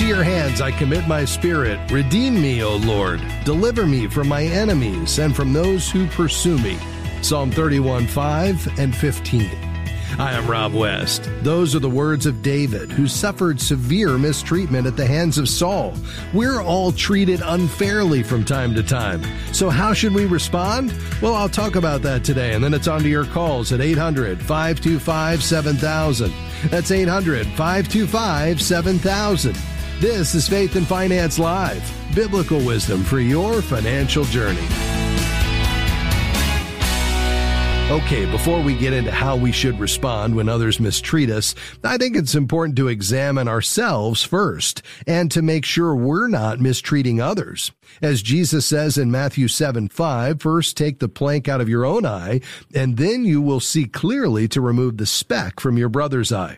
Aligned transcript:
Into 0.00 0.14
your 0.14 0.24
hands 0.24 0.62
I 0.62 0.70
commit 0.70 1.06
my 1.06 1.26
spirit. 1.26 1.78
Redeem 1.90 2.40
me, 2.40 2.62
O 2.62 2.76
Lord. 2.76 3.20
Deliver 3.44 3.84
me 3.84 4.06
from 4.06 4.28
my 4.28 4.44
enemies 4.44 5.18
and 5.18 5.36
from 5.36 5.52
those 5.52 5.90
who 5.90 6.06
pursue 6.06 6.56
me. 6.56 6.78
Psalm 7.20 7.50
31 7.50 8.06
5 8.06 8.78
and 8.78 8.96
15. 8.96 9.50
I 10.18 10.32
am 10.32 10.46
Rob 10.46 10.72
West. 10.72 11.28
Those 11.42 11.76
are 11.76 11.80
the 11.80 11.90
words 11.90 12.24
of 12.24 12.40
David, 12.40 12.90
who 12.90 13.06
suffered 13.06 13.60
severe 13.60 14.16
mistreatment 14.16 14.86
at 14.86 14.96
the 14.96 15.06
hands 15.06 15.36
of 15.36 15.50
Saul. 15.50 15.92
We're 16.32 16.62
all 16.62 16.92
treated 16.92 17.42
unfairly 17.44 18.22
from 18.22 18.42
time 18.42 18.74
to 18.76 18.82
time. 18.82 19.22
So, 19.52 19.68
how 19.68 19.92
should 19.92 20.14
we 20.14 20.24
respond? 20.24 20.94
Well, 21.20 21.34
I'll 21.34 21.50
talk 21.50 21.76
about 21.76 22.00
that 22.02 22.24
today, 22.24 22.54
and 22.54 22.64
then 22.64 22.72
it's 22.72 22.88
on 22.88 23.02
to 23.02 23.08
your 23.10 23.26
calls 23.26 23.70
at 23.70 23.82
800 23.82 24.40
525 24.40 25.42
7000. 25.42 26.32
That's 26.70 26.90
800 26.90 27.46
525 27.48 28.62
7000. 28.62 29.56
This 30.00 30.34
is 30.34 30.48
Faith 30.48 30.76
and 30.76 30.86
Finance 30.86 31.38
Live, 31.38 31.82
biblical 32.14 32.58
wisdom 32.64 33.04
for 33.04 33.20
your 33.20 33.60
financial 33.60 34.24
journey. 34.24 34.66
Okay, 37.90 38.24
before 38.30 38.62
we 38.62 38.78
get 38.78 38.94
into 38.94 39.10
how 39.10 39.36
we 39.36 39.52
should 39.52 39.78
respond 39.78 40.34
when 40.34 40.48
others 40.48 40.80
mistreat 40.80 41.28
us, 41.28 41.54
I 41.84 41.98
think 41.98 42.16
it's 42.16 42.34
important 42.34 42.76
to 42.76 42.88
examine 42.88 43.46
ourselves 43.46 44.24
first 44.24 44.80
and 45.06 45.30
to 45.32 45.42
make 45.42 45.66
sure 45.66 45.94
we're 45.94 46.28
not 46.28 46.60
mistreating 46.60 47.20
others. 47.20 47.70
As 48.00 48.22
Jesus 48.22 48.64
says 48.64 48.96
in 48.96 49.10
Matthew 49.10 49.48
7 49.48 49.90
5, 49.90 50.40
first 50.40 50.78
take 50.78 51.00
the 51.00 51.10
plank 51.10 51.46
out 51.46 51.60
of 51.60 51.68
your 51.68 51.84
own 51.84 52.06
eye, 52.06 52.40
and 52.74 52.96
then 52.96 53.26
you 53.26 53.42
will 53.42 53.60
see 53.60 53.84
clearly 53.84 54.48
to 54.48 54.62
remove 54.62 54.96
the 54.96 55.04
speck 55.04 55.60
from 55.60 55.76
your 55.76 55.90
brother's 55.90 56.32
eye. 56.32 56.56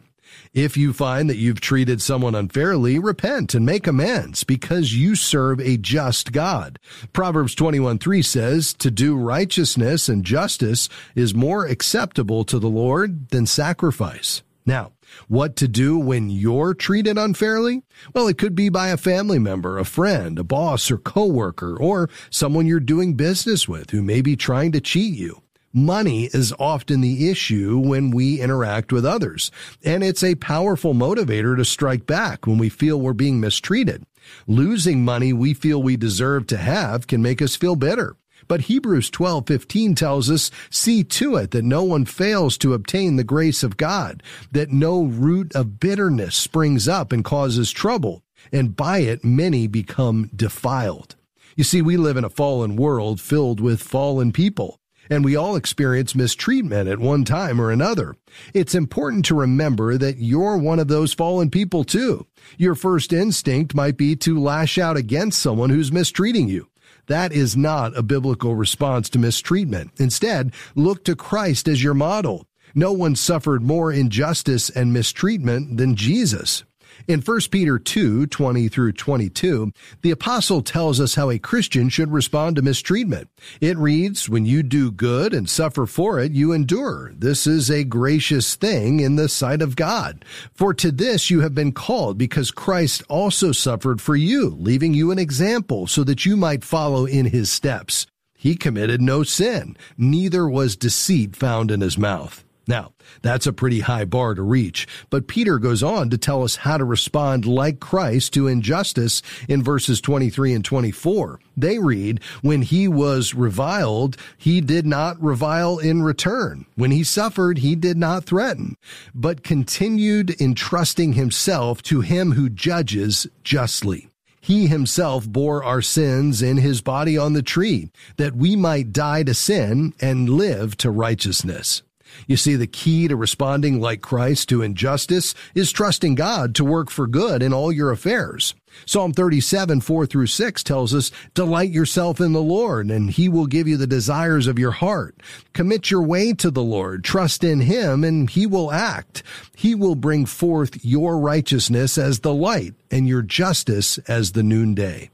If 0.53 0.77
you 0.77 0.93
find 0.93 1.31
that 1.31 1.37
you've 1.37 1.61
treated 1.61 2.03
someone 2.03 2.35
unfairly, 2.35 2.99
repent 2.99 3.55
and 3.55 3.65
make 3.65 3.87
amends 3.87 4.45
because 4.45 4.95
you 4.95 5.15
serve 5.15 5.61
a 5.61 5.77
just 5.77 6.33
God. 6.33 6.79
Proverbs 7.13 7.55
21 7.55 7.99
3 7.99 8.23
says, 8.23 8.75
To 8.75 8.91
do 8.91 9.17
righteousness 9.17 10.09
and 10.09 10.25
justice 10.25 10.89
is 11.15 11.35
more 11.35 11.67
acceptable 11.67 12.45
to 12.45 12.59
the 12.59 12.69
Lord 12.69 13.29
than 13.31 13.47
sacrifice. 13.47 14.43
Now, 14.65 14.93
what 15.29 15.57
to 15.57 15.69
do 15.69 15.99
when 15.99 16.31
you're 16.31 16.75
treated 16.75 17.19
unfairly? 17.19 17.83
Well, 18.15 18.29
it 18.29 18.39
could 18.39 18.55
be 18.55 18.69
by 18.69 18.89
a 18.89 18.97
family 18.97 19.39
member, 19.39 19.79
a 19.79 19.85
friend, 19.85 20.39
a 20.39 20.45
boss 20.45 20.91
or 20.91 20.99
coworker, 20.99 21.77
or 21.77 22.09
someone 22.31 22.67
you're 22.67 22.81
doing 22.81 23.15
business 23.15 23.69
with 23.69 23.91
who 23.91 24.03
may 24.03 24.21
be 24.21 24.37
trying 24.37 24.73
to 24.73 24.81
cheat 24.81 25.15
you. 25.15 25.43
Money 25.75 26.25
is 26.35 26.53
often 26.59 27.01
the 27.01 27.31
issue 27.31 27.79
when 27.79 28.11
we 28.11 28.43
interact 28.43 28.93
with 28.93 29.07
others, 29.07 29.51
and 29.83 30.05
it's 30.05 30.23
a 30.23 30.35
powerful 30.35 30.93
motivator 30.93 31.57
to 31.57 31.65
strike 31.65 32.05
back 32.05 32.47
when 32.47 32.59
we 32.59 32.69
feel 32.69 33.01
we're 33.01 33.15
being 33.15 33.41
mistreated. 33.41 34.05
Losing 34.47 35.03
money 35.03 35.33
we 35.33 35.55
feel 35.55 35.83
we 35.83 35.97
deserve 35.97 36.47
to 36.49 36.59
have 36.59 37.07
can 37.07 37.23
make 37.23 37.41
us 37.41 37.57
feel 37.57 37.75
bitter. 37.75 38.17
But 38.49 38.63
Hebrews 38.63 39.09
12:15 39.09 39.95
tells 39.95 40.31
us, 40.31 40.51
"See 40.69 41.03
to 41.05 41.37
it 41.37 41.53
that 41.53 41.65
no 41.65 41.83
one 41.83 42.05
fails 42.05 42.59
to 42.59 42.75
obtain 42.75 43.17
the 43.17 43.25
grace 43.25 43.63
of 43.63 43.79
God, 43.79 44.23
that 44.53 44.73
no 44.73 45.03
root 45.03 45.55
of 45.55 45.81
bitterness 45.81 46.35
springs 46.35 46.87
up 46.87 47.13
and 47.13 47.25
causes 47.25 47.73
trouble, 47.73 48.23
and 48.53 48.77
by 48.77 48.99
it 48.99 49.25
many 49.25 49.67
become 49.67 50.29
defiled." 50.37 51.17
You 51.57 51.65
see, 51.65 51.81
we 51.81 51.97
live 51.97 52.19
in 52.19 52.25
a 52.25 52.29
fallen 52.29 52.77
world 52.77 53.23
filled 53.23 53.59
with 53.59 53.81
fallen 53.81 54.33
people 54.33 54.79
and 55.13 55.27
we 55.27 55.37
all 55.37 55.57
experience 55.57 56.15
mistreatment 56.15 56.89
at 56.89 56.99
one 56.99 57.23
time 57.23 57.61
or 57.61 57.71
another. 57.71 58.17
It's 58.55 58.75
important 58.75 59.27
to 59.27 59.35
remember 59.35 59.99
that 59.99 60.17
you're 60.17 60.57
one 60.57 60.79
of 60.79 60.89
those 60.89 61.13
fallen 61.13 61.51
people 61.51 61.85
too. 61.85 62.27
Your 62.57 62.75
first 62.75 63.13
instinct 63.13 63.75
might 63.75 63.99
be 63.99 64.17
to 64.17 64.41
lash 64.41 64.79
out 64.79 64.97
against 64.97 65.43
someone 65.43 65.69
who's 65.69 65.93
mistreating 65.93 66.49
you. 66.49 66.69
That 67.09 67.31
is 67.31 67.59
not 67.59 67.95
a 67.95 68.03
biblical 68.03 68.55
response 68.55 69.11
to 69.11 69.19
mistreatment. 69.19 69.91
Instead, 69.99 70.55
look 70.75 71.05
to 71.05 71.15
Christ 71.15 71.69
as 71.69 71.83
your 71.83 71.95
model. 71.95 72.47
No 72.75 72.93
one 72.93 73.15
suffered 73.15 73.63
more 73.63 73.93
injustice 73.93 74.71
and 74.71 74.95
mistreatment 74.95 75.77
than 75.77 75.95
Jesus. 75.95 76.65
In 77.09 77.21
1 77.21 77.41
Peter 77.51 77.79
2 77.79 78.27
20 78.27 78.69
through 78.69 78.93
22, 78.93 79.73
the 80.03 80.11
apostle 80.11 80.63
tells 80.63 81.01
us 81.01 81.15
how 81.15 81.31
a 81.31 81.39
Christian 81.39 81.89
should 81.89 82.13
respond 82.13 82.57
to 82.57 82.63
mistreatment. 82.63 83.29
It 83.61 83.77
reads, 83.77 84.29
When 84.29 84.47
you 84.47 84.63
do 84.63 84.91
good 84.91 85.35
and 85.35 85.49
suffer 85.49 85.87
for 85.87 86.21
it, 86.21 86.33
you 86.33 86.53
endure. 86.53 87.13
This 87.17 87.47
is 87.47 87.71
a 87.71 87.85
gracious 87.85 88.55
thing 88.55 89.01
in 89.01 89.17
the 89.17 89.29
sight 89.29 89.63
of 89.63 89.77
God. 89.77 90.25
For 90.53 90.73
to 90.75 90.93
this 90.93 91.31
you 91.31 91.41
have 91.41 91.55
been 91.55 91.73
called, 91.73 92.19
because 92.19 92.51
Christ 92.51 93.03
also 93.09 93.53
suffered 93.53 94.01
for 94.01 94.15
you, 94.15 94.51
leaving 94.59 94.95
you 94.95 95.11
an 95.11 95.19
example 95.19 95.87
so 95.87 96.05
that 96.05 96.25
you 96.25 96.37
might 96.37 96.65
follow 96.65 97.05
in 97.05 97.27
his 97.27 97.51
steps. 97.51 98.07
He 98.37 98.57
committed 98.57 99.01
no 99.01 99.23
sin, 99.23 99.77
neither 99.97 100.49
was 100.49 100.77
deceit 100.77 101.37
found 101.37 101.71
in 101.71 101.81
his 101.81 101.97
mouth. 101.97 102.45
Now, 102.69 102.93
that's 103.23 103.47
a 103.47 103.53
pretty 103.53 103.81
high 103.81 104.05
bar 104.05 104.35
to 104.35 104.43
reach, 104.43 104.87
but 105.11 105.27
Peter 105.27 105.59
goes 105.59 105.83
on 105.83 106.11
to 106.11 106.19
tell 106.19 106.45
us 106.45 106.57
how 106.57 106.77
to 106.77 106.85
respond 106.85 107.45
like 107.45 107.81
Christ 107.81 108.33
to 108.35 108.47
injustice 108.47 109.21
in 109.49 109.63
verses 109.65 110.01
23 110.01 110.53
and 110.53 110.65
24. 110.65 111.41
They 111.57 111.79
read, 111.79 112.21
When 112.41 112.63
he 112.63 112.87
was 112.87 113.35
reviled, 113.35 114.17
he 114.39 114.61
did 114.61 114.87
not 114.87 115.21
revile 115.21 115.79
in 115.79 116.03
return. 116.03 116.67
When 116.77 116.93
he 116.93 117.03
suffered, 117.03 117.59
he 117.59 117.75
did 117.75 117.97
not 117.97 118.25
threaten, 118.25 118.77
but 119.13 119.43
continued 119.43 120.41
entrusting 120.41 121.15
himself 121.15 121.83
to 121.83 122.01
him 122.01 122.33
who 122.33 122.49
judges 122.49 123.27
justly. 123.43 124.09
He 124.41 124.67
himself 124.67 125.29
bore 125.29 125.63
our 125.63 125.83
sins 125.83 126.43
in 126.43 126.57
his 126.57 126.81
body 126.81 127.17
on 127.17 127.33
the 127.33 127.43
tree, 127.43 127.91
that 128.17 128.35
we 128.35 128.57
might 128.57 128.93
die 128.93 129.23
to 129.23 129.35
sin 129.35 129.95
and 130.01 130.29
live 130.29 130.77
to 130.79 130.91
righteousness. 130.91 131.83
You 132.27 132.37
see, 132.37 132.57
the 132.57 132.67
key 132.67 133.09
to 133.09 133.17
responding 133.17 133.81
like 133.81 134.01
Christ 134.01 134.49
to 134.49 134.63
injustice 134.63 135.35
is 135.55 135.73
trusting 135.73 136.15
God 136.15 136.55
to 136.57 136.65
work 136.65 136.91
for 136.91 137.07
good 137.07 137.43
in 137.43 137.53
all 137.53 137.73
your 137.73 137.91
affairs. 137.91 138.55
Psalm 138.87 139.13
37, 139.13 139.81
4 139.81 140.07
through 140.07 140.27
6 140.27 140.63
tells 140.63 140.95
us, 140.95 141.11
Delight 141.35 141.71
yourself 141.71 142.21
in 142.21 142.33
the 142.33 142.43
Lord, 142.43 142.91
and 142.91 143.11
he 143.11 143.29
will 143.29 143.47
give 143.47 143.69
you 143.69 143.77
the 143.77 143.87
desires 143.87 144.47
of 144.47 144.59
your 144.59 144.71
heart. 144.71 145.21
Commit 145.53 145.91
your 145.91 146.03
way 146.03 146.33
to 146.35 146.51
the 146.51 146.63
Lord, 146.63 147.05
trust 147.05 147.45
in 147.45 147.61
him, 147.61 148.03
and 148.03 148.31
he 148.31 148.47
will 148.47 148.73
act. 148.73 149.23
He 149.57 149.75
will 149.75 149.95
bring 149.95 150.27
forth 150.27 150.85
your 150.85 151.19
righteousness 151.19 151.99
as 151.99 152.21
the 152.21 152.35
light, 152.35 152.75
and 152.91 153.07
your 153.07 153.23
justice 153.23 153.99
as 154.09 154.33
the 154.33 154.43
noonday. 154.43 155.11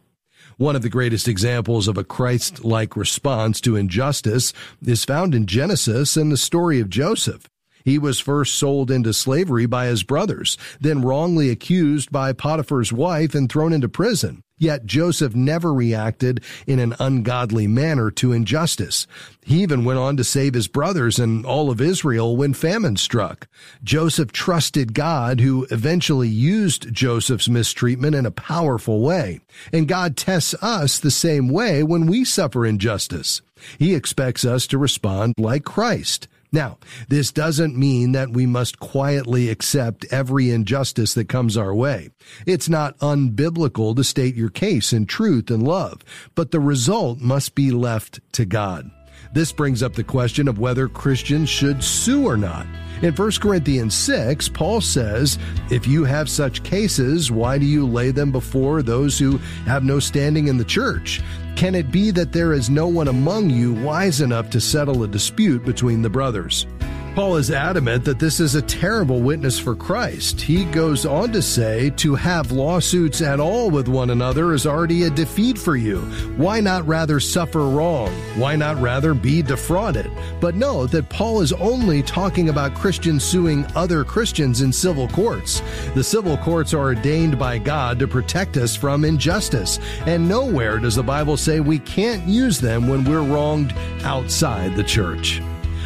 One 0.58 0.74
of 0.74 0.82
the 0.82 0.88
greatest 0.88 1.28
examples 1.28 1.86
of 1.86 1.96
a 1.96 2.02
Christ 2.02 2.64
like 2.64 2.96
response 2.96 3.60
to 3.60 3.76
injustice 3.76 4.52
is 4.84 5.04
found 5.04 5.32
in 5.32 5.46
Genesis 5.46 6.16
and 6.16 6.32
the 6.32 6.36
story 6.36 6.80
of 6.80 6.90
Joseph. 6.90 7.48
He 7.84 7.96
was 7.96 8.18
first 8.18 8.54
sold 8.54 8.90
into 8.90 9.12
slavery 9.12 9.66
by 9.66 9.86
his 9.86 10.02
brothers, 10.02 10.58
then 10.80 11.02
wrongly 11.02 11.50
accused 11.50 12.10
by 12.10 12.32
Potiphar's 12.32 12.92
wife 12.92 13.36
and 13.36 13.48
thrown 13.48 13.72
into 13.72 13.88
prison. 13.88 14.42
Yet 14.58 14.86
Joseph 14.86 15.34
never 15.34 15.72
reacted 15.72 16.42
in 16.66 16.78
an 16.78 16.94
ungodly 16.98 17.66
manner 17.66 18.10
to 18.12 18.32
injustice. 18.32 19.06
He 19.44 19.62
even 19.62 19.84
went 19.84 19.98
on 19.98 20.16
to 20.16 20.24
save 20.24 20.54
his 20.54 20.68
brothers 20.68 21.18
and 21.18 21.46
all 21.46 21.70
of 21.70 21.80
Israel 21.80 22.36
when 22.36 22.52
famine 22.54 22.96
struck. 22.96 23.48
Joseph 23.82 24.32
trusted 24.32 24.92
God 24.94 25.40
who 25.40 25.66
eventually 25.70 26.28
used 26.28 26.92
Joseph's 26.92 27.48
mistreatment 27.48 28.14
in 28.14 28.26
a 28.26 28.30
powerful 28.30 29.00
way. 29.00 29.40
And 29.72 29.88
God 29.88 30.16
tests 30.16 30.54
us 30.60 30.98
the 30.98 31.10
same 31.10 31.48
way 31.48 31.82
when 31.82 32.06
we 32.06 32.24
suffer 32.24 32.66
injustice. 32.66 33.40
He 33.78 33.94
expects 33.94 34.44
us 34.44 34.66
to 34.68 34.78
respond 34.78 35.34
like 35.38 35.64
Christ. 35.64 36.28
Now, 36.50 36.78
this 37.08 37.30
doesn't 37.30 37.76
mean 37.76 38.12
that 38.12 38.30
we 38.30 38.46
must 38.46 38.78
quietly 38.80 39.50
accept 39.50 40.06
every 40.10 40.50
injustice 40.50 41.12
that 41.14 41.28
comes 41.28 41.56
our 41.56 41.74
way. 41.74 42.10
It's 42.46 42.68
not 42.68 42.98
unbiblical 42.98 43.94
to 43.94 44.04
state 44.04 44.34
your 44.34 44.48
case 44.48 44.92
in 44.92 45.06
truth 45.06 45.50
and 45.50 45.62
love, 45.62 46.02
but 46.34 46.50
the 46.50 46.60
result 46.60 47.20
must 47.20 47.54
be 47.54 47.70
left 47.70 48.20
to 48.32 48.46
God. 48.46 48.90
This 49.32 49.52
brings 49.52 49.82
up 49.82 49.94
the 49.94 50.04
question 50.04 50.48
of 50.48 50.58
whether 50.58 50.88
Christians 50.88 51.50
should 51.50 51.84
sue 51.84 52.26
or 52.26 52.36
not. 52.36 52.66
In 53.02 53.14
1 53.14 53.30
Corinthians 53.40 53.94
6, 53.94 54.48
Paul 54.48 54.80
says, 54.80 55.38
If 55.70 55.86
you 55.86 56.04
have 56.04 56.30
such 56.30 56.62
cases, 56.62 57.30
why 57.30 57.58
do 57.58 57.66
you 57.66 57.86
lay 57.86 58.10
them 58.10 58.32
before 58.32 58.82
those 58.82 59.18
who 59.18 59.36
have 59.66 59.84
no 59.84 59.98
standing 60.00 60.48
in 60.48 60.56
the 60.56 60.64
church? 60.64 61.20
Can 61.58 61.74
it 61.74 61.90
be 61.90 62.12
that 62.12 62.30
there 62.30 62.52
is 62.52 62.70
no 62.70 62.86
one 62.86 63.08
among 63.08 63.50
you 63.50 63.74
wise 63.74 64.20
enough 64.20 64.48
to 64.50 64.60
settle 64.60 65.02
a 65.02 65.08
dispute 65.08 65.64
between 65.64 66.02
the 66.02 66.08
brothers? 66.08 66.68
Paul 67.18 67.34
is 67.34 67.50
adamant 67.50 68.04
that 68.04 68.20
this 68.20 68.38
is 68.38 68.54
a 68.54 68.62
terrible 68.62 69.20
witness 69.20 69.58
for 69.58 69.74
Christ. 69.74 70.40
He 70.40 70.64
goes 70.66 71.04
on 71.04 71.32
to 71.32 71.42
say 71.42 71.90
to 71.96 72.14
have 72.14 72.52
lawsuits 72.52 73.22
at 73.22 73.40
all 73.40 73.70
with 73.70 73.88
one 73.88 74.10
another 74.10 74.52
is 74.52 74.68
already 74.68 75.02
a 75.02 75.10
defeat 75.10 75.58
for 75.58 75.74
you. 75.74 75.98
Why 76.36 76.60
not 76.60 76.86
rather 76.86 77.18
suffer 77.18 77.68
wrong? 77.68 78.12
Why 78.36 78.54
not 78.54 78.80
rather 78.80 79.14
be 79.14 79.42
defrauded? 79.42 80.08
But 80.40 80.54
note 80.54 80.92
that 80.92 81.08
Paul 81.08 81.40
is 81.40 81.52
only 81.54 82.04
talking 82.04 82.50
about 82.50 82.76
Christians 82.76 83.24
suing 83.24 83.66
other 83.74 84.04
Christians 84.04 84.60
in 84.60 84.72
civil 84.72 85.08
courts. 85.08 85.60
The 85.96 86.04
civil 86.04 86.36
courts 86.36 86.72
are 86.72 86.78
ordained 86.94 87.36
by 87.36 87.58
God 87.58 87.98
to 87.98 88.06
protect 88.06 88.56
us 88.56 88.76
from 88.76 89.04
injustice, 89.04 89.80
and 90.06 90.28
nowhere 90.28 90.78
does 90.78 90.94
the 90.94 91.02
Bible 91.02 91.36
say 91.36 91.58
we 91.58 91.80
can't 91.80 92.28
use 92.28 92.60
them 92.60 92.86
when 92.86 93.02
we're 93.02 93.22
wronged 93.22 93.74
outside 94.04 94.76
the 94.76 94.84
church. 94.84 95.42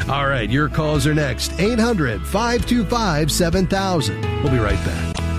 All 0.09 0.27
right, 0.27 0.51
your 0.51 0.69
calls 0.69 1.07
are 1.07 1.15
next. 1.15 1.59
800 1.61 2.23
525 2.27 3.31
7000. 3.31 4.43
We'll 4.43 4.53
be 4.53 4.59
right 4.59 4.85
back. 4.85 5.32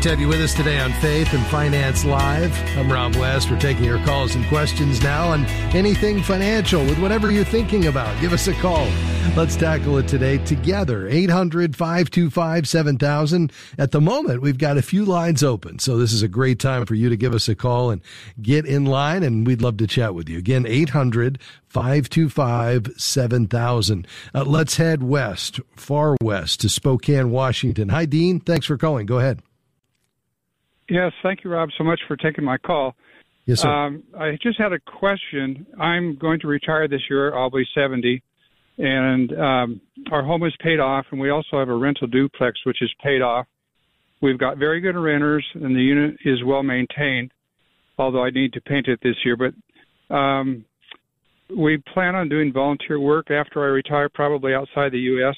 Great 0.00 0.04
to 0.04 0.16
have 0.16 0.20
you 0.20 0.28
with 0.28 0.40
us 0.40 0.54
today 0.54 0.78
on 0.78 0.94
Faith 0.94 1.34
and 1.34 1.44
Finance 1.48 2.06
Live. 2.06 2.58
I'm 2.74 2.90
Rob 2.90 3.16
West. 3.16 3.50
We're 3.50 3.60
taking 3.60 3.84
your 3.84 4.02
calls 4.06 4.34
and 4.34 4.46
questions 4.46 5.02
now 5.02 5.28
on 5.28 5.44
anything 5.74 6.22
financial 6.22 6.82
with 6.86 6.98
whatever 6.98 7.30
you're 7.30 7.44
thinking 7.44 7.86
about. 7.86 8.18
Give 8.18 8.32
us 8.32 8.48
a 8.48 8.54
call. 8.54 8.88
Let's 9.36 9.56
tackle 9.56 9.98
it 9.98 10.08
today 10.08 10.38
together. 10.38 11.06
800 11.06 11.76
525 11.76 12.66
7000. 12.66 13.52
At 13.76 13.90
the 13.90 14.00
moment, 14.00 14.40
we've 14.40 14.56
got 14.56 14.78
a 14.78 14.82
few 14.82 15.04
lines 15.04 15.42
open. 15.42 15.78
So 15.78 15.98
this 15.98 16.14
is 16.14 16.22
a 16.22 16.28
great 16.28 16.58
time 16.58 16.86
for 16.86 16.94
you 16.94 17.10
to 17.10 17.16
give 17.18 17.34
us 17.34 17.46
a 17.46 17.54
call 17.54 17.90
and 17.90 18.00
get 18.40 18.64
in 18.64 18.86
line, 18.86 19.22
and 19.22 19.46
we'd 19.46 19.60
love 19.60 19.76
to 19.76 19.86
chat 19.86 20.14
with 20.14 20.30
you. 20.30 20.38
Again, 20.38 20.64
800 20.66 21.38
525 21.68 22.94
7000. 22.96 24.06
Uh, 24.34 24.44
let's 24.44 24.78
head 24.78 25.02
west, 25.02 25.60
far 25.76 26.16
west 26.22 26.62
to 26.62 26.70
Spokane, 26.70 27.30
Washington. 27.30 27.90
Hi, 27.90 28.06
Dean. 28.06 28.40
Thanks 28.40 28.64
for 28.64 28.78
calling. 28.78 29.04
Go 29.04 29.18
ahead. 29.18 29.42
Yes, 30.90 31.12
thank 31.22 31.44
you, 31.44 31.50
Rob, 31.50 31.68
so 31.78 31.84
much 31.84 32.00
for 32.08 32.16
taking 32.16 32.44
my 32.44 32.58
call. 32.58 32.96
Yes, 33.46 33.60
sir. 33.60 33.70
Um, 33.70 34.02
I 34.18 34.36
just 34.42 34.58
had 34.58 34.72
a 34.72 34.80
question. 34.80 35.64
I'm 35.80 36.16
going 36.16 36.40
to 36.40 36.48
retire 36.48 36.88
this 36.88 37.02
year. 37.08 37.32
I'll 37.32 37.48
be 37.48 37.64
70, 37.74 38.20
and 38.78 39.32
um, 39.38 39.80
our 40.10 40.24
home 40.24 40.44
is 40.44 40.52
paid 40.60 40.80
off, 40.80 41.06
and 41.12 41.20
we 41.20 41.30
also 41.30 41.60
have 41.60 41.68
a 41.68 41.74
rental 41.74 42.08
duplex 42.08 42.58
which 42.66 42.82
is 42.82 42.92
paid 43.02 43.22
off. 43.22 43.46
We've 44.20 44.38
got 44.38 44.58
very 44.58 44.80
good 44.80 44.96
renters, 44.96 45.46
and 45.54 45.76
the 45.76 45.80
unit 45.80 46.16
is 46.24 46.42
well 46.44 46.64
maintained. 46.64 47.30
Although 47.96 48.24
I 48.24 48.30
need 48.30 48.52
to 48.54 48.60
paint 48.60 48.88
it 48.88 48.98
this 49.02 49.16
year, 49.24 49.36
but 49.36 50.14
um, 50.14 50.64
we 51.56 51.82
plan 51.92 52.16
on 52.16 52.28
doing 52.28 52.52
volunteer 52.52 52.98
work 52.98 53.30
after 53.30 53.62
I 53.62 53.66
retire, 53.66 54.08
probably 54.08 54.54
outside 54.54 54.90
the 54.90 54.98
U.S. 54.98 55.36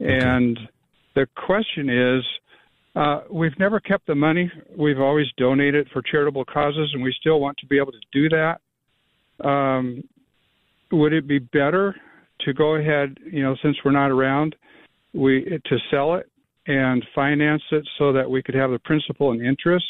Okay. 0.00 0.18
And 0.18 0.58
the 1.14 1.26
question 1.34 1.90
is 1.90 2.24
uh, 2.96 3.22
we've 3.30 3.58
never 3.58 3.80
kept 3.80 4.06
the 4.06 4.14
money. 4.14 4.50
We've 4.76 5.00
always 5.00 5.26
donated 5.36 5.88
for 5.92 6.02
charitable 6.02 6.44
causes, 6.44 6.90
and 6.92 7.02
we 7.02 7.14
still 7.20 7.40
want 7.40 7.56
to 7.58 7.66
be 7.66 7.78
able 7.78 7.92
to 7.92 8.00
do 8.12 8.28
that. 8.30 8.60
Um, 9.46 10.02
would 10.90 11.12
it 11.12 11.26
be 11.28 11.38
better 11.38 11.94
to 12.40 12.52
go 12.52 12.74
ahead, 12.74 13.18
you 13.24 13.42
know, 13.42 13.54
since 13.62 13.76
we're 13.84 13.92
not 13.92 14.10
around, 14.10 14.56
we 15.12 15.44
to 15.64 15.78
sell 15.90 16.14
it 16.14 16.28
and 16.66 17.04
finance 17.14 17.62
it 17.70 17.86
so 17.98 18.12
that 18.12 18.28
we 18.28 18.42
could 18.42 18.54
have 18.54 18.70
the 18.70 18.78
principal 18.80 19.30
and 19.32 19.44
interest, 19.44 19.86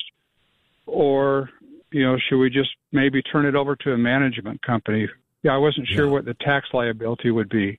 or 0.86 1.50
you 1.92 2.04
know, 2.04 2.16
should 2.28 2.38
we 2.38 2.50
just 2.50 2.70
maybe 2.92 3.20
turn 3.22 3.46
it 3.46 3.54
over 3.54 3.74
to 3.76 3.92
a 3.92 3.98
management 3.98 4.62
company? 4.62 5.08
Yeah, 5.42 5.54
I 5.54 5.58
wasn't 5.58 5.88
sure 5.88 6.06
Yeah. 6.06 6.12
what 6.12 6.24
the 6.24 6.34
tax 6.34 6.68
liability 6.72 7.30
would 7.30 7.48
be. 7.48 7.78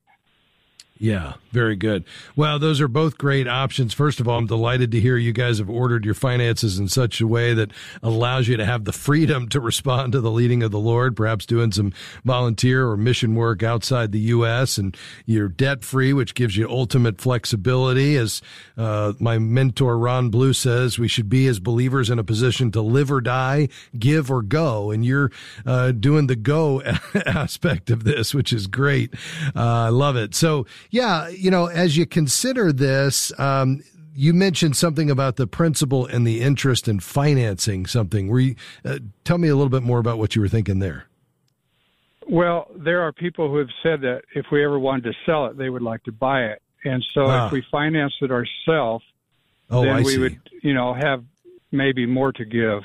Yeah, 1.01 1.33
very 1.51 1.75
good. 1.75 2.05
Well, 2.35 2.59
those 2.59 2.79
are 2.79 2.87
both 2.87 3.17
great 3.17 3.47
options. 3.47 3.91
First 3.91 4.19
of 4.19 4.27
all, 4.27 4.37
I'm 4.37 4.45
delighted 4.45 4.91
to 4.91 4.99
hear 4.99 5.17
you 5.17 5.33
guys 5.33 5.57
have 5.57 5.67
ordered 5.67 6.05
your 6.05 6.13
finances 6.13 6.77
in 6.77 6.89
such 6.89 7.19
a 7.19 7.25
way 7.25 7.55
that 7.55 7.71
allows 8.03 8.47
you 8.47 8.55
to 8.57 8.65
have 8.67 8.85
the 8.85 8.93
freedom 8.93 9.49
to 9.49 9.59
respond 9.71 10.11
to 10.11 10.21
the 10.21 10.29
leading 10.29 10.61
of 10.61 10.69
the 10.69 10.77
Lord, 10.77 11.15
perhaps 11.15 11.47
doing 11.47 11.71
some 11.71 11.91
volunteer 12.23 12.87
or 12.87 12.97
mission 12.97 13.33
work 13.33 13.63
outside 13.63 14.11
the 14.11 14.19
U.S. 14.19 14.77
and 14.77 14.95
you're 15.25 15.47
debt 15.47 15.83
free, 15.83 16.13
which 16.13 16.35
gives 16.35 16.55
you 16.55 16.69
ultimate 16.69 17.19
flexibility. 17.19 18.15
As 18.15 18.39
uh, 18.77 19.13
my 19.19 19.39
mentor 19.39 19.97
Ron 19.97 20.29
Blue 20.29 20.53
says, 20.53 20.99
we 20.99 21.07
should 21.07 21.29
be 21.29 21.47
as 21.47 21.59
believers 21.59 22.11
in 22.11 22.19
a 22.19 22.23
position 22.23 22.69
to 22.73 22.81
live 22.81 23.11
or 23.11 23.21
die, 23.21 23.69
give 23.97 24.29
or 24.29 24.43
go. 24.43 24.91
And 24.91 25.03
you're 25.03 25.31
uh, 25.65 25.93
doing 25.93 26.27
the 26.27 26.35
go 26.35 26.83
aspect 27.25 27.89
of 27.89 28.03
this, 28.03 28.35
which 28.35 28.53
is 28.53 28.67
great. 28.67 29.15
Uh, 29.55 29.87
I 29.87 29.89
love 29.89 30.15
it. 30.15 30.35
So, 30.35 30.67
yeah, 30.91 31.27
you 31.29 31.49
know, 31.49 31.65
as 31.65 31.97
you 31.97 32.05
consider 32.05 32.71
this, 32.71 33.31
um, 33.39 33.81
you 34.13 34.33
mentioned 34.33 34.75
something 34.75 35.09
about 35.09 35.37
the 35.37 35.47
principal 35.47 36.05
and 36.05 36.27
the 36.27 36.41
interest 36.41 36.87
in 36.87 36.99
financing 36.99 37.85
something. 37.85 38.27
Were 38.27 38.41
you, 38.41 38.55
uh, 38.85 38.99
tell 39.23 39.37
me 39.37 39.47
a 39.47 39.55
little 39.55 39.69
bit 39.69 39.83
more 39.83 39.99
about 39.99 40.17
what 40.19 40.35
you 40.35 40.41
were 40.41 40.49
thinking 40.49 40.79
there. 40.79 41.05
Well, 42.27 42.69
there 42.75 43.01
are 43.01 43.11
people 43.11 43.49
who 43.49 43.57
have 43.57 43.69
said 43.81 44.01
that 44.01 44.21
if 44.35 44.45
we 44.51 44.63
ever 44.63 44.77
wanted 44.79 45.05
to 45.05 45.13
sell 45.25 45.47
it, 45.47 45.57
they 45.57 45.69
would 45.69 45.81
like 45.81 46.03
to 46.03 46.11
buy 46.11 46.43
it. 46.43 46.61
And 46.83 47.03
so 47.13 47.25
Ah. 47.25 47.47
if 47.47 47.51
we 47.51 47.63
finance 47.71 48.13
it 48.21 48.31
ourselves, 48.31 49.03
Oh, 49.69 49.83
then 49.83 49.95
I 49.95 50.01
we 50.01 50.05
see. 50.11 50.19
would, 50.19 50.39
you 50.61 50.73
know, 50.73 50.93
have 50.93 51.23
maybe 51.71 52.05
more 52.05 52.31
to 52.33 52.43
give. 52.45 52.83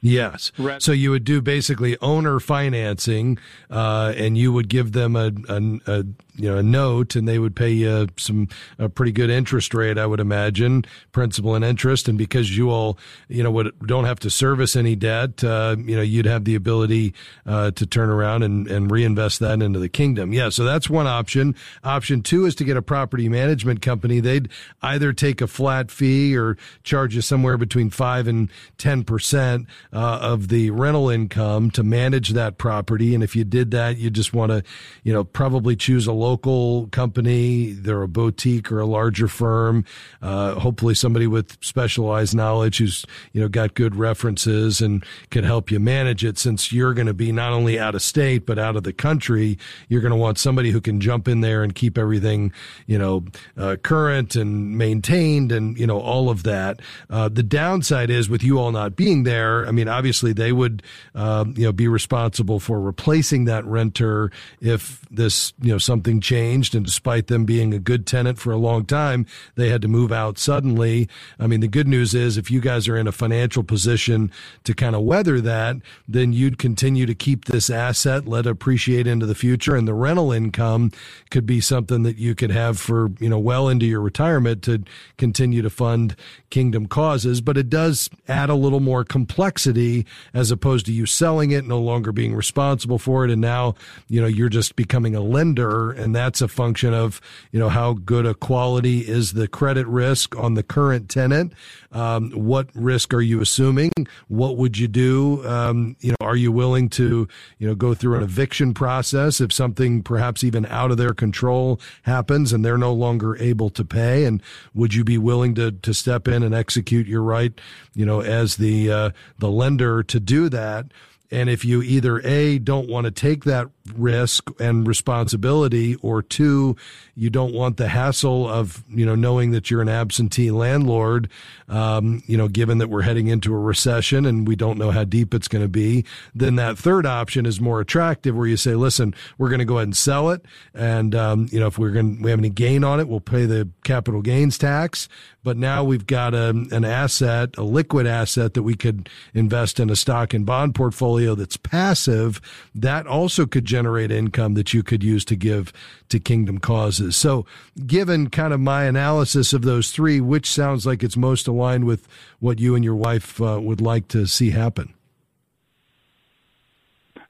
Yes. 0.00 0.52
So 0.78 0.92
you 0.92 1.10
would 1.10 1.24
do 1.24 1.40
basically 1.42 1.96
owner 2.00 2.38
financing, 2.38 3.36
uh, 3.68 4.12
and 4.16 4.38
you 4.38 4.52
would 4.52 4.68
give 4.68 4.92
them 4.92 5.16
a, 5.16 5.32
a, 5.48 5.80
a 5.86 6.04
you 6.38 6.48
know 6.48 6.56
a 6.56 6.62
note, 6.62 7.16
and 7.16 7.28
they 7.28 7.38
would 7.38 7.54
pay 7.54 7.70
you 7.70 8.08
some 8.16 8.48
a 8.78 8.88
pretty 8.88 9.12
good 9.12 9.28
interest 9.28 9.74
rate, 9.74 9.98
I 9.98 10.06
would 10.06 10.20
imagine, 10.20 10.84
principal 11.12 11.54
and 11.54 11.64
interest. 11.64 12.08
And 12.08 12.16
because 12.16 12.56
you 12.56 12.70
all 12.70 12.96
you 13.28 13.42
know 13.42 13.50
would 13.50 13.78
don't 13.86 14.04
have 14.04 14.20
to 14.20 14.30
service 14.30 14.76
any 14.76 14.96
debt, 14.96 15.44
uh, 15.44 15.76
you 15.78 15.96
know 15.96 16.02
you'd 16.02 16.26
have 16.26 16.44
the 16.44 16.54
ability 16.54 17.12
uh, 17.44 17.72
to 17.72 17.86
turn 17.86 18.08
around 18.08 18.42
and, 18.42 18.66
and 18.68 18.90
reinvest 18.90 19.40
that 19.40 19.60
into 19.60 19.78
the 19.78 19.88
kingdom. 19.88 20.32
Yeah. 20.32 20.48
So 20.48 20.64
that's 20.64 20.88
one 20.88 21.06
option. 21.06 21.54
Option 21.84 22.22
two 22.22 22.46
is 22.46 22.54
to 22.54 22.64
get 22.64 22.76
a 22.76 22.82
property 22.82 23.28
management 23.28 23.82
company. 23.82 24.20
They'd 24.20 24.48
either 24.80 25.12
take 25.12 25.40
a 25.40 25.46
flat 25.46 25.90
fee 25.90 26.36
or 26.36 26.56
charge 26.84 27.14
you 27.14 27.20
somewhere 27.20 27.58
between 27.58 27.90
five 27.90 28.28
and 28.28 28.48
ten 28.78 29.04
percent 29.04 29.66
uh, 29.92 30.18
of 30.22 30.48
the 30.48 30.70
rental 30.70 31.10
income 31.10 31.70
to 31.72 31.82
manage 31.82 32.30
that 32.30 32.58
property. 32.58 33.14
And 33.14 33.24
if 33.24 33.34
you 33.34 33.44
did 33.44 33.70
that, 33.72 33.96
you 33.96 34.10
just 34.10 34.32
want 34.32 34.52
to, 34.52 34.62
you 35.02 35.12
know, 35.12 35.24
probably 35.24 35.76
choose 35.76 36.06
a 36.06 36.12
local 36.28 36.88
company. 36.88 37.72
They're 37.72 38.02
a 38.02 38.08
boutique 38.08 38.70
or 38.70 38.80
a 38.80 38.86
larger 38.86 39.28
firm. 39.28 39.84
Uh, 40.20 40.54
hopefully 40.54 40.94
somebody 40.94 41.26
with 41.26 41.56
specialized 41.64 42.34
knowledge 42.34 42.78
who's, 42.78 43.06
you 43.32 43.40
know, 43.40 43.48
got 43.48 43.74
good 43.74 43.96
references 43.96 44.82
and 44.82 45.04
can 45.30 45.44
help 45.44 45.70
you 45.70 45.80
manage 45.80 46.24
it 46.24 46.38
since 46.38 46.70
you're 46.70 46.92
going 46.92 47.06
to 47.06 47.14
be 47.14 47.32
not 47.32 47.52
only 47.52 47.78
out 47.78 47.94
of 47.94 48.02
state, 48.02 48.44
but 48.44 48.58
out 48.58 48.76
of 48.76 48.82
the 48.82 48.92
country. 48.92 49.56
You're 49.88 50.02
going 50.02 50.12
to 50.12 50.16
want 50.16 50.38
somebody 50.38 50.70
who 50.70 50.80
can 50.82 51.00
jump 51.00 51.28
in 51.28 51.40
there 51.40 51.62
and 51.62 51.74
keep 51.74 51.96
everything, 51.96 52.52
you 52.86 52.98
know, 52.98 53.24
uh, 53.56 53.76
current 53.82 54.36
and 54.36 54.76
maintained 54.76 55.50
and, 55.50 55.78
you 55.78 55.86
know, 55.86 55.98
all 55.98 56.28
of 56.28 56.42
that. 56.42 56.80
Uh, 57.08 57.28
the 57.28 57.42
downside 57.42 58.10
is 58.10 58.28
with 58.28 58.42
you 58.42 58.58
all 58.58 58.70
not 58.70 58.96
being 58.96 59.22
there. 59.22 59.66
I 59.66 59.70
mean, 59.70 59.88
obviously 59.88 60.34
they 60.34 60.52
would, 60.52 60.82
um, 61.14 61.54
you 61.56 61.64
know, 61.64 61.72
be 61.72 61.88
responsible 61.88 62.60
for 62.60 62.80
replacing 62.80 63.46
that 63.46 63.64
renter 63.64 64.30
if 64.60 65.00
this, 65.10 65.54
you 65.62 65.72
know, 65.72 65.78
something 65.78 66.17
changed. 66.20 66.74
And 66.74 66.84
despite 66.84 67.26
them 67.28 67.44
being 67.44 67.72
a 67.72 67.78
good 67.78 68.06
tenant 68.06 68.38
for 68.38 68.52
a 68.52 68.56
long 68.56 68.84
time, 68.84 69.26
they 69.54 69.68
had 69.68 69.82
to 69.82 69.88
move 69.88 70.12
out 70.12 70.38
suddenly. 70.38 71.08
I 71.38 71.46
mean, 71.46 71.60
the 71.60 71.68
good 71.68 71.88
news 71.88 72.14
is 72.14 72.36
if 72.36 72.50
you 72.50 72.60
guys 72.60 72.88
are 72.88 72.96
in 72.96 73.06
a 73.06 73.12
financial 73.12 73.62
position 73.62 74.30
to 74.64 74.74
kind 74.74 74.94
of 74.94 75.02
weather 75.02 75.40
that, 75.40 75.76
then 76.06 76.32
you'd 76.32 76.58
continue 76.58 77.06
to 77.06 77.14
keep 77.14 77.46
this 77.46 77.70
asset, 77.70 78.26
let 78.26 78.46
it 78.46 78.50
appreciate 78.50 79.06
into 79.06 79.26
the 79.26 79.34
future. 79.34 79.76
And 79.76 79.86
the 79.86 79.94
rental 79.94 80.32
income 80.32 80.92
could 81.30 81.46
be 81.46 81.60
something 81.60 82.02
that 82.02 82.16
you 82.16 82.34
could 82.34 82.50
have 82.50 82.78
for, 82.78 83.10
you 83.20 83.28
know, 83.28 83.38
well 83.38 83.68
into 83.68 83.86
your 83.86 84.00
retirement 84.00 84.62
to 84.64 84.82
continue 85.16 85.62
to 85.62 85.70
fund 85.70 86.16
kingdom 86.50 86.86
causes. 86.86 87.40
But 87.40 87.56
it 87.56 87.70
does 87.70 88.10
add 88.26 88.50
a 88.50 88.54
little 88.54 88.80
more 88.80 89.04
complexity 89.04 90.06
as 90.34 90.50
opposed 90.50 90.86
to 90.86 90.92
you 90.92 91.06
selling 91.06 91.50
it, 91.50 91.64
no 91.64 91.78
longer 91.78 92.12
being 92.12 92.34
responsible 92.34 92.98
for 92.98 93.24
it. 93.24 93.30
And 93.30 93.40
now, 93.40 93.74
you 94.08 94.20
know, 94.20 94.26
you're 94.26 94.48
just 94.48 94.76
becoming 94.76 95.14
a 95.14 95.20
lender. 95.20 95.92
And 95.98 96.14
that's 96.14 96.40
a 96.40 96.48
function 96.48 96.94
of, 96.94 97.20
you 97.52 97.58
know, 97.58 97.68
how 97.68 97.94
good 97.94 98.26
a 98.26 98.34
quality 98.34 99.00
is 99.00 99.32
the 99.32 99.48
credit 99.48 99.86
risk 99.86 100.36
on 100.36 100.54
the 100.54 100.62
current 100.62 101.08
tenant. 101.08 101.52
Um, 101.92 102.30
what 102.32 102.68
risk 102.74 103.12
are 103.14 103.20
you 103.20 103.40
assuming? 103.40 103.90
What 104.28 104.56
would 104.56 104.78
you 104.78 104.88
do? 104.88 105.46
Um, 105.46 105.96
you 106.00 106.10
know, 106.10 106.26
are 106.26 106.36
you 106.36 106.52
willing 106.52 106.88
to, 106.90 107.26
you 107.58 107.66
know, 107.66 107.74
go 107.74 107.94
through 107.94 108.16
an 108.16 108.22
eviction 108.22 108.74
process 108.74 109.40
if 109.40 109.52
something 109.52 110.02
perhaps 110.02 110.44
even 110.44 110.66
out 110.66 110.90
of 110.90 110.96
their 110.96 111.14
control 111.14 111.80
happens 112.02 112.52
and 112.52 112.64
they're 112.64 112.78
no 112.78 112.92
longer 112.92 113.36
able 113.36 113.70
to 113.70 113.84
pay? 113.84 114.24
And 114.24 114.42
would 114.74 114.94
you 114.94 115.04
be 115.04 115.18
willing 115.18 115.54
to, 115.56 115.72
to 115.72 115.94
step 115.94 116.28
in 116.28 116.42
and 116.42 116.54
execute 116.54 117.06
your 117.06 117.22
right, 117.22 117.58
you 117.94 118.06
know, 118.06 118.20
as 118.20 118.56
the, 118.56 118.92
uh, 118.92 119.10
the 119.38 119.50
lender 119.50 120.02
to 120.02 120.20
do 120.20 120.48
that? 120.48 120.86
And 121.30 121.50
if 121.50 121.64
you 121.64 121.82
either 121.82 122.20
A, 122.26 122.58
don't 122.58 122.88
want 122.88 123.04
to 123.04 123.10
take 123.10 123.44
that 123.44 123.68
risk 123.96 124.50
and 124.60 124.86
responsibility, 124.86 125.94
or 125.96 126.22
two, 126.22 126.76
you 127.14 127.30
don't 127.30 127.52
want 127.52 127.76
the 127.76 127.88
hassle 127.88 128.48
of, 128.48 128.84
you 128.88 129.04
know, 129.04 129.14
knowing 129.14 129.50
that 129.50 129.70
you're 129.70 129.82
an 129.82 129.88
absentee 129.88 130.50
landlord, 130.50 131.28
um, 131.68 132.22
you 132.26 132.36
know, 132.36 132.48
given 132.48 132.78
that 132.78 132.88
we're 132.88 133.02
heading 133.02 133.28
into 133.28 133.54
a 133.54 133.58
recession 133.58 134.24
and 134.24 134.46
we 134.46 134.56
don't 134.56 134.78
know 134.78 134.90
how 134.90 135.04
deep 135.04 135.34
it's 135.34 135.48
going 135.48 135.64
to 135.64 135.68
be, 135.68 136.04
then 136.34 136.56
that 136.56 136.78
third 136.78 137.06
option 137.06 137.46
is 137.46 137.60
more 137.60 137.80
attractive 137.80 138.36
where 138.36 138.46
you 138.46 138.56
say, 138.56 138.74
listen, 138.74 139.14
we're 139.38 139.48
going 139.48 139.58
to 139.58 139.64
go 139.64 139.76
ahead 139.76 139.88
and 139.88 139.96
sell 139.96 140.30
it. 140.30 140.44
And, 140.74 141.14
um, 141.14 141.48
you 141.50 141.60
know, 141.60 141.66
if 141.66 141.78
we're 141.78 141.90
going 141.90 142.22
we 142.22 142.30
have 142.30 142.38
any 142.38 142.50
gain 142.50 142.84
on 142.84 143.00
it, 143.00 143.08
we'll 143.08 143.20
pay 143.20 143.46
the 143.46 143.68
capital 143.84 144.22
gains 144.22 144.58
tax. 144.58 145.08
But 145.42 145.56
now 145.56 145.82
we've 145.82 146.06
got 146.06 146.34
a, 146.34 146.48
an 146.48 146.84
asset, 146.84 147.56
a 147.56 147.62
liquid 147.62 148.06
asset 148.06 148.54
that 148.54 148.62
we 148.62 148.74
could 148.74 149.08
invest 149.32 149.80
in 149.80 149.88
a 149.88 149.96
stock 149.96 150.34
and 150.34 150.44
bond 150.44 150.74
portfolio 150.74 151.34
that's 151.34 151.56
passive. 151.56 152.40
That 152.74 153.06
also 153.06 153.46
could 153.46 153.64
generate 153.64 153.77
generate 153.78 154.10
income 154.10 154.54
that 154.54 154.74
you 154.74 154.82
could 154.82 155.04
use 155.04 155.24
to 155.24 155.36
give 155.36 155.72
to 156.08 156.18
kingdom 156.18 156.58
causes. 156.58 157.16
So, 157.16 157.46
given 157.86 158.28
kind 158.28 158.52
of 158.52 158.58
my 158.58 158.84
analysis 158.84 159.52
of 159.52 159.62
those 159.62 159.92
three, 159.92 160.20
which 160.20 160.50
sounds 160.50 160.84
like 160.84 161.04
it's 161.04 161.16
most 161.16 161.46
aligned 161.46 161.84
with 161.84 162.08
what 162.40 162.58
you 162.58 162.74
and 162.74 162.84
your 162.84 162.96
wife 162.96 163.40
uh, 163.40 163.60
would 163.62 163.80
like 163.80 164.08
to 164.08 164.26
see 164.26 164.50
happen? 164.50 164.94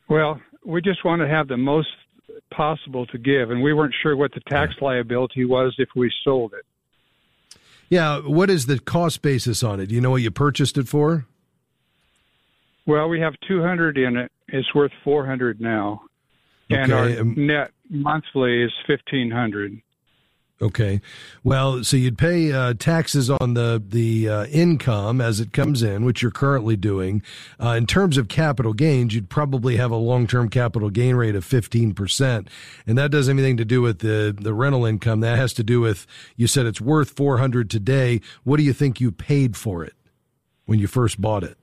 Well, 0.08 0.40
we 0.64 0.80
just 0.80 1.04
want 1.04 1.20
to 1.20 1.28
have 1.28 1.48
the 1.48 1.58
most 1.58 1.90
possible 2.50 3.04
to 3.06 3.18
give, 3.18 3.50
and 3.50 3.62
we 3.62 3.74
weren't 3.74 3.94
sure 4.02 4.16
what 4.16 4.32
the 4.32 4.40
tax 4.40 4.72
liability 4.80 5.44
was 5.44 5.74
if 5.76 5.90
we 5.94 6.10
sold 6.24 6.54
it. 6.54 6.64
Yeah, 7.90 8.20
what 8.20 8.48
is 8.48 8.64
the 8.64 8.78
cost 8.78 9.20
basis 9.20 9.62
on 9.62 9.80
it? 9.80 9.86
Do 9.86 9.94
you 9.94 10.00
know 10.00 10.12
what 10.12 10.22
you 10.22 10.30
purchased 10.30 10.78
it 10.78 10.88
for? 10.88 11.26
Well, 12.86 13.10
we 13.10 13.20
have 13.20 13.34
200 13.46 13.98
in 13.98 14.16
it. 14.16 14.32
It's 14.48 14.74
worth 14.74 14.92
400 15.04 15.60
now 15.60 16.07
and 16.70 16.92
our 16.92 17.20
um, 17.20 17.34
net 17.36 17.70
monthly 17.90 18.62
is 18.62 18.72
fifteen 18.86 19.30
hundred. 19.30 19.80
Okay, 20.60 21.00
well, 21.44 21.84
so 21.84 21.96
you'd 21.96 22.18
pay 22.18 22.50
uh, 22.50 22.74
taxes 22.74 23.30
on 23.30 23.54
the 23.54 23.80
the 23.86 24.28
uh, 24.28 24.46
income 24.46 25.20
as 25.20 25.38
it 25.38 25.52
comes 25.52 25.84
in, 25.84 26.04
which 26.04 26.20
you're 26.20 26.32
currently 26.32 26.76
doing. 26.76 27.22
Uh, 27.62 27.70
in 27.70 27.86
terms 27.86 28.18
of 28.18 28.26
capital 28.26 28.72
gains, 28.72 29.14
you'd 29.14 29.28
probably 29.28 29.76
have 29.76 29.92
a 29.92 29.96
long 29.96 30.26
term 30.26 30.48
capital 30.48 30.90
gain 30.90 31.14
rate 31.14 31.36
of 31.36 31.44
fifteen 31.44 31.94
percent, 31.94 32.48
and 32.88 32.98
that 32.98 33.12
doesn't 33.12 33.36
have 33.36 33.44
anything 33.44 33.56
to 33.58 33.64
do 33.64 33.80
with 33.80 34.00
the 34.00 34.36
the 34.36 34.52
rental 34.52 34.84
income. 34.84 35.20
That 35.20 35.38
has 35.38 35.52
to 35.54 35.62
do 35.62 35.80
with 35.80 36.08
you 36.34 36.48
said 36.48 36.66
it's 36.66 36.80
worth 36.80 37.10
four 37.10 37.38
hundred 37.38 37.70
today. 37.70 38.20
What 38.42 38.56
do 38.56 38.64
you 38.64 38.72
think 38.72 39.00
you 39.00 39.12
paid 39.12 39.56
for 39.56 39.84
it 39.84 39.94
when 40.66 40.80
you 40.80 40.88
first 40.88 41.20
bought 41.20 41.44
it? 41.44 41.56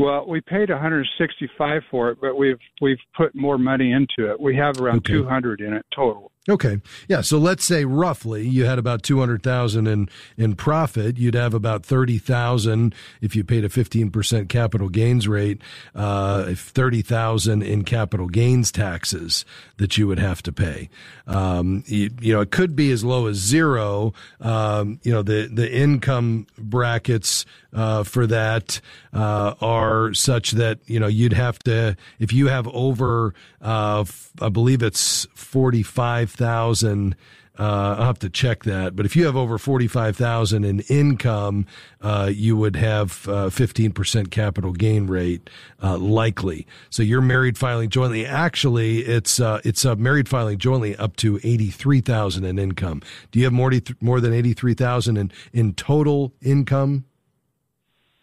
Well, 0.00 0.24
we 0.26 0.40
paid 0.40 0.70
165 0.70 1.82
for 1.90 2.08
it, 2.10 2.18
but 2.22 2.34
we've 2.34 2.58
we've 2.80 2.98
put 3.14 3.34
more 3.34 3.58
money 3.58 3.92
into 3.92 4.30
it. 4.30 4.40
We 4.40 4.56
have 4.56 4.80
around 4.80 4.98
okay. 4.98 5.12
200 5.12 5.60
in 5.60 5.74
it 5.74 5.84
total. 5.94 6.32
Okay. 6.48 6.80
Yeah. 7.06 7.20
So 7.20 7.36
let's 7.36 7.64
say 7.64 7.84
roughly 7.84 8.48
you 8.48 8.64
had 8.64 8.78
about 8.78 9.02
200,000 9.02 9.86
in, 9.86 10.08
in 10.38 10.54
profit. 10.56 11.18
You'd 11.18 11.34
have 11.34 11.52
about 11.52 11.84
30,000 11.84 12.94
if 13.20 13.36
you 13.36 13.44
paid 13.44 13.62
a 13.62 13.68
15% 13.68 14.48
capital 14.48 14.88
gains 14.88 15.28
rate, 15.28 15.60
uh, 15.94 16.54
30,000 16.54 17.62
in 17.62 17.84
capital 17.84 18.28
gains 18.28 18.72
taxes 18.72 19.44
that 19.76 19.98
you 19.98 20.06
would 20.06 20.18
have 20.18 20.42
to 20.44 20.52
pay. 20.52 20.88
Um, 21.26 21.84
you, 21.86 22.08
you, 22.22 22.32
know, 22.32 22.40
it 22.40 22.50
could 22.50 22.74
be 22.74 22.90
as 22.90 23.04
low 23.04 23.26
as 23.26 23.36
zero. 23.36 24.14
Um, 24.40 24.98
you 25.02 25.12
know, 25.12 25.22
the, 25.22 25.46
the 25.46 25.70
income 25.70 26.46
brackets, 26.56 27.44
uh, 27.72 28.02
for 28.02 28.26
that, 28.26 28.80
uh, 29.12 29.54
are 29.60 30.12
such 30.14 30.52
that, 30.52 30.78
you 30.86 30.98
know, 30.98 31.06
you'd 31.06 31.34
have 31.34 31.58
to, 31.60 31.96
if 32.18 32.32
you 32.32 32.48
have 32.48 32.66
over, 32.68 33.34
uh, 33.60 34.04
I 34.40 34.48
believe 34.48 34.82
it's 34.82 35.26
45 35.34 36.29
thousand. 36.30 37.16
Uh, 37.58 37.96
I'll 37.98 38.06
have 38.06 38.18
to 38.20 38.30
check 38.30 38.64
that. 38.64 38.96
But 38.96 39.04
if 39.04 39.14
you 39.14 39.26
have 39.26 39.36
over 39.36 39.58
forty 39.58 39.86
five 39.86 40.16
thousand 40.16 40.64
in 40.64 40.80
income, 40.88 41.66
uh, 42.00 42.30
you 42.32 42.56
would 42.56 42.76
have 42.76 43.28
uh, 43.28 43.50
fifteen 43.50 43.92
percent 43.92 44.30
capital 44.30 44.72
gain 44.72 45.08
rate 45.08 45.50
uh, 45.82 45.98
likely. 45.98 46.66
So 46.88 47.02
you're 47.02 47.20
married 47.20 47.58
filing 47.58 47.90
jointly. 47.90 48.24
Actually, 48.24 49.00
it's 49.00 49.40
uh, 49.40 49.60
it's 49.62 49.84
married 49.84 50.28
filing 50.28 50.56
jointly 50.56 50.96
up 50.96 51.16
to 51.16 51.38
eighty 51.42 51.68
three 51.68 52.00
thousand 52.00 52.44
in 52.44 52.58
income. 52.58 53.02
Do 53.30 53.38
you 53.38 53.44
have 53.44 53.52
more 53.52 53.72
more 54.00 54.20
than 54.20 54.32
eighty 54.32 54.54
three 54.54 54.74
thousand 54.74 55.18
in 55.18 55.30
in 55.52 55.74
total 55.74 56.32
income? 56.40 57.04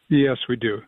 Yes, 0.10 0.38
we 0.50 0.56
do. 0.56 0.82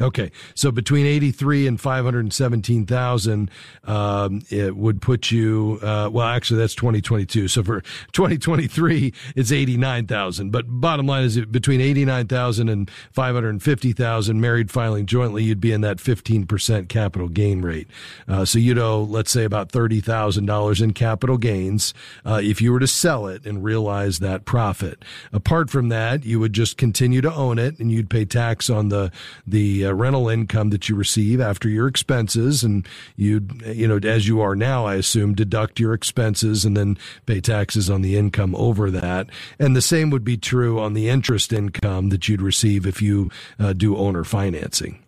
Okay, 0.00 0.30
so 0.54 0.70
between 0.70 1.06
eighty-three 1.06 1.66
and 1.66 1.80
five 1.80 2.04
hundred 2.04 2.32
seventeen 2.32 2.86
thousand, 2.86 3.50
um, 3.84 4.42
it 4.48 4.76
would 4.76 5.02
put 5.02 5.32
you. 5.32 5.80
Uh, 5.82 6.08
well, 6.12 6.26
actually, 6.26 6.60
that's 6.60 6.74
twenty 6.74 7.00
twenty-two. 7.00 7.48
So 7.48 7.64
for 7.64 7.82
twenty 8.12 8.38
twenty-three, 8.38 9.12
it's 9.34 9.50
eighty-nine 9.50 10.06
thousand. 10.06 10.52
But 10.52 10.66
bottom 10.68 11.06
line 11.06 11.24
is, 11.24 11.44
between 11.46 11.80
eighty-nine 11.80 12.28
thousand 12.28 12.68
and 12.68 12.88
five 13.10 13.34
hundred 13.34 13.60
fifty 13.60 13.92
thousand, 13.92 14.40
married 14.40 14.70
filing 14.70 15.04
jointly, 15.04 15.42
you'd 15.42 15.60
be 15.60 15.72
in 15.72 15.80
that 15.80 15.98
fifteen 15.98 16.46
percent 16.46 16.88
capital 16.88 17.28
gain 17.28 17.62
rate. 17.62 17.88
Uh, 18.28 18.44
so 18.44 18.60
you'd 18.60 18.78
owe, 18.78 19.02
let's 19.02 19.32
say, 19.32 19.42
about 19.42 19.72
thirty 19.72 20.00
thousand 20.00 20.46
dollars 20.46 20.80
in 20.80 20.92
capital 20.92 21.38
gains 21.38 21.92
uh, 22.24 22.40
if 22.40 22.62
you 22.62 22.72
were 22.72 22.80
to 22.80 22.86
sell 22.86 23.26
it 23.26 23.44
and 23.44 23.64
realize 23.64 24.20
that 24.20 24.44
profit. 24.44 25.04
Apart 25.32 25.70
from 25.70 25.88
that, 25.88 26.24
you 26.24 26.38
would 26.38 26.52
just 26.52 26.76
continue 26.76 27.20
to 27.20 27.34
own 27.34 27.58
it, 27.58 27.80
and 27.80 27.90
you'd 27.90 28.08
pay 28.08 28.24
tax 28.24 28.70
on 28.70 28.90
the 28.90 29.10
the 29.44 29.87
uh, 29.88 29.94
rental 29.94 30.28
income 30.28 30.70
that 30.70 30.88
you 30.88 30.94
receive 30.94 31.40
after 31.40 31.68
your 31.68 31.86
expenses, 31.86 32.62
and 32.62 32.86
you 33.16 33.46
you 33.66 33.88
know 33.88 33.98
as 34.08 34.28
you 34.28 34.40
are 34.40 34.54
now, 34.54 34.86
I 34.86 34.96
assume 34.96 35.34
deduct 35.34 35.80
your 35.80 35.94
expenses 35.94 36.64
and 36.64 36.76
then 36.76 36.98
pay 37.26 37.40
taxes 37.40 37.88
on 37.88 38.02
the 38.02 38.16
income 38.16 38.54
over 38.54 38.90
that. 38.90 39.28
And 39.58 39.74
the 39.74 39.82
same 39.82 40.10
would 40.10 40.24
be 40.24 40.36
true 40.36 40.78
on 40.78 40.94
the 40.94 41.08
interest 41.08 41.52
income 41.52 42.10
that 42.10 42.28
you'd 42.28 42.42
receive 42.42 42.86
if 42.86 43.02
you 43.02 43.30
uh, 43.58 43.72
do 43.72 43.96
owner 43.96 44.24
financing. 44.24 45.02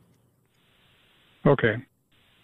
Okay. 1.47 1.77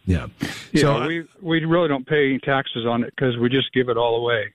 Yeah. 0.05 0.29
Yeah, 0.73 0.81
so, 0.81 1.07
we 1.07 1.27
we 1.43 1.65
really 1.65 1.89
don't 1.89 2.07
pay 2.07 2.27
any 2.27 2.39
taxes 2.39 2.87
on 2.87 3.03
it 3.03 3.13
because 3.17 3.37
we 3.39 3.49
just 3.49 3.73
give 3.73 3.89
it 3.89 3.97
all 3.97 4.17
away. 4.17 4.53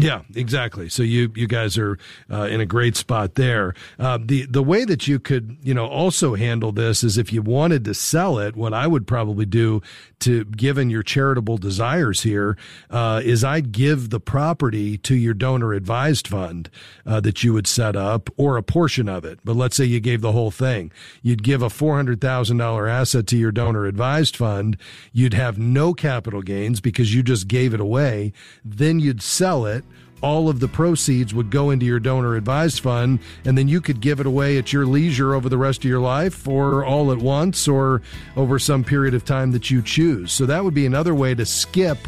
Yeah, 0.00 0.22
exactly. 0.36 0.88
So 0.88 1.02
you 1.02 1.32
you 1.34 1.48
guys 1.48 1.76
are 1.76 1.98
uh, 2.30 2.44
in 2.44 2.60
a 2.60 2.66
great 2.66 2.94
spot 2.94 3.34
there. 3.34 3.74
Uh, 3.98 4.16
the 4.24 4.46
the 4.46 4.62
way 4.62 4.84
that 4.84 5.08
you 5.08 5.18
could 5.18 5.56
you 5.60 5.74
know 5.74 5.86
also 5.88 6.36
handle 6.36 6.70
this 6.70 7.02
is 7.02 7.18
if 7.18 7.32
you 7.32 7.42
wanted 7.42 7.84
to 7.84 7.94
sell 7.94 8.38
it. 8.38 8.54
What 8.54 8.72
I 8.72 8.86
would 8.86 9.08
probably 9.08 9.44
do 9.44 9.82
to 10.20 10.44
given 10.44 10.88
your 10.88 11.02
charitable 11.02 11.58
desires 11.58 12.22
here 12.22 12.56
uh, 12.90 13.22
is 13.24 13.42
I'd 13.42 13.72
give 13.72 14.10
the 14.10 14.20
property 14.20 14.98
to 14.98 15.16
your 15.16 15.34
donor 15.34 15.72
advised 15.72 16.28
fund 16.28 16.70
uh, 17.04 17.18
that 17.20 17.42
you 17.42 17.52
would 17.52 17.66
set 17.66 17.96
up 17.96 18.30
or 18.36 18.56
a 18.56 18.62
portion 18.62 19.08
of 19.08 19.24
it. 19.24 19.40
But 19.44 19.56
let's 19.56 19.76
say 19.76 19.84
you 19.84 19.98
gave 19.98 20.20
the 20.20 20.32
whole 20.32 20.52
thing. 20.52 20.92
You'd 21.22 21.42
give 21.42 21.60
a 21.60 21.70
four 21.70 21.96
hundred 21.96 22.20
thousand 22.20 22.58
dollar 22.58 22.86
asset 22.86 23.26
to 23.28 23.36
your 23.36 23.50
donor 23.50 23.84
advised 23.84 24.36
fund. 24.36 24.76
You'd 25.12 25.34
have 25.34 25.58
no 25.58 25.92
capital 25.92 26.42
gains 26.42 26.80
because 26.80 27.12
you 27.12 27.24
just 27.24 27.48
gave 27.48 27.74
it 27.74 27.80
away. 27.80 28.32
Then 28.64 29.00
you'd 29.00 29.22
sell 29.22 29.66
it 29.66 29.84
all 30.20 30.48
of 30.48 30.60
the 30.60 30.68
proceeds 30.68 31.34
would 31.34 31.50
go 31.50 31.70
into 31.70 31.86
your 31.86 32.00
donor 32.00 32.36
advised 32.36 32.80
fund 32.80 33.18
and 33.44 33.56
then 33.56 33.68
you 33.68 33.80
could 33.80 34.00
give 34.00 34.20
it 34.20 34.26
away 34.26 34.58
at 34.58 34.72
your 34.72 34.86
leisure 34.86 35.34
over 35.34 35.48
the 35.48 35.58
rest 35.58 35.80
of 35.80 35.84
your 35.84 36.00
life 36.00 36.46
or 36.48 36.84
all 36.84 37.12
at 37.12 37.18
once 37.18 37.68
or 37.68 38.02
over 38.36 38.58
some 38.58 38.84
period 38.84 39.14
of 39.14 39.24
time 39.24 39.52
that 39.52 39.70
you 39.70 39.82
choose. 39.82 40.32
So 40.32 40.46
that 40.46 40.64
would 40.64 40.74
be 40.74 40.86
another 40.86 41.14
way 41.14 41.34
to 41.34 41.46
skip 41.46 41.98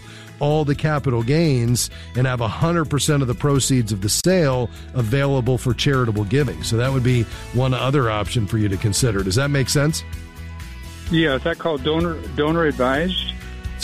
all 0.40 0.64
the 0.64 0.75
capital 0.75 1.23
gains 1.23 1.90
and 2.17 2.26
have 2.26 2.40
100% 2.40 3.23
of 3.23 3.29
the 3.29 3.35
proceeds 3.35 3.93
of 3.93 4.00
the 4.00 4.09
sale 4.09 4.71
available 4.95 5.59
for 5.59 5.75
charitable 5.75 6.25
giving. 6.25 6.62
So 6.62 6.76
that 6.79 6.93
would 6.93 7.05
be 7.05 7.23
one 7.52 7.75
other 7.75 8.11
option 8.11 8.47
for 8.47 8.59
you 8.59 8.69
to 8.69 8.76
consider. 8.76 9.23
Does 9.23 9.37
that 9.37 9.49
make 9.49 9.69
sense? 9.69 10.02
Yeah, 11.11 11.35
is 11.35 11.43
that 11.43 11.59
called 11.59 11.83
donor 11.85 12.19
donor 12.37 12.64
advised? 12.64 13.35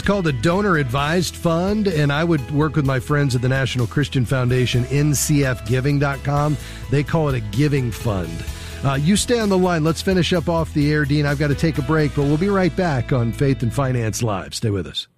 Called 0.06 0.28
a 0.28 0.32
donor 0.32 0.76
advised 0.76 1.34
fund, 1.34 1.88
and 1.88 2.12
I 2.12 2.22
would 2.22 2.48
work 2.52 2.76
with 2.76 2.86
my 2.86 3.00
friends 3.00 3.34
at 3.34 3.42
the 3.42 3.48
National 3.48 3.88
Christian 3.88 4.24
Foundation, 4.24 4.84
ncfgiving.com. 4.84 6.56
They 6.92 7.02
call 7.02 7.28
it 7.28 7.34
a 7.34 7.40
giving 7.40 7.90
fund. 7.90 8.44
Uh, 8.84 8.94
you 8.94 9.16
stay 9.16 9.40
on 9.40 9.48
the 9.48 9.58
line. 9.58 9.82
Let's 9.82 10.00
finish 10.00 10.32
up 10.32 10.48
off 10.48 10.72
the 10.74 10.92
air, 10.92 11.04
Dean. 11.04 11.26
I've 11.26 11.40
got 11.40 11.48
to 11.48 11.56
take 11.56 11.78
a 11.78 11.82
break, 11.82 12.14
but 12.14 12.22
we'll 12.22 12.36
be 12.36 12.48
right 12.48 12.74
back 12.76 13.12
on 13.12 13.32
Faith 13.32 13.64
and 13.64 13.74
Finance 13.74 14.22
Live. 14.22 14.54
Stay 14.54 14.70
with 14.70 14.86
us. 14.86 15.08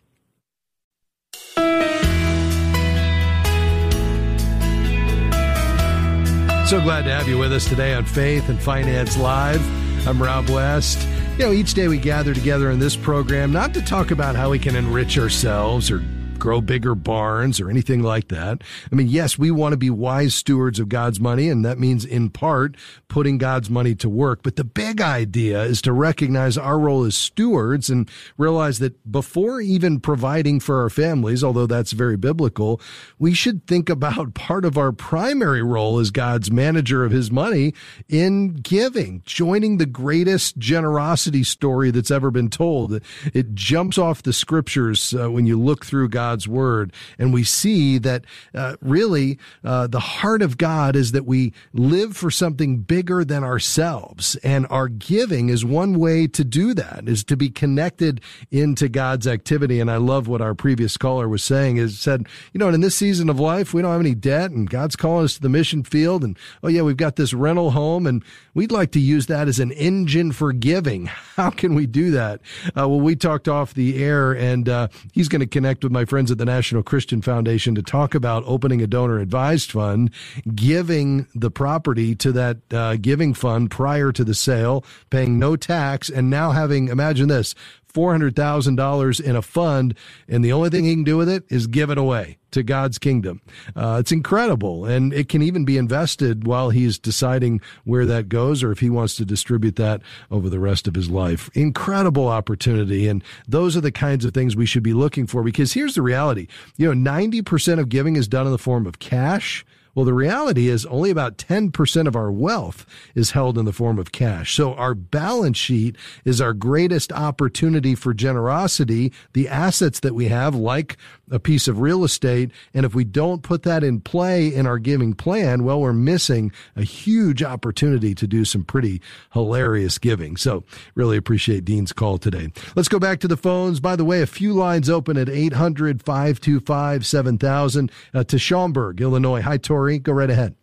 So 6.66 6.80
glad 6.80 7.04
to 7.04 7.10
have 7.10 7.28
you 7.28 7.36
with 7.36 7.52
us 7.52 7.68
today 7.68 7.92
on 7.92 8.06
Faith 8.06 8.48
and 8.48 8.58
Finance 8.58 9.18
Live. 9.18 10.08
I'm 10.08 10.22
Rob 10.22 10.48
West. 10.48 11.06
You 11.38 11.44
know, 11.44 11.52
each 11.52 11.74
day 11.74 11.86
we 11.86 11.98
gather 11.98 12.34
together 12.34 12.72
in 12.72 12.80
this 12.80 12.96
program 12.96 13.52
not 13.52 13.72
to 13.74 13.80
talk 13.80 14.10
about 14.10 14.34
how 14.34 14.50
we 14.50 14.58
can 14.58 14.74
enrich 14.74 15.16
ourselves 15.16 15.88
or 15.88 16.02
grow 16.38 16.60
bigger 16.60 16.94
barns 16.94 17.60
or 17.60 17.70
anything 17.70 18.02
like 18.02 18.28
that. 18.28 18.62
I 18.90 18.94
mean, 18.94 19.08
yes, 19.08 19.38
we 19.38 19.50
want 19.50 19.72
to 19.72 19.76
be 19.76 19.90
wise 19.90 20.34
stewards 20.34 20.78
of 20.78 20.88
God's 20.88 21.20
money, 21.20 21.48
and 21.48 21.64
that 21.64 21.78
means 21.78 22.04
in 22.04 22.30
part 22.30 22.76
putting 23.08 23.38
God's 23.38 23.70
money 23.70 23.94
to 23.96 24.08
work. 24.08 24.42
But 24.42 24.56
the 24.56 24.64
big 24.64 25.00
idea 25.00 25.62
is 25.62 25.82
to 25.82 25.92
recognize 25.92 26.56
our 26.56 26.78
role 26.78 27.04
as 27.04 27.16
stewards 27.16 27.90
and 27.90 28.08
realize 28.36 28.78
that 28.78 29.10
before 29.10 29.60
even 29.60 30.00
providing 30.00 30.60
for 30.60 30.82
our 30.82 30.90
families, 30.90 31.42
although 31.42 31.66
that's 31.66 31.92
very 31.92 32.16
biblical, 32.16 32.80
we 33.18 33.34
should 33.34 33.66
think 33.66 33.88
about 33.88 34.34
part 34.34 34.64
of 34.64 34.78
our 34.78 34.92
primary 34.92 35.62
role 35.62 35.98
as 35.98 36.10
God's 36.10 36.50
manager 36.50 37.04
of 37.04 37.12
his 37.12 37.30
money 37.30 37.74
in 38.08 38.54
giving, 38.54 39.22
joining 39.24 39.78
the 39.78 39.86
greatest 39.86 40.58
generosity 40.58 41.42
story 41.42 41.90
that's 41.90 42.10
ever 42.10 42.30
been 42.30 42.50
told. 42.50 43.00
It 43.32 43.54
jumps 43.54 43.98
off 43.98 44.22
the 44.22 44.32
scriptures 44.32 45.14
uh, 45.14 45.30
when 45.30 45.46
you 45.46 45.58
look 45.60 45.84
through 45.84 46.08
God's 46.08 46.27
God's 46.28 46.46
word. 46.46 46.92
And 47.18 47.32
we 47.32 47.42
see 47.42 47.96
that 47.96 48.26
uh, 48.54 48.76
really 48.82 49.38
uh, 49.64 49.86
the 49.86 49.98
heart 49.98 50.42
of 50.42 50.58
God 50.58 50.94
is 50.94 51.12
that 51.12 51.24
we 51.24 51.54
live 51.72 52.18
for 52.18 52.30
something 52.30 52.80
bigger 52.80 53.24
than 53.24 53.44
ourselves. 53.44 54.36
And 54.44 54.66
our 54.68 54.88
giving 54.88 55.48
is 55.48 55.64
one 55.64 55.98
way 55.98 56.26
to 56.26 56.44
do 56.44 56.74
that, 56.74 57.08
is 57.08 57.24
to 57.24 57.36
be 57.36 57.48
connected 57.48 58.20
into 58.50 58.90
God's 58.90 59.26
activity. 59.26 59.80
And 59.80 59.90
I 59.90 59.96
love 59.96 60.28
what 60.28 60.42
our 60.42 60.54
previous 60.54 60.98
caller 60.98 61.30
was 61.30 61.42
saying 61.42 61.78
is 61.78 61.98
said, 61.98 62.26
you 62.52 62.58
know, 62.58 62.68
in 62.68 62.82
this 62.82 62.96
season 62.96 63.30
of 63.30 63.40
life, 63.40 63.72
we 63.72 63.80
don't 63.80 63.92
have 63.92 64.00
any 64.00 64.14
debt 64.14 64.50
and 64.50 64.68
God's 64.68 64.96
calling 64.96 65.24
us 65.24 65.36
to 65.36 65.40
the 65.40 65.48
mission 65.48 65.82
field. 65.82 66.24
And 66.24 66.38
oh 66.62 66.68
yeah, 66.68 66.82
we've 66.82 66.98
got 66.98 67.16
this 67.16 67.32
rental 67.32 67.70
home 67.70 68.06
and 68.06 68.22
we'd 68.52 68.70
like 68.70 68.92
to 68.92 69.00
use 69.00 69.28
that 69.28 69.48
as 69.48 69.58
an 69.58 69.72
engine 69.72 70.32
for 70.32 70.52
giving. 70.52 71.06
How 71.36 71.48
can 71.48 71.74
we 71.74 71.86
do 71.86 72.10
that? 72.10 72.42
Uh, 72.66 72.86
well, 72.86 73.00
we 73.00 73.16
talked 73.16 73.48
off 73.48 73.72
the 73.72 74.04
air 74.04 74.32
and 74.32 74.68
uh, 74.68 74.88
he's 75.14 75.28
going 75.28 75.40
to 75.40 75.46
connect 75.46 75.84
with 75.84 75.92
my 75.92 76.04
friend 76.04 76.17
friends 76.18 76.32
at 76.32 76.38
the 76.38 76.44
National 76.44 76.82
Christian 76.82 77.22
Foundation 77.22 77.76
to 77.76 77.82
talk 77.82 78.12
about 78.12 78.42
opening 78.44 78.82
a 78.82 78.88
donor 78.88 79.20
advised 79.20 79.70
fund, 79.70 80.10
giving 80.52 81.28
the 81.32 81.48
property 81.48 82.16
to 82.16 82.32
that 82.32 82.56
uh, 82.72 82.96
giving 82.96 83.32
fund 83.32 83.70
prior 83.70 84.10
to 84.10 84.24
the 84.24 84.34
sale, 84.34 84.84
paying 85.10 85.38
no 85.38 85.54
tax, 85.54 86.10
and 86.10 86.28
now 86.28 86.50
having, 86.50 86.88
imagine 86.88 87.28
this, 87.28 87.54
$400,000 87.98 89.20
in 89.20 89.34
a 89.34 89.42
fund, 89.42 89.94
and 90.28 90.44
the 90.44 90.52
only 90.52 90.70
thing 90.70 90.84
he 90.84 90.94
can 90.94 91.04
do 91.04 91.16
with 91.16 91.28
it 91.28 91.44
is 91.48 91.66
give 91.66 91.90
it 91.90 91.98
away 91.98 92.38
to 92.52 92.62
God's 92.62 92.98
kingdom. 92.98 93.40
Uh, 93.76 93.96
it's 94.00 94.12
incredible. 94.12 94.84
And 94.84 95.12
it 95.12 95.28
can 95.28 95.42
even 95.42 95.64
be 95.64 95.76
invested 95.76 96.46
while 96.46 96.70
he's 96.70 96.98
deciding 96.98 97.60
where 97.84 98.06
that 98.06 98.28
goes 98.28 98.62
or 98.62 98.70
if 98.70 98.78
he 98.78 98.88
wants 98.88 99.16
to 99.16 99.24
distribute 99.24 99.76
that 99.76 100.00
over 100.30 100.48
the 100.48 100.60
rest 100.60 100.86
of 100.86 100.94
his 100.94 101.10
life. 101.10 101.50
Incredible 101.54 102.28
opportunity. 102.28 103.08
And 103.08 103.22
those 103.46 103.76
are 103.76 103.80
the 103.80 103.92
kinds 103.92 104.24
of 104.24 104.32
things 104.32 104.56
we 104.56 104.66
should 104.66 104.82
be 104.82 104.94
looking 104.94 105.26
for 105.26 105.42
because 105.42 105.72
here's 105.72 105.96
the 105.96 106.02
reality. 106.02 106.46
You 106.76 106.94
know, 106.94 107.10
90% 107.10 107.80
of 107.80 107.88
giving 107.88 108.16
is 108.16 108.28
done 108.28 108.46
in 108.46 108.52
the 108.52 108.58
form 108.58 108.86
of 108.86 108.98
cash. 108.98 109.66
Well, 109.94 110.04
the 110.04 110.14
reality 110.14 110.68
is 110.68 110.86
only 110.86 111.10
about 111.10 111.38
10% 111.38 112.06
of 112.06 112.16
our 112.16 112.30
wealth 112.30 112.86
is 113.14 113.32
held 113.32 113.58
in 113.58 113.64
the 113.64 113.72
form 113.72 113.98
of 113.98 114.12
cash. 114.12 114.54
So 114.54 114.74
our 114.74 114.94
balance 114.94 115.58
sheet 115.58 115.96
is 116.24 116.40
our 116.40 116.52
greatest 116.52 117.12
opportunity 117.12 117.94
for 117.94 118.14
generosity. 118.14 119.12
The 119.32 119.48
assets 119.48 120.00
that 120.00 120.14
we 120.14 120.28
have, 120.28 120.54
like 120.54 120.96
a 121.30 121.38
piece 121.38 121.68
of 121.68 121.80
real 121.80 122.04
estate. 122.04 122.50
And 122.74 122.84
if 122.84 122.94
we 122.94 123.04
don't 123.04 123.42
put 123.42 123.62
that 123.64 123.84
in 123.84 124.00
play 124.00 124.52
in 124.52 124.66
our 124.66 124.78
giving 124.78 125.14
plan, 125.14 125.64
well, 125.64 125.80
we're 125.80 125.92
missing 125.92 126.52
a 126.76 126.82
huge 126.82 127.42
opportunity 127.42 128.14
to 128.14 128.26
do 128.26 128.44
some 128.44 128.64
pretty 128.64 129.00
hilarious 129.32 129.98
giving. 129.98 130.36
So 130.36 130.64
really 130.94 131.16
appreciate 131.16 131.64
Dean's 131.64 131.92
call 131.92 132.18
today. 132.18 132.52
Let's 132.76 132.88
go 132.88 132.98
back 132.98 133.20
to 133.20 133.28
the 133.28 133.36
phones. 133.36 133.80
By 133.80 133.96
the 133.96 134.04
way, 134.04 134.22
a 134.22 134.26
few 134.26 134.52
lines 134.52 134.88
open 134.88 135.16
at 135.16 135.28
800 135.28 136.02
525 136.02 137.06
7000 137.06 137.90
uh, 138.14 138.24
to 138.24 138.38
Schaumburg, 138.38 139.00
Illinois. 139.00 139.40
Hi, 139.40 139.56
Tori. 139.56 139.98
Go 139.98 140.12
right 140.12 140.30
ahead. 140.30 140.54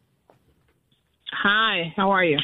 Hi, 1.32 1.94
how 1.96 2.12
are 2.12 2.24
you? 2.24 2.40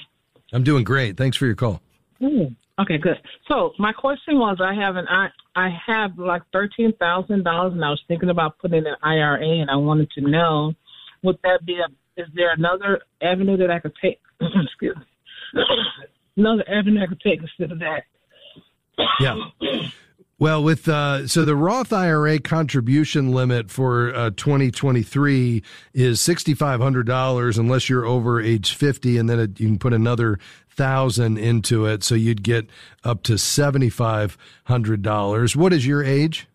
I'm 0.54 0.64
doing 0.64 0.84
great. 0.84 1.18
Thanks 1.18 1.38
for 1.38 1.46
your 1.46 1.56
call. 1.56 1.82
Mm, 2.22 2.56
okay, 2.80 2.98
good. 2.98 3.18
So 3.48 3.72
my 3.80 3.92
question 3.94 4.40
was, 4.40 4.58
I 4.62 4.74
have 4.74 4.96
an 4.96 5.06
I 5.10 5.28
I 5.56 5.70
have 5.88 6.18
like 6.18 6.44
thirteen 6.52 6.94
thousand 6.98 7.44
dollars, 7.44 7.74
and 7.74 7.84
I 7.84 7.90
was 7.90 8.02
thinking 8.08 8.30
about 8.30 8.58
putting 8.60 8.86
an 8.86 8.96
IRA, 9.04 9.62
and 9.62 9.70
I 9.70 9.76
wanted 9.76 10.10
to 10.12 10.22
know, 10.22 10.74
would 11.24 11.38
that 11.44 11.66
be 11.66 11.76
a? 11.76 11.88
Is 12.22 12.28
there 12.36 12.52
another 12.52 13.02
avenue 13.22 13.58
that 13.58 13.72
I 13.72 13.80
could 13.80 13.94
take? 14.02 14.20
excuse 14.42 14.96
me. 14.98 15.62
another 16.38 16.64
avenue 16.68 17.02
I 17.02 17.08
could 17.08 17.22
take 17.22 17.42
instead 17.42 17.72
of 17.72 17.80
that. 17.80 18.04
Yeah. 19.20 19.36
Well, 20.42 20.64
with 20.64 20.90
uh, 20.90 21.28
so 21.28 21.46
the 21.46 21.56
Roth 21.56 21.94
IRA 21.94 22.40
contribution 22.40 23.32
limit 23.32 23.70
for 23.70 24.12
uh, 24.16 24.32
2023 24.32 25.62
is 25.94 26.20
$6,500 26.20 27.60
unless 27.60 27.88
you're 27.88 28.08
over 28.08 28.42
age 28.42 28.74
50, 28.74 29.20
and 29.20 29.30
then 29.30 29.40
it, 29.40 29.60
you 29.60 29.68
can 29.68 29.78
put 29.78 29.94
another 29.94 30.40
thousand 30.72 31.38
into 31.38 31.86
it, 31.86 32.04
so 32.04 32.16
you'd 32.16 32.42
get 32.44 32.68
up 33.04 33.22
to 33.24 33.34
$7,500. 33.34 35.56
What 35.56 35.74
is 35.74 35.86
your 35.86 36.02
age? 36.04 36.48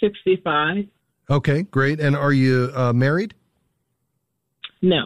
65. 0.00 0.86
Okay, 1.30 1.62
great. 1.62 2.00
And 2.00 2.16
are 2.16 2.32
you 2.32 2.72
uh, 2.74 2.92
married? 2.92 3.34
No. 4.82 5.04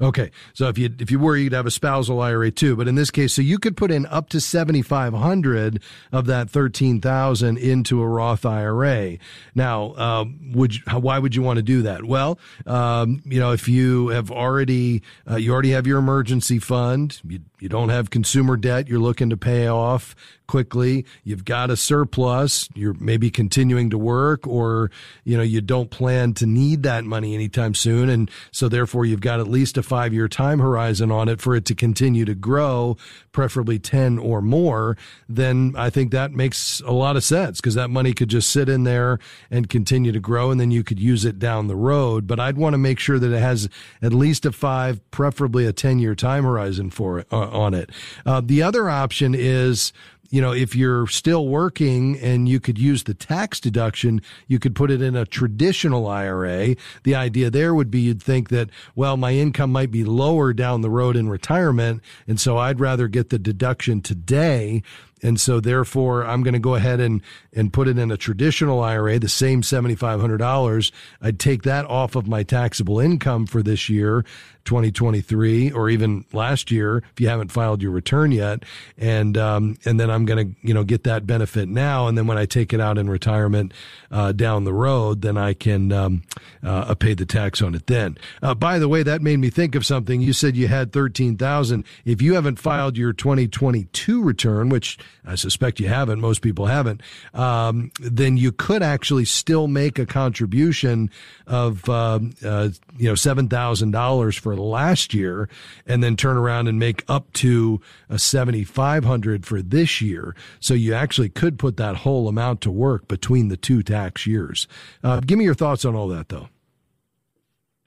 Okay, 0.00 0.30
so 0.52 0.68
if 0.68 0.76
you 0.76 0.94
if 0.98 1.10
you 1.10 1.18
were, 1.18 1.38
you'd 1.38 1.54
have 1.54 1.64
a 1.64 1.70
spousal 1.70 2.20
IRA 2.20 2.50
too. 2.50 2.76
But 2.76 2.86
in 2.86 2.96
this 2.96 3.10
case, 3.10 3.32
so 3.32 3.40
you 3.40 3.58
could 3.58 3.78
put 3.78 3.90
in 3.90 4.04
up 4.06 4.28
to 4.30 4.42
seventy 4.42 4.82
five 4.82 5.14
hundred 5.14 5.82
of 6.12 6.26
that 6.26 6.50
thirteen 6.50 7.00
thousand 7.00 7.56
into 7.56 8.02
a 8.02 8.06
Roth 8.06 8.44
IRA. 8.44 9.16
Now, 9.54 9.94
um, 9.94 10.52
would 10.52 10.74
you, 10.74 10.82
why 11.00 11.18
would 11.18 11.34
you 11.34 11.40
want 11.40 11.56
to 11.56 11.62
do 11.62 11.80
that? 11.82 12.04
Well, 12.04 12.38
um, 12.66 13.22
you 13.24 13.40
know, 13.40 13.52
if 13.52 13.68
you 13.68 14.08
have 14.08 14.30
already 14.30 15.00
uh, 15.30 15.36
you 15.36 15.54
already 15.54 15.70
have 15.70 15.86
your 15.86 15.98
emergency 15.98 16.58
fund, 16.58 17.18
you 17.26 17.40
you 17.58 17.70
don't 17.70 17.88
have 17.88 18.10
consumer 18.10 18.58
debt 18.58 18.88
you're 18.88 19.00
looking 19.00 19.30
to 19.30 19.36
pay 19.38 19.66
off 19.66 20.14
quickly. 20.46 21.04
You've 21.24 21.44
got 21.44 21.70
a 21.70 21.76
surplus. 21.76 22.68
You're 22.74 22.94
maybe 22.94 23.30
continuing 23.30 23.90
to 23.90 23.98
work 23.98 24.46
or, 24.46 24.90
you 25.24 25.36
know, 25.36 25.42
you 25.42 25.60
don't 25.60 25.90
plan 25.90 26.34
to 26.34 26.46
need 26.46 26.82
that 26.84 27.04
money 27.04 27.34
anytime 27.34 27.74
soon. 27.74 28.08
And 28.08 28.30
so 28.50 28.68
therefore 28.68 29.04
you've 29.06 29.20
got 29.20 29.40
at 29.40 29.48
least 29.48 29.76
a 29.78 29.82
five 29.86 30.12
year 30.12 30.28
time 30.28 30.58
horizon 30.58 31.10
on 31.10 31.28
it 31.28 31.40
for 31.40 31.54
it 31.54 31.64
to 31.66 31.74
continue 31.74 32.24
to 32.24 32.34
grow, 32.34 32.96
preferably 33.32 33.78
10 33.78 34.18
or 34.18 34.42
more. 34.42 34.96
Then 35.28 35.74
I 35.76 35.90
think 35.90 36.10
that 36.12 36.32
makes 36.32 36.80
a 36.80 36.92
lot 36.92 37.16
of 37.16 37.24
sense 37.24 37.60
because 37.60 37.74
that 37.74 37.88
money 37.88 38.12
could 38.12 38.28
just 38.28 38.50
sit 38.50 38.68
in 38.68 38.84
there 38.84 39.18
and 39.50 39.68
continue 39.68 40.12
to 40.12 40.20
grow 40.20 40.50
and 40.50 40.60
then 40.60 40.70
you 40.70 40.84
could 40.84 41.00
use 41.00 41.24
it 41.24 41.38
down 41.38 41.68
the 41.68 41.76
road. 41.76 42.26
But 42.26 42.40
I'd 42.40 42.56
want 42.56 42.74
to 42.74 42.78
make 42.78 42.98
sure 42.98 43.18
that 43.18 43.32
it 43.32 43.40
has 43.40 43.68
at 44.02 44.12
least 44.12 44.44
a 44.44 44.52
five, 44.52 45.00
preferably 45.10 45.66
a 45.66 45.72
10 45.72 45.98
year 45.98 46.14
time 46.14 46.44
horizon 46.44 46.90
for 46.90 47.18
it. 47.18 47.26
Uh, 47.32 47.48
on 47.50 47.74
it. 47.74 47.90
Uh, 48.24 48.40
the 48.44 48.62
other 48.62 48.88
option 48.90 49.34
is 49.34 49.92
you 50.30 50.40
know, 50.40 50.52
if 50.52 50.74
you're 50.74 51.06
still 51.06 51.48
working 51.48 52.18
and 52.20 52.48
you 52.48 52.60
could 52.60 52.78
use 52.78 53.04
the 53.04 53.14
tax 53.14 53.60
deduction, 53.60 54.20
you 54.46 54.58
could 54.58 54.74
put 54.74 54.90
it 54.90 55.02
in 55.02 55.16
a 55.16 55.26
traditional 55.26 56.06
IRA. 56.06 56.76
The 57.04 57.14
idea 57.14 57.50
there 57.50 57.74
would 57.74 57.90
be 57.90 58.00
you'd 58.00 58.22
think 58.22 58.48
that, 58.50 58.70
well, 58.94 59.16
my 59.16 59.32
income 59.32 59.72
might 59.72 59.90
be 59.90 60.04
lower 60.04 60.52
down 60.52 60.80
the 60.80 60.90
road 60.90 61.16
in 61.16 61.28
retirement. 61.28 62.02
And 62.26 62.40
so 62.40 62.58
I'd 62.58 62.80
rather 62.80 63.08
get 63.08 63.30
the 63.30 63.38
deduction 63.38 64.00
today 64.00 64.82
and 65.22 65.40
so 65.40 65.60
therefore 65.60 66.24
I'm 66.24 66.42
going 66.42 66.54
to 66.54 66.60
go 66.60 66.74
ahead 66.74 67.00
and, 67.00 67.22
and 67.52 67.72
put 67.72 67.88
it 67.88 67.98
in 67.98 68.10
a 68.10 68.16
traditional 68.16 68.82
IRA, 68.82 69.18
the 69.18 69.28
same 69.28 69.62
$7,500. 69.62 70.92
I'd 71.22 71.38
take 71.38 71.62
that 71.62 71.86
off 71.86 72.16
of 72.16 72.28
my 72.28 72.42
taxable 72.42 73.00
income 73.00 73.46
for 73.46 73.62
this 73.62 73.88
year, 73.88 74.24
2023, 74.66 75.70
or 75.70 75.88
even 75.88 76.24
last 76.32 76.70
year, 76.70 76.98
if 77.12 77.20
you 77.20 77.28
haven't 77.28 77.52
filed 77.52 77.82
your 77.82 77.92
return 77.92 78.32
yet. 78.32 78.64
And, 78.98 79.38
um, 79.38 79.76
and 79.84 79.98
then 79.98 80.10
I'm 80.10 80.26
going 80.26 80.48
to, 80.48 80.56
you 80.66 80.74
know, 80.74 80.84
get 80.84 81.04
that 81.04 81.26
benefit 81.26 81.68
now. 81.68 82.08
And 82.08 82.18
then 82.18 82.26
when 82.26 82.36
I 82.36 82.46
take 82.46 82.72
it 82.72 82.80
out 82.80 82.98
in 82.98 83.08
retirement, 83.08 83.72
uh, 84.10 84.32
down 84.32 84.64
the 84.64 84.74
road, 84.74 85.22
then 85.22 85.36
I 85.36 85.54
can, 85.54 85.92
um, 85.92 86.22
uh, 86.62 86.94
pay 86.94 87.14
the 87.14 87.26
tax 87.26 87.62
on 87.62 87.74
it 87.74 87.86
then. 87.86 88.18
Uh, 88.42 88.54
by 88.54 88.78
the 88.78 88.88
way, 88.88 89.02
that 89.02 89.22
made 89.22 89.38
me 89.38 89.50
think 89.50 89.74
of 89.74 89.86
something. 89.86 90.20
You 90.20 90.32
said 90.32 90.56
you 90.56 90.68
had 90.68 90.92
13,000. 90.92 91.84
If 92.04 92.20
you 92.20 92.34
haven't 92.34 92.58
filed 92.58 92.96
your 92.98 93.12
2022 93.12 94.22
return, 94.22 94.68
which 94.68 94.98
I 95.24 95.34
suspect 95.34 95.80
you 95.80 95.88
haven't, 95.88 96.20
most 96.20 96.40
people 96.40 96.66
haven't, 96.66 97.02
um, 97.34 97.90
then 98.00 98.36
you 98.36 98.52
could 98.52 98.82
actually 98.82 99.24
still 99.24 99.66
make 99.66 99.98
a 99.98 100.06
contribution 100.06 101.10
of, 101.46 101.88
uh, 101.88 102.20
uh, 102.44 102.68
you 102.96 103.08
know, 103.08 103.14
$7,000 103.14 104.38
for 104.38 104.56
last 104.56 105.14
year 105.14 105.48
and 105.86 106.02
then 106.02 106.16
turn 106.16 106.36
around 106.36 106.68
and 106.68 106.78
make 106.78 107.04
up 107.08 107.32
to 107.34 107.80
a 108.08 108.18
7,500 108.18 109.46
for 109.46 109.62
this 109.62 110.00
year. 110.00 110.34
So 110.60 110.74
you 110.74 110.94
actually 110.94 111.28
could 111.28 111.58
put 111.58 111.76
that 111.76 111.96
whole 111.96 112.28
amount 112.28 112.60
to 112.62 112.70
work 112.70 113.08
between 113.08 113.48
the 113.48 113.56
two 113.56 113.82
tax 113.82 114.26
years. 114.26 114.68
Uh, 115.02 115.20
give 115.20 115.38
me 115.38 115.44
your 115.44 115.54
thoughts 115.54 115.84
on 115.84 115.94
all 115.94 116.08
that 116.08 116.28
though. 116.28 116.48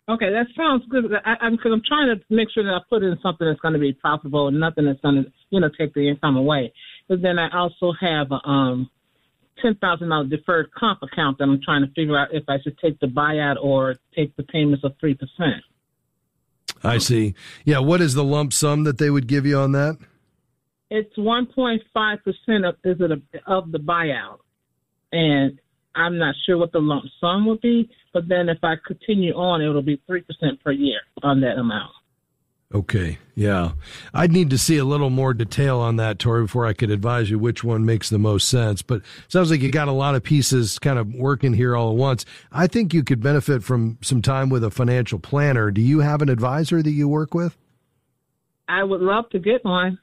Okay, 0.10 0.32
that 0.32 0.48
sounds 0.58 0.84
good. 0.90 1.06
I'm 1.24 1.56
because 1.56 1.72
I'm 1.72 1.84
trying 1.88 2.18
to 2.18 2.24
make 2.34 2.50
sure 2.52 2.64
that 2.64 2.74
I 2.74 2.80
put 2.90 3.04
in 3.04 3.16
something 3.22 3.48
that's 3.48 3.60
going 3.60 3.76
to 3.76 3.80
be 3.80 3.94
profitable 3.94 4.48
and 4.48 4.60
nothing 4.60 4.86
that's 4.86 5.00
going 5.02 5.24
to 5.24 5.32
you 5.52 5.60
know 5.60 5.70
take 5.78 5.94
the 5.94 6.10
income 6.10 6.36
away. 6.36 6.74
But 7.10 7.22
then 7.22 7.38
I 7.38 7.50
also 7.50 7.92
have 8.00 8.32
a 8.32 8.48
um, 8.48 8.90
ten 9.62 9.76
thousand 9.76 10.10
dollar 10.10 10.28
deferred 10.28 10.72
comp 10.72 11.00
account 11.04 11.40
that 11.40 11.46
I'm 11.46 11.60
trying 11.62 11.86
to 11.86 11.92
figure 11.94 12.18
out 12.18 12.30
if 12.32 12.44
I 12.48 12.62
should 12.62 12.78
take 12.78 13.00
the 13.00 13.08
buyout 13.08 13.58
or 13.62 13.96
take 14.16 14.34
the 14.38 14.44
payments 14.44 14.86
of 14.86 14.94
three 15.00 15.16
percent. 15.16 15.64
I 16.84 17.00
see. 17.00 17.34
Yeah, 17.66 17.80
what 17.80 18.00
is 18.00 18.14
the 18.14 18.24
lump 18.24 18.54
sum 18.54 18.86
that 18.86 19.00
they 19.00 19.10
would 19.10 19.28
give 19.28 19.46
you 19.46 19.58
on 19.58 19.74
that? 19.74 19.98
It's 20.90 21.18
one 21.18 21.48
point 21.48 21.82
five 21.94 22.20
percent 22.24 22.64
of 22.64 22.76
is 22.86 22.98
it 23.02 23.12
a, 23.12 23.52
of 23.52 23.72
the 23.72 23.80
buyout, 23.80 24.40
and 25.12 25.60
I'm 25.96 26.18
not 26.18 26.36
sure 26.46 26.58
what 26.58 26.72
the 26.72 26.80
lump 26.80 27.06
sum 27.20 27.46
would 27.48 27.62
be, 27.62 27.90
but 28.14 28.28
then 28.28 28.50
if 28.50 28.60
I 28.64 28.76
continue 28.86 29.34
on, 29.34 29.62
it'll 29.62 29.82
be 29.82 30.02
3% 30.10 30.24
per 30.64 30.72
year 30.72 31.00
on 31.24 31.42
that 31.42 31.58
amount. 31.58 31.92
Okay, 32.72 33.18
yeah. 33.34 33.72
I'd 34.14 34.32
need 34.32 34.52
to 34.52 34.58
see 34.60 34.78
a 34.78 34.86
little 34.86 35.10
more 35.10 35.34
detail 35.34 35.80
on 35.80 35.96
that, 35.96 36.20
Tori, 36.20 36.44
before 36.44 36.68
I 36.68 36.74
could 36.74 36.92
advise 36.92 37.32
you 37.32 37.40
which 37.40 37.64
one 37.64 37.84
makes 37.84 38.12
the 38.12 38.20
most 38.20 38.48
sense. 38.48 38.84
But 38.84 39.02
sounds 39.28 39.50
like 39.50 39.62
you 39.62 39.72
got 39.72 39.88
a 39.88 39.92
lot 39.92 40.14
of 40.14 40.22
pieces 40.22 40.78
kind 40.78 41.00
of 41.00 41.12
working 41.16 41.54
here 41.54 41.76
all 41.76 41.90
at 41.90 41.96
once. 41.96 42.26
I 42.52 42.68
think 42.68 42.94
you 42.94 43.04
could 43.04 43.22
benefit 43.22 43.64
from 43.64 43.98
some 44.02 44.22
time 44.22 44.50
with 44.50 44.64
a 44.64 44.70
financial 44.70 45.18
planner. 45.18 45.72
Do 45.72 45.82
you 45.82 46.02
have 46.02 46.22
an 46.22 46.30
advisor 46.30 46.84
that 46.84 46.92
you 46.92 47.08
work 47.08 47.34
with? 47.34 47.58
I 48.68 48.84
would 48.84 49.02
love 49.02 49.32
to 49.32 49.40
get 49.40 49.66
one. 49.66 49.98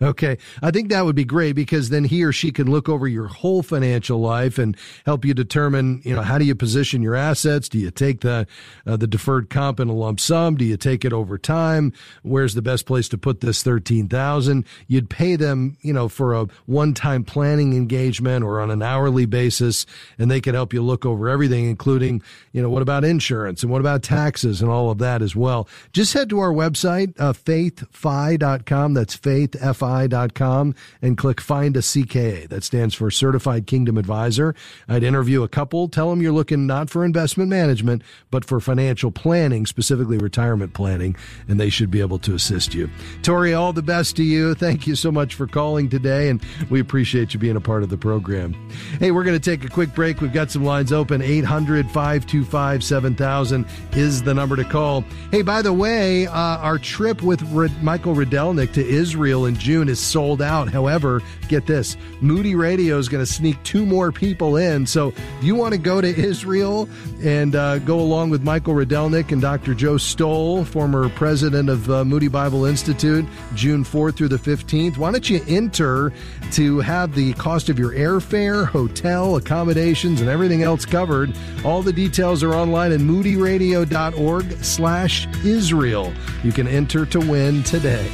Okay. 0.00 0.38
I 0.62 0.70
think 0.70 0.90
that 0.90 1.04
would 1.04 1.16
be 1.16 1.24
great 1.24 1.54
because 1.54 1.88
then 1.88 2.04
he 2.04 2.22
or 2.22 2.30
she 2.30 2.52
can 2.52 2.70
look 2.70 2.88
over 2.88 3.08
your 3.08 3.26
whole 3.26 3.64
financial 3.64 4.20
life 4.20 4.56
and 4.56 4.76
help 5.04 5.24
you 5.24 5.34
determine, 5.34 6.02
you 6.04 6.14
know, 6.14 6.22
how 6.22 6.38
do 6.38 6.44
you 6.44 6.54
position 6.54 7.02
your 7.02 7.16
assets? 7.16 7.68
Do 7.68 7.78
you 7.78 7.90
take 7.90 8.20
the, 8.20 8.46
uh, 8.86 8.96
the 8.96 9.08
deferred 9.08 9.50
comp 9.50 9.80
in 9.80 9.88
a 9.88 9.92
lump 9.92 10.20
sum? 10.20 10.56
Do 10.56 10.64
you 10.64 10.76
take 10.76 11.04
it 11.04 11.12
over 11.12 11.36
time? 11.36 11.92
Where's 12.22 12.54
the 12.54 12.62
best 12.62 12.86
place 12.86 13.08
to 13.08 13.18
put 13.18 13.40
this 13.40 13.64
13,000? 13.64 14.64
You'd 14.86 15.10
pay 15.10 15.34
them, 15.34 15.76
you 15.80 15.92
know, 15.92 16.08
for 16.08 16.32
a 16.32 16.46
one-time 16.66 17.24
planning 17.24 17.72
engagement 17.74 18.44
or 18.44 18.60
on 18.60 18.70
an 18.70 18.82
hourly 18.82 19.26
basis 19.26 19.84
and 20.16 20.30
they 20.30 20.40
can 20.40 20.54
help 20.54 20.72
you 20.72 20.80
look 20.80 21.04
over 21.06 21.28
everything, 21.28 21.68
including, 21.68 22.22
you 22.52 22.62
know, 22.62 22.70
what 22.70 22.82
about 22.82 23.04
insurance 23.04 23.64
and 23.64 23.72
what 23.72 23.80
about 23.80 24.04
taxes 24.04 24.62
and 24.62 24.70
all 24.70 24.92
of 24.92 24.98
that 24.98 25.22
as 25.22 25.34
well. 25.34 25.68
Just 25.92 26.12
head 26.12 26.30
to 26.30 26.38
our 26.38 26.52
website, 26.52 27.18
uh, 27.18 27.32
faithfi.com. 27.32 28.94
That's 28.94 29.16
faith, 29.16 29.56
F 29.60 29.82
CKI.com 29.88 30.74
and 31.02 31.16
click 31.16 31.40
Find 31.40 31.76
a 31.76 31.80
CKA. 31.80 32.48
That 32.48 32.64
stands 32.64 32.94
for 32.94 33.10
Certified 33.10 33.66
Kingdom 33.66 33.96
Advisor. 33.96 34.54
I'd 34.88 35.02
interview 35.02 35.42
a 35.42 35.48
couple, 35.48 35.88
tell 35.88 36.10
them 36.10 36.20
you're 36.20 36.32
looking 36.32 36.66
not 36.66 36.90
for 36.90 37.04
investment 37.04 37.48
management, 37.48 38.02
but 38.30 38.44
for 38.44 38.60
financial 38.60 39.10
planning, 39.10 39.66
specifically 39.66 40.18
retirement 40.18 40.74
planning, 40.74 41.16
and 41.48 41.58
they 41.58 41.70
should 41.70 41.90
be 41.90 42.00
able 42.00 42.18
to 42.20 42.34
assist 42.34 42.74
you. 42.74 42.90
Tori, 43.22 43.54
all 43.54 43.72
the 43.72 43.82
best 43.82 44.16
to 44.16 44.22
you. 44.22 44.54
Thank 44.54 44.86
you 44.86 44.94
so 44.94 45.10
much 45.10 45.34
for 45.34 45.46
calling 45.46 45.88
today, 45.88 46.28
and 46.28 46.42
we 46.70 46.80
appreciate 46.80 47.34
you 47.34 47.40
being 47.40 47.56
a 47.56 47.60
part 47.60 47.82
of 47.82 47.88
the 47.88 47.98
program. 47.98 48.54
Hey, 48.98 49.10
we're 49.10 49.24
going 49.24 49.38
to 49.38 49.50
take 49.50 49.64
a 49.64 49.72
quick 49.72 49.94
break. 49.94 50.20
We've 50.20 50.32
got 50.32 50.50
some 50.50 50.64
lines 50.64 50.92
open. 50.92 51.22
800 51.22 51.86
525 51.86 52.84
7000 52.84 53.66
is 53.92 54.22
the 54.22 54.34
number 54.34 54.56
to 54.56 54.64
call. 54.64 55.04
Hey, 55.30 55.42
by 55.42 55.62
the 55.62 55.72
way, 55.72 56.26
uh, 56.26 56.32
our 56.32 56.78
trip 56.78 57.22
with 57.22 57.42
Michael 57.82 58.14
Rydelnik 58.14 58.72
to 58.72 58.86
Israel 58.86 59.46
in 59.46 59.56
June 59.56 59.77
Is 59.86 60.00
sold 60.00 60.42
out. 60.42 60.68
However, 60.68 61.22
get 61.46 61.66
this 61.66 61.96
Moody 62.20 62.56
Radio 62.56 62.98
is 62.98 63.08
going 63.08 63.24
to 63.24 63.32
sneak 63.32 63.62
two 63.62 63.86
more 63.86 64.10
people 64.10 64.56
in. 64.56 64.84
So 64.86 65.08
if 65.08 65.44
you 65.44 65.54
want 65.54 65.72
to 65.72 65.78
go 65.78 66.00
to 66.00 66.08
Israel 66.08 66.88
and 67.22 67.54
uh, 67.54 67.78
go 67.78 68.00
along 68.00 68.30
with 68.30 68.42
Michael 68.42 68.74
Rydelnik 68.74 69.30
and 69.30 69.40
Dr. 69.40 69.74
Joe 69.74 69.96
Stowell, 69.96 70.64
former 70.64 71.08
president 71.10 71.68
of 71.68 71.88
uh, 71.88 72.04
Moody 72.04 72.26
Bible 72.26 72.64
Institute, 72.64 73.24
June 73.54 73.84
4th 73.84 74.16
through 74.16 74.28
the 74.28 74.36
15th, 74.36 74.96
why 74.96 75.12
don't 75.12 75.30
you 75.30 75.40
enter 75.46 76.12
to 76.52 76.80
have 76.80 77.14
the 77.14 77.32
cost 77.34 77.68
of 77.68 77.78
your 77.78 77.92
airfare, 77.92 78.66
hotel, 78.66 79.36
accommodations, 79.36 80.20
and 80.20 80.28
everything 80.28 80.64
else 80.64 80.84
covered? 80.84 81.32
All 81.64 81.82
the 81.82 81.92
details 81.92 82.42
are 82.42 82.54
online 82.54 82.90
at 82.90 83.00
moodyradio.org 83.00 84.64
slash 84.64 85.28
Israel. 85.44 86.12
You 86.42 86.50
can 86.50 86.66
enter 86.66 87.06
to 87.06 87.20
win 87.20 87.62
today. 87.62 88.10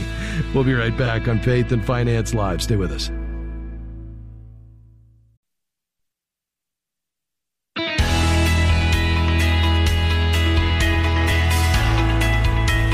We'll 0.54 0.64
be 0.64 0.74
right 0.74 0.96
back 0.96 1.28
on 1.28 1.40
Faith 1.40 1.72
and 1.72 1.84
Finance 1.84 2.34
Live. 2.34 2.62
Stay 2.62 2.76
with 2.76 2.92
us. 2.92 3.10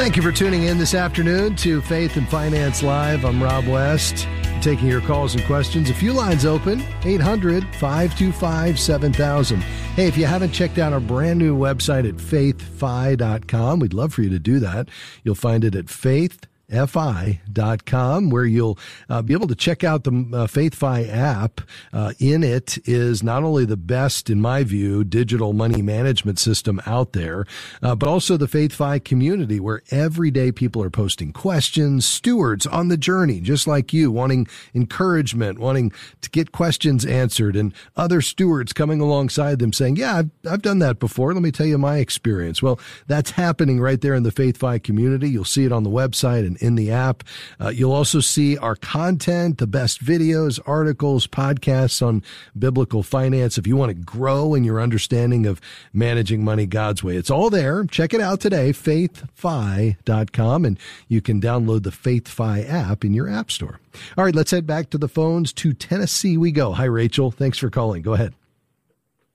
Thank 0.00 0.16
you 0.16 0.22
for 0.22 0.32
tuning 0.32 0.62
in 0.62 0.78
this 0.78 0.94
afternoon 0.94 1.56
to 1.56 1.82
Faith 1.82 2.16
and 2.16 2.26
Finance 2.26 2.82
Live. 2.82 3.26
I'm 3.26 3.42
Rob 3.42 3.66
West, 3.66 4.26
taking 4.62 4.88
your 4.88 5.02
calls 5.02 5.34
and 5.34 5.44
questions. 5.44 5.90
A 5.90 5.94
few 5.94 6.14
lines 6.14 6.46
open 6.46 6.82
800 7.04 7.62
525 7.76 8.80
7000. 8.80 9.60
Hey, 9.60 10.08
if 10.08 10.16
you 10.16 10.24
haven't 10.24 10.52
checked 10.52 10.78
out 10.78 10.94
our 10.94 11.00
brand 11.00 11.38
new 11.38 11.54
website 11.54 12.08
at 12.08 12.14
faithfi.com, 12.16 13.78
we'd 13.78 13.92
love 13.92 14.14
for 14.14 14.22
you 14.22 14.30
to 14.30 14.38
do 14.38 14.58
that. 14.60 14.88
You'll 15.22 15.34
find 15.34 15.64
it 15.64 15.74
at 15.74 15.90
faith 15.90 16.46
fi.com 16.70 18.30
where 18.30 18.44
you'll 18.44 18.78
uh, 19.08 19.22
be 19.22 19.34
able 19.34 19.48
to 19.48 19.54
check 19.54 19.84
out 19.84 20.04
the 20.04 20.10
uh, 20.10 20.46
FaithFi 20.46 21.08
app. 21.08 21.60
Uh, 21.92 22.12
in 22.18 22.42
it 22.42 22.78
is 22.88 23.22
not 23.22 23.42
only 23.42 23.64
the 23.64 23.76
best, 23.76 24.30
in 24.30 24.40
my 24.40 24.64
view, 24.64 25.04
digital 25.04 25.52
money 25.52 25.82
management 25.82 26.38
system 26.38 26.80
out 26.86 27.12
there, 27.12 27.44
uh, 27.82 27.94
but 27.94 28.08
also 28.08 28.36
the 28.36 28.46
FaithFi 28.46 29.02
community 29.04 29.60
where 29.60 29.82
every 29.90 30.30
day 30.30 30.52
people 30.52 30.82
are 30.82 30.90
posting 30.90 31.32
questions, 31.32 32.06
stewards 32.06 32.66
on 32.66 32.88
the 32.88 32.96
journey, 32.96 33.40
just 33.40 33.66
like 33.66 33.92
you, 33.92 34.10
wanting 34.10 34.46
encouragement, 34.74 35.58
wanting 35.58 35.92
to 36.20 36.30
get 36.30 36.52
questions 36.52 37.04
answered, 37.04 37.56
and 37.56 37.74
other 37.96 38.20
stewards 38.20 38.72
coming 38.72 39.00
alongside 39.00 39.58
them 39.58 39.72
saying, 39.72 39.96
yeah, 39.96 40.16
I've, 40.16 40.30
I've 40.48 40.62
done 40.62 40.78
that 40.80 40.98
before. 40.98 41.32
Let 41.32 41.42
me 41.42 41.50
tell 41.50 41.66
you 41.66 41.78
my 41.78 41.98
experience. 41.98 42.62
Well, 42.62 42.78
that's 43.06 43.30
happening 43.32 43.80
right 43.80 44.00
there 44.00 44.14
in 44.14 44.22
the 44.22 44.32
FaithFi 44.32 44.82
community. 44.82 45.28
You'll 45.28 45.44
see 45.44 45.64
it 45.64 45.72
on 45.72 45.82
the 45.82 45.90
website 45.90 46.46
and 46.46 46.59
in 46.60 46.74
the 46.74 46.90
app. 46.90 47.24
Uh, 47.60 47.68
you'll 47.68 47.92
also 47.92 48.20
see 48.20 48.56
our 48.58 48.76
content, 48.76 49.58
the 49.58 49.66
best 49.66 50.04
videos, 50.04 50.60
articles, 50.66 51.26
podcasts 51.26 52.06
on 52.06 52.22
biblical 52.58 53.02
finance. 53.02 53.58
If 53.58 53.66
you 53.66 53.76
want 53.76 53.90
to 53.90 53.94
grow 53.94 54.54
in 54.54 54.64
your 54.64 54.80
understanding 54.80 55.46
of 55.46 55.60
managing 55.92 56.44
money 56.44 56.66
God's 56.66 57.02
way, 57.02 57.16
it's 57.16 57.30
all 57.30 57.50
there. 57.50 57.84
Check 57.84 58.14
it 58.14 58.20
out 58.20 58.40
today, 58.40 58.72
faithfi.com, 58.72 60.64
and 60.64 60.78
you 61.08 61.20
can 61.20 61.40
download 61.40 61.82
the 61.82 61.90
FaithFi 61.90 62.68
app 62.68 63.04
in 63.04 63.14
your 63.14 63.28
app 63.28 63.50
store. 63.50 63.80
All 64.16 64.24
right, 64.24 64.34
let's 64.34 64.50
head 64.50 64.66
back 64.66 64.90
to 64.90 64.98
the 64.98 65.08
phones. 65.08 65.52
To 65.54 65.72
Tennessee 65.72 66.36
we 66.36 66.52
go. 66.52 66.72
Hi, 66.72 66.84
Rachel. 66.84 67.30
Thanks 67.30 67.58
for 67.58 67.70
calling. 67.70 68.02
Go 68.02 68.14
ahead. 68.14 68.34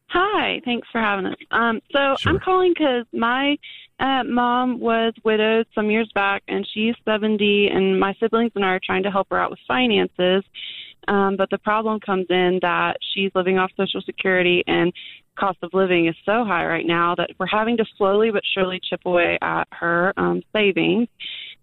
Hi, 0.08 0.62
thanks 0.64 0.88
for 0.92 1.02
having 1.02 1.26
us. 1.26 1.36
Um, 1.52 1.82
so 1.92 2.16
sure. 2.20 2.32
I'm 2.32 2.40
calling 2.40 2.74
because 2.74 3.06
my 3.12 3.58
uh, 4.00 4.24
mom 4.24 4.80
was 4.80 5.14
widowed 5.24 5.68
some 5.74 5.90
years 5.90 6.10
back, 6.14 6.44
and 6.48 6.68
she's 6.74 6.96
70, 7.06 7.70
and 7.74 8.00
my 8.00 8.14
siblings 8.20 8.52
and 8.56 8.66
I 8.66 8.70
are 8.70 8.82
trying 8.84 9.04
to 9.04 9.12
help 9.12 9.28
her 9.32 9.40
out 9.40 9.50
with 9.50 9.60
finances. 9.68 10.44
Um, 11.08 11.38
but 11.38 11.50
the 11.50 11.60
problem 11.60 12.00
comes 12.00 12.26
in 12.30 12.60
that 12.62 12.98
she's 13.14 13.32
living 13.36 13.58
off 13.58 13.72
Social 13.78 14.02
Security, 14.02 14.64
and 14.68 14.92
cost 15.38 15.60
of 15.62 15.74
living 15.74 16.08
is 16.08 16.16
so 16.26 16.44
high 16.46 16.66
right 16.66 16.86
now 16.86 17.14
that 17.16 17.30
we're 17.38 17.46
having 17.46 17.78
to 17.78 17.86
slowly 17.98 18.32
but 18.32 18.42
surely 18.54 18.80
chip 18.90 19.02
away 19.06 19.38
at 19.42 19.68
her 19.72 20.14
um, 20.18 20.42
savings. 20.54 21.08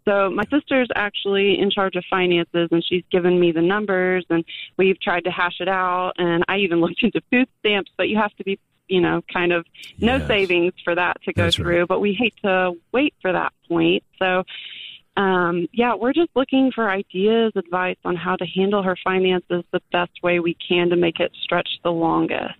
So 0.05 0.31
my 0.31 0.42
sister's 0.51 0.88
actually 0.95 1.59
in 1.61 1.71
charge 1.71 1.97
of 1.97 2.05
finances, 2.11 2.68
and 2.71 2.85
she's 2.85 3.05
given 3.11 3.38
me 3.38 3.53
the 3.53 3.62
numbers, 3.62 4.25
and 4.31 4.45
we've 4.77 5.01
tried 5.01 5.25
to 5.25 5.31
hash 5.31 5.57
it 5.61 5.68
out. 5.68 6.12
And 6.18 6.45
I 6.49 6.59
even 6.59 6.81
looked 6.81 7.03
into 7.03 7.21
food 7.31 7.49
stamps, 7.61 7.90
but 7.97 8.09
you 8.09 8.16
have 8.16 8.35
to 8.37 8.45
be 8.45 8.59
you 8.93 9.01
know, 9.01 9.23
kind 9.33 9.53
of 9.53 9.65
no 9.99 10.17
yes. 10.17 10.29
savings 10.29 10.75
for 10.85 10.95
that 10.95 11.17
to 11.23 11.33
go 11.33 11.45
That's 11.45 11.57
through. 11.57 11.81
Right. 11.81 11.89
But 11.89 12.01
we 12.01 12.13
hate 12.13 12.35
to 12.45 12.75
wait 12.93 13.15
for 13.23 13.33
that 13.33 13.55
point. 13.67 14.05
So, 14.19 14.45
um, 15.17 15.67
yeah, 15.73 15.95
we're 15.95 16.13
just 16.13 16.29
looking 16.37 16.71
for 16.75 16.91
ideas, 16.91 17.53
advice 17.57 17.97
on 18.05 18.17
how 18.17 18.37
to 18.37 18.45
handle 18.45 18.83
her 18.83 18.97
finances 19.03 19.65
the 19.73 19.81
best 19.93 20.13
way 20.23 20.41
we 20.41 20.55
can 20.69 20.91
to 20.91 20.97
make 20.97 21.21
it 21.21 21.33
stretch 21.43 21.71
the 21.83 21.91
longest. 21.91 22.55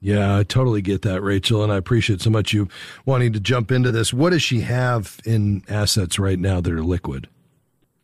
Yeah, 0.00 0.36
I 0.36 0.42
totally 0.42 0.82
get 0.82 1.02
that, 1.02 1.22
Rachel, 1.22 1.62
and 1.62 1.72
I 1.72 1.76
appreciate 1.76 2.20
so 2.20 2.30
much 2.30 2.52
you 2.52 2.68
wanting 3.04 3.32
to 3.34 3.40
jump 3.40 3.70
into 3.70 3.92
this. 3.92 4.12
What 4.12 4.30
does 4.30 4.42
she 4.42 4.60
have 4.62 5.20
in 5.24 5.62
assets 5.68 6.18
right 6.18 6.38
now 6.40 6.60
that 6.60 6.72
are 6.72 6.82
liquid? 6.82 7.28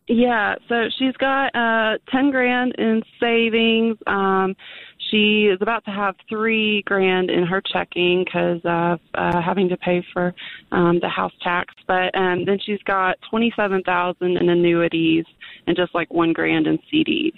Yeah, 0.06 0.56
so 0.68 0.88
she's 0.98 1.16
got 1.16 1.54
uh, 1.56 1.98
ten 2.10 2.30
grand 2.30 2.74
in 2.76 3.02
savings. 3.18 3.96
Um, 4.06 4.54
she 5.14 5.46
is 5.46 5.58
about 5.60 5.84
to 5.84 5.92
have 5.92 6.16
three 6.28 6.82
grand 6.82 7.30
in 7.30 7.46
her 7.46 7.60
checking 7.60 8.24
because 8.24 8.60
of 8.64 8.98
uh, 9.14 9.40
having 9.40 9.68
to 9.68 9.76
pay 9.76 10.04
for 10.12 10.34
um, 10.72 10.98
the 11.00 11.08
house 11.08 11.32
tax. 11.40 11.72
But 11.86 12.16
um, 12.16 12.44
then 12.44 12.58
she's 12.64 12.82
got 12.82 13.16
twenty 13.30 13.52
seven 13.54 13.82
thousand 13.84 14.36
in 14.36 14.48
annuities 14.48 15.24
and 15.66 15.76
just 15.76 15.94
like 15.94 16.12
one 16.12 16.32
grand 16.32 16.66
in 16.66 16.78
CDs. 16.92 17.32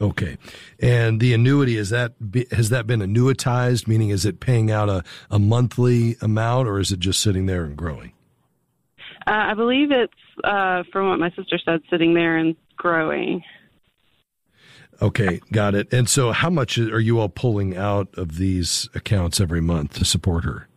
Okay, 0.00 0.38
and 0.80 1.20
the 1.20 1.34
annuity 1.34 1.76
is 1.76 1.90
that 1.90 2.14
has 2.50 2.70
that 2.70 2.86
been 2.86 3.00
annuitized? 3.00 3.86
Meaning, 3.86 4.08
is 4.08 4.24
it 4.24 4.40
paying 4.40 4.70
out 4.70 4.88
a, 4.88 5.04
a 5.30 5.38
monthly 5.38 6.16
amount, 6.22 6.68
or 6.68 6.78
is 6.78 6.90
it 6.90 7.00
just 7.00 7.20
sitting 7.20 7.44
there 7.46 7.64
and 7.64 7.76
growing? 7.76 8.12
Uh, 9.26 9.30
I 9.30 9.54
believe 9.54 9.90
it's 9.90 10.12
uh, 10.42 10.84
from 10.90 11.10
what 11.10 11.18
my 11.18 11.30
sister 11.36 11.58
said, 11.62 11.82
sitting 11.90 12.14
there 12.14 12.38
and 12.38 12.56
growing. 12.76 13.44
Okay, 15.00 15.40
got 15.50 15.74
it. 15.74 15.92
And 15.92 16.08
so, 16.08 16.32
how 16.32 16.50
much 16.50 16.78
are 16.78 17.00
you 17.00 17.18
all 17.18 17.28
pulling 17.28 17.76
out 17.76 18.08
of 18.16 18.36
these 18.36 18.88
accounts 18.94 19.40
every 19.40 19.60
month 19.60 19.94
to 19.94 20.04
support 20.04 20.44
her? 20.44 20.68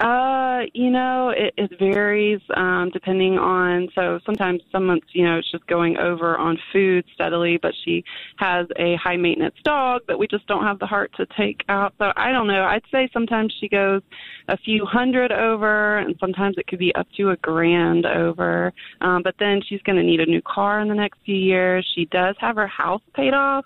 Uh, 0.00 0.62
you 0.72 0.90
know, 0.90 1.28
it, 1.30 1.54
it 1.56 1.78
varies 1.78 2.40
um, 2.56 2.90
depending 2.92 3.38
on. 3.38 3.88
So 3.94 4.18
sometimes 4.26 4.60
some 4.72 4.86
months, 4.86 5.06
you 5.12 5.24
know, 5.24 5.38
it's 5.38 5.50
just 5.52 5.64
going 5.68 5.96
over 5.98 6.36
on 6.36 6.58
food 6.72 7.04
steadily, 7.14 7.58
but 7.62 7.72
she 7.84 8.02
has 8.38 8.66
a 8.76 8.96
high 8.96 9.16
maintenance 9.16 9.54
dog 9.64 10.02
that 10.08 10.18
we 10.18 10.26
just 10.26 10.48
don't 10.48 10.64
have 10.64 10.80
the 10.80 10.86
heart 10.86 11.12
to 11.16 11.26
take 11.38 11.62
out. 11.68 11.94
So 11.98 12.12
I 12.16 12.32
don't 12.32 12.48
know. 12.48 12.64
I'd 12.64 12.82
say 12.90 13.08
sometimes 13.12 13.54
she 13.60 13.68
goes 13.68 14.02
a 14.48 14.56
few 14.56 14.84
hundred 14.84 15.30
over, 15.30 15.98
and 15.98 16.16
sometimes 16.18 16.56
it 16.58 16.66
could 16.66 16.80
be 16.80 16.92
up 16.96 17.06
to 17.16 17.30
a 17.30 17.36
grand 17.36 18.04
over. 18.04 18.72
Um, 19.00 19.22
but 19.22 19.36
then 19.38 19.62
she's 19.64 19.80
going 19.82 19.96
to 19.96 20.02
need 20.02 20.20
a 20.20 20.26
new 20.26 20.42
car 20.42 20.80
in 20.80 20.88
the 20.88 20.94
next 20.94 21.20
few 21.24 21.36
years. 21.36 21.88
She 21.94 22.06
does 22.06 22.34
have 22.40 22.56
her 22.56 22.66
house 22.66 23.02
paid 23.14 23.32
off, 23.32 23.64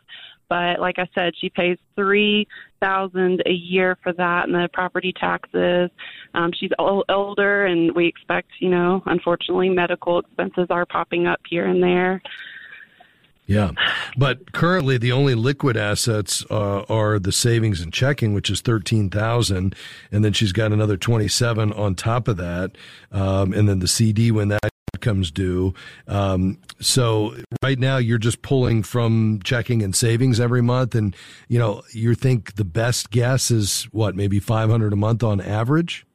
but 0.49 0.81
like 0.81 0.99
I 0.99 1.09
said, 1.15 1.35
she 1.39 1.51
pays 1.51 1.79
three 1.95 2.47
thousand 2.81 3.43
a 3.47 3.53
year 3.53 3.97
for 4.03 4.13
that 4.13 4.47
and 4.47 4.55
the 4.55 4.69
property 4.73 5.13
taxes. 5.13 5.91
Um, 6.35 6.53
she's 6.53 6.71
old, 6.79 7.05
older, 7.09 7.67
and 7.67 7.95
we 7.95 8.07
expect, 8.07 8.51
you 8.61 8.71
know, 8.71 9.03
unfortunately, 9.07 9.69
medical 9.69 10.21
expenses 10.21 10.67
are 10.71 10.87
popping 10.87 11.27
up 11.27 11.41
here 11.49 11.67
and 11.67 11.83
there. 11.83 12.23
Yeah, 13.47 13.71
but 14.19 14.53
currently 14.53 14.99
the 14.99 15.11
only 15.13 15.35
liquid 15.35 15.75
assets 15.75 16.45
uh, 16.51 16.83
are 16.91 17.19
the 17.19 17.33
savings 17.33 17.81
and 17.81 17.91
checking, 17.91 18.35
which 18.35 18.51
is 18.51 18.61
thirteen 18.61 19.09
thousand, 19.09 19.75
and 20.13 20.23
then 20.23 20.35
she's 20.35 20.53
got 20.53 20.71
another 20.71 20.99
twenty 20.99 21.29
seven 21.29 21.73
on 21.73 21.95
top 21.95 22.29
of 22.29 22.37
that, 22.37 22.73
um, 23.11 23.55
and 23.55 23.67
then 23.67 23.79
the 23.79 23.89
CD 23.89 24.31
when 24.31 24.49
that 24.49 24.71
comes 25.01 25.31
due. 25.31 25.75
Um, 26.07 26.59
so 26.81 27.35
right 27.63 27.79
now 27.79 27.97
you're 27.97 28.19
just 28.19 28.43
pulling 28.43 28.83
from 28.83 29.41
checking 29.45 29.83
and 29.83 29.95
savings 29.95 30.41
every 30.41 30.63
month, 30.63 30.95
and 30.95 31.15
you 31.49 31.59
know 31.59 31.83
you 31.93 32.15
think 32.15 32.55
the 32.55 32.65
best 32.65 33.11
guess 33.11 33.51
is 33.51 33.85
what 33.93 34.17
maybe 34.17 34.41
500 34.41 34.93
a 34.93 34.97
month 34.97 35.23
on 35.23 35.41
average. 35.41 36.07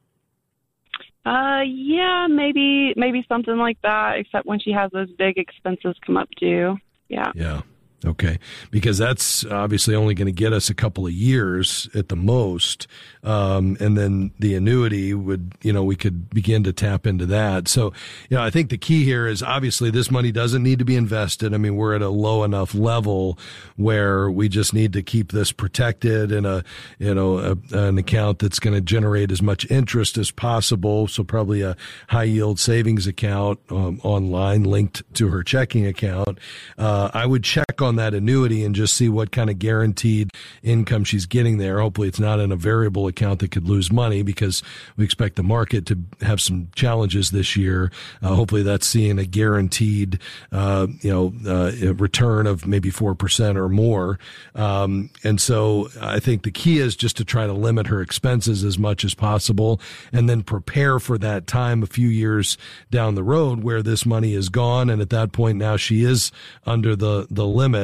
Uh, 1.26 1.62
yeah, 1.66 2.28
maybe 2.30 2.94
maybe 2.98 3.26
something 3.30 3.58
like 3.58 3.78
that. 3.84 4.18
Except 4.18 4.46
when 4.46 4.60
she 4.60 4.72
has 4.72 4.92
those 4.92 5.12
big 5.14 5.38
expenses 5.38 5.96
come 6.06 6.18
up 6.18 6.30
due. 6.40 6.78
Yeah. 7.08 7.32
Yeah. 7.36 7.62
Okay, 8.06 8.38
because 8.70 8.98
that's 8.98 9.46
obviously 9.46 9.96
only 9.96 10.14
going 10.14 10.26
to 10.26 10.34
get 10.34 10.52
us 10.52 10.70
a 10.70 10.74
couple 10.74 11.08
of 11.08 11.14
years 11.14 11.88
at 11.96 12.10
the 12.10 12.18
most, 12.18 12.86
um, 13.24 13.78
and 13.80 13.98
then 13.98 14.32
the 14.40 14.56
annuity 14.56 15.14
would, 15.14 15.54
you 15.62 15.72
know, 15.72 15.86
we 15.86 15.96
could 15.96 16.30
begin 16.30 16.66
to 16.66 16.74
tap 16.74 17.08
into 17.08 17.26
that. 17.28 17.70
So, 17.70 17.94
you 18.30 18.36
know, 18.36 18.44
I 18.44 18.50
think 18.50 18.70
the 18.70 18.78
key 18.78 19.06
here 19.06 19.26
is 19.26 19.42
obviously 19.42 19.90
this 19.90 20.12
money 20.12 20.34
doesn't 20.34 20.62
need 20.62 20.80
to 20.80 20.86
be 20.86 20.98
invested. 20.98 21.54
I 21.54 21.58
mean, 21.58 21.78
we're 21.78 21.96
at 21.96 22.02
a 22.02 22.10
low 22.10 22.44
enough 22.44 22.76
level 22.76 23.40
where 23.78 24.30
we 24.30 24.50
just 24.50 24.74
need 24.74 24.92
to 24.94 25.02
keep 25.02 25.32
this 25.32 25.54
protected 25.54 26.34
in 26.34 26.46
a, 26.46 26.64
you 27.00 27.14
know, 27.14 27.38
a, 27.38 27.78
an 27.78 27.98
account 27.98 28.40
that's 28.40 28.60
going 28.60 28.74
to 28.74 28.82
generate 28.82 29.32
as 29.32 29.42
much 29.42 29.70
interest 29.72 30.18
as 30.18 30.30
possible. 30.30 31.08
So 31.08 31.24
probably 31.24 31.62
a 31.62 31.78
high 32.10 32.24
yield 32.24 32.60
savings 32.60 33.08
account 33.08 33.60
um, 33.70 34.02
online 34.04 34.64
linked 34.64 35.04
to 35.16 35.30
her 35.30 35.42
checking 35.44 35.86
account. 35.86 36.38
Uh, 36.78 37.10
I 37.14 37.26
would 37.26 37.46
check 37.46 37.82
on 37.82 37.93
on 37.94 37.98
that 37.98 38.18
annuity 38.18 38.64
and 38.64 38.74
just 38.74 38.96
see 38.96 39.08
what 39.08 39.32
kind 39.32 39.50
of 39.50 39.60
guaranteed 39.60 40.32
income 40.64 41.04
she's 41.04 41.26
getting 41.26 41.58
there. 41.58 41.80
Hopefully, 41.80 42.08
it's 42.08 42.20
not 42.20 42.40
in 42.40 42.52
a 42.52 42.56
variable 42.56 43.08
account 43.08 43.40
that 43.40 43.52
could 43.52 43.68
lose 43.68 43.92
money 43.92 44.24
because 44.24 44.64
we 44.98 45.06
expect 45.06 45.36
the 45.36 45.44
market 45.44 45.86
to 45.86 46.00
have 46.22 46.42
some 46.42 46.70
challenges 46.76 47.32
this 47.32 47.56
year. 47.56 47.92
Uh, 48.22 48.30
hopefully, 48.30 48.64
that's 48.64 48.88
seeing 48.88 49.20
a 49.20 49.26
guaranteed, 49.26 50.20
uh, 50.52 50.88
you 51.02 51.12
know, 51.12 51.34
uh, 51.48 51.94
return 51.94 52.48
of 52.48 52.66
maybe 52.66 52.90
four 52.90 53.14
percent 53.14 53.58
or 53.58 53.70
more. 53.70 54.18
Um, 54.56 55.10
and 55.24 55.40
so, 55.40 55.90
I 56.02 56.20
think 56.20 56.44
the 56.44 56.52
key 56.52 56.80
is 56.80 56.96
just 56.96 57.18
to 57.18 57.26
try 57.26 57.46
to 57.46 57.54
limit 57.54 57.88
her 57.88 58.02
expenses 58.02 58.64
as 58.64 58.80
much 58.80 59.06
as 59.06 59.14
possible, 59.14 59.80
and 60.12 60.28
then 60.28 60.42
prepare 60.42 61.00
for 61.00 61.18
that 61.20 61.46
time 61.46 61.84
a 61.84 61.88
few 61.88 62.08
years 62.08 62.58
down 62.90 63.16
the 63.16 63.24
road 63.24 63.64
where 63.64 63.84
this 63.84 64.06
money 64.06 64.34
is 64.34 64.50
gone, 64.50 64.90
and 64.90 65.02
at 65.02 65.12
that 65.12 65.32
point 65.32 65.58
now 65.58 65.78
she 65.78 66.04
is 66.04 66.32
under 66.66 66.96
the 66.96 67.28
the 67.30 67.46
limit 67.46 67.83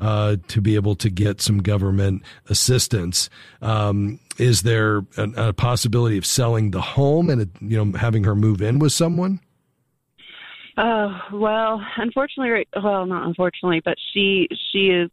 uh, 0.00 0.36
to 0.48 0.60
be 0.60 0.74
able 0.74 0.94
to 0.96 1.10
get 1.10 1.40
some 1.40 1.62
government 1.62 2.22
assistance. 2.48 3.28
Um, 3.62 4.20
is 4.38 4.62
there 4.62 4.98
a, 5.16 5.48
a, 5.48 5.52
possibility 5.52 6.18
of 6.18 6.26
selling 6.26 6.70
the 6.70 6.80
home 6.80 7.30
and 7.30 7.50
you 7.60 7.82
know 7.82 7.98
having 7.98 8.24
her 8.24 8.34
move 8.34 8.60
in 8.60 8.78
with 8.78 8.92
someone? 8.92 9.40
Uh, 10.76 11.18
well, 11.32 11.80
unfortunately, 11.96 12.66
well, 12.82 13.06
not 13.06 13.26
unfortunately, 13.26 13.80
but 13.84 13.96
she 14.12 14.48
she 14.72 14.88
is 14.88 15.10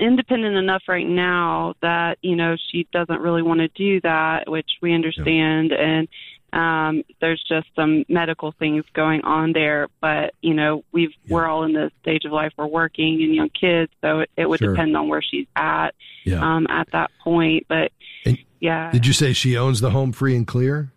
independent 0.00 0.56
enough 0.56 0.82
right 0.88 1.06
now 1.06 1.74
that 1.82 2.18
you 2.22 2.36
know 2.36 2.56
she 2.70 2.86
doesn't 2.92 3.20
really 3.20 3.42
want 3.42 3.60
to 3.60 3.68
do 3.68 4.00
that, 4.02 4.48
which 4.48 4.70
we 4.80 4.94
understand, 4.94 5.70
yeah. 5.70 5.82
and 5.82 6.08
um, 6.52 7.02
there's 7.20 7.42
just 7.48 7.68
some 7.74 8.04
medical 8.08 8.52
things 8.58 8.84
going 8.92 9.22
on 9.22 9.52
there, 9.52 9.88
but 10.00 10.34
you 10.42 10.54
know 10.54 10.84
we've 10.92 11.12
yeah. 11.24 11.34
we're 11.34 11.46
all 11.46 11.64
in 11.64 11.72
the 11.72 11.90
stage 12.02 12.24
of 12.24 12.32
life 12.32 12.52
we're 12.56 12.66
working 12.66 13.22
and 13.22 13.34
young 13.34 13.48
kids, 13.48 13.90
so 14.00 14.20
it, 14.20 14.30
it 14.36 14.48
would 14.48 14.58
sure. 14.58 14.72
depend 14.72 14.96
on 14.96 15.08
where 15.08 15.22
she's 15.22 15.46
at 15.56 15.90
yeah. 16.24 16.40
um, 16.42 16.66
at 16.68 16.90
that 16.92 17.10
point. 17.22 17.66
But 17.68 17.92
and 18.26 18.38
yeah, 18.60 18.90
did 18.90 19.06
you 19.06 19.12
say 19.12 19.32
she 19.32 19.56
owns 19.56 19.80
the 19.80 19.90
home 19.90 20.12
free 20.12 20.36
and 20.36 20.46
clear? 20.46 20.92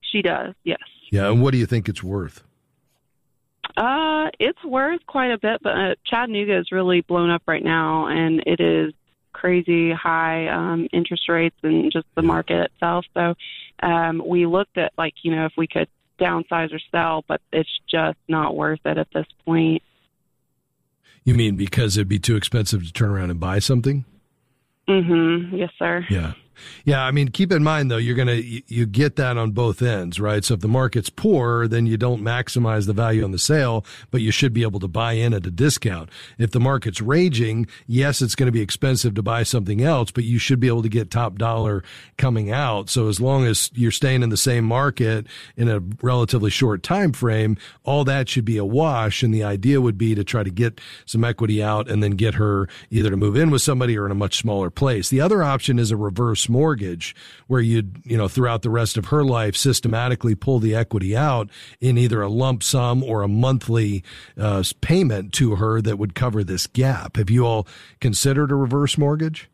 She 0.00 0.22
does, 0.22 0.54
yes. 0.64 0.78
Yeah, 1.10 1.30
and 1.30 1.42
what 1.42 1.52
do 1.52 1.58
you 1.58 1.66
think 1.66 1.88
it's 1.88 2.02
worth? 2.02 2.42
Uh, 3.76 4.30
it's 4.40 4.62
worth 4.64 5.00
quite 5.06 5.30
a 5.30 5.38
bit, 5.38 5.60
but 5.62 5.72
uh, 5.72 5.94
Chattanooga 6.06 6.58
is 6.58 6.72
really 6.72 7.02
blown 7.02 7.30
up 7.30 7.42
right 7.46 7.62
now, 7.62 8.06
and 8.06 8.42
it 8.46 8.60
is 8.60 8.94
crazy 9.32 9.92
high 9.92 10.48
um, 10.48 10.88
interest 10.92 11.28
rates 11.28 11.56
and 11.62 11.92
just 11.92 12.06
the 12.14 12.22
market 12.22 12.70
itself. 12.72 13.04
So 13.12 13.34
um, 13.82 14.22
we 14.24 14.46
looked 14.46 14.78
at 14.78 14.92
like 14.96 15.14
you 15.22 15.34
know 15.34 15.46
if 15.46 15.52
we 15.56 15.66
could 15.66 15.88
downsize 16.18 16.72
or 16.72 16.80
sell, 16.90 17.24
but 17.28 17.40
it's 17.52 17.68
just 17.88 18.18
not 18.28 18.56
worth 18.56 18.80
it 18.84 18.98
at 18.98 19.08
this 19.12 19.26
point. 19.44 19.82
You 21.24 21.34
mean 21.34 21.56
because 21.56 21.96
it'd 21.96 22.08
be 22.08 22.18
too 22.18 22.36
expensive 22.36 22.84
to 22.84 22.92
turn 22.92 23.10
around 23.10 23.30
and 23.30 23.40
buy 23.40 23.58
something? 23.58 24.04
Mm-hmm. 24.88 25.56
Yes, 25.56 25.70
sir. 25.78 26.06
Yeah. 26.08 26.34
Yeah, 26.84 27.02
I 27.02 27.10
mean, 27.10 27.28
keep 27.28 27.52
in 27.52 27.62
mind 27.62 27.90
though, 27.90 27.96
you're 27.96 28.16
gonna 28.16 28.34
you 28.34 28.86
get 28.86 29.16
that 29.16 29.36
on 29.36 29.52
both 29.52 29.82
ends, 29.82 30.20
right? 30.20 30.44
So 30.44 30.54
if 30.54 30.60
the 30.60 30.68
market's 30.68 31.10
poor, 31.10 31.68
then 31.68 31.86
you 31.86 31.96
don't 31.96 32.22
maximize 32.22 32.86
the 32.86 32.92
value 32.92 33.24
on 33.24 33.32
the 33.32 33.38
sale, 33.38 33.84
but 34.10 34.20
you 34.20 34.30
should 34.30 34.52
be 34.52 34.62
able 34.62 34.80
to 34.80 34.88
buy 34.88 35.12
in 35.12 35.34
at 35.34 35.46
a 35.46 35.50
discount. 35.50 36.10
If 36.38 36.50
the 36.50 36.60
market's 36.60 37.00
raging, 37.00 37.66
yes, 37.86 38.22
it's 38.22 38.34
going 38.34 38.46
to 38.46 38.52
be 38.52 38.60
expensive 38.60 39.14
to 39.14 39.22
buy 39.22 39.42
something 39.42 39.82
else, 39.82 40.10
but 40.10 40.24
you 40.24 40.38
should 40.38 40.60
be 40.60 40.68
able 40.68 40.82
to 40.82 40.88
get 40.88 41.10
top 41.10 41.36
dollar 41.36 41.82
coming 42.18 42.50
out. 42.50 42.88
So 42.88 43.08
as 43.08 43.20
long 43.20 43.44
as 43.46 43.70
you're 43.74 43.90
staying 43.90 44.22
in 44.22 44.30
the 44.30 44.36
same 44.36 44.64
market 44.64 45.26
in 45.56 45.68
a 45.68 45.80
relatively 46.02 46.50
short 46.50 46.82
time 46.82 47.12
frame, 47.12 47.56
all 47.84 48.04
that 48.04 48.28
should 48.28 48.44
be 48.44 48.56
a 48.56 48.64
wash. 48.64 49.22
And 49.22 49.34
the 49.34 49.44
idea 49.44 49.80
would 49.80 49.98
be 49.98 50.14
to 50.14 50.24
try 50.24 50.42
to 50.42 50.50
get 50.50 50.80
some 51.04 51.24
equity 51.24 51.62
out 51.62 51.88
and 51.88 52.02
then 52.02 52.12
get 52.12 52.34
her 52.34 52.68
either 52.90 53.10
to 53.10 53.16
move 53.16 53.36
in 53.36 53.50
with 53.50 53.62
somebody 53.62 53.96
or 53.96 54.06
in 54.06 54.12
a 54.12 54.16
much 54.16 54.38
smaller 54.38 54.70
place. 54.70 55.08
The 55.08 55.20
other 55.20 55.42
option 55.42 55.78
is 55.78 55.90
a 55.90 55.96
reverse 55.96 56.45
mortgage 56.48 57.14
where 57.46 57.60
you'd, 57.60 58.00
you 58.04 58.16
know, 58.16 58.28
throughout 58.28 58.62
the 58.62 58.70
rest 58.70 58.96
of 58.96 59.06
her 59.06 59.24
life 59.24 59.56
systematically 59.56 60.34
pull 60.34 60.58
the 60.58 60.74
equity 60.74 61.16
out 61.16 61.50
in 61.80 61.98
either 61.98 62.22
a 62.22 62.28
lump 62.28 62.62
sum 62.62 63.02
or 63.02 63.22
a 63.22 63.28
monthly 63.28 64.02
uh, 64.38 64.62
payment 64.80 65.32
to 65.34 65.56
her 65.56 65.80
that 65.80 65.98
would 65.98 66.14
cover 66.14 66.42
this 66.44 66.66
gap. 66.66 67.16
Have 67.16 67.30
you 67.30 67.46
all 67.46 67.66
considered 68.00 68.50
a 68.50 68.54
reverse 68.54 68.98
mortgage? 68.98 69.48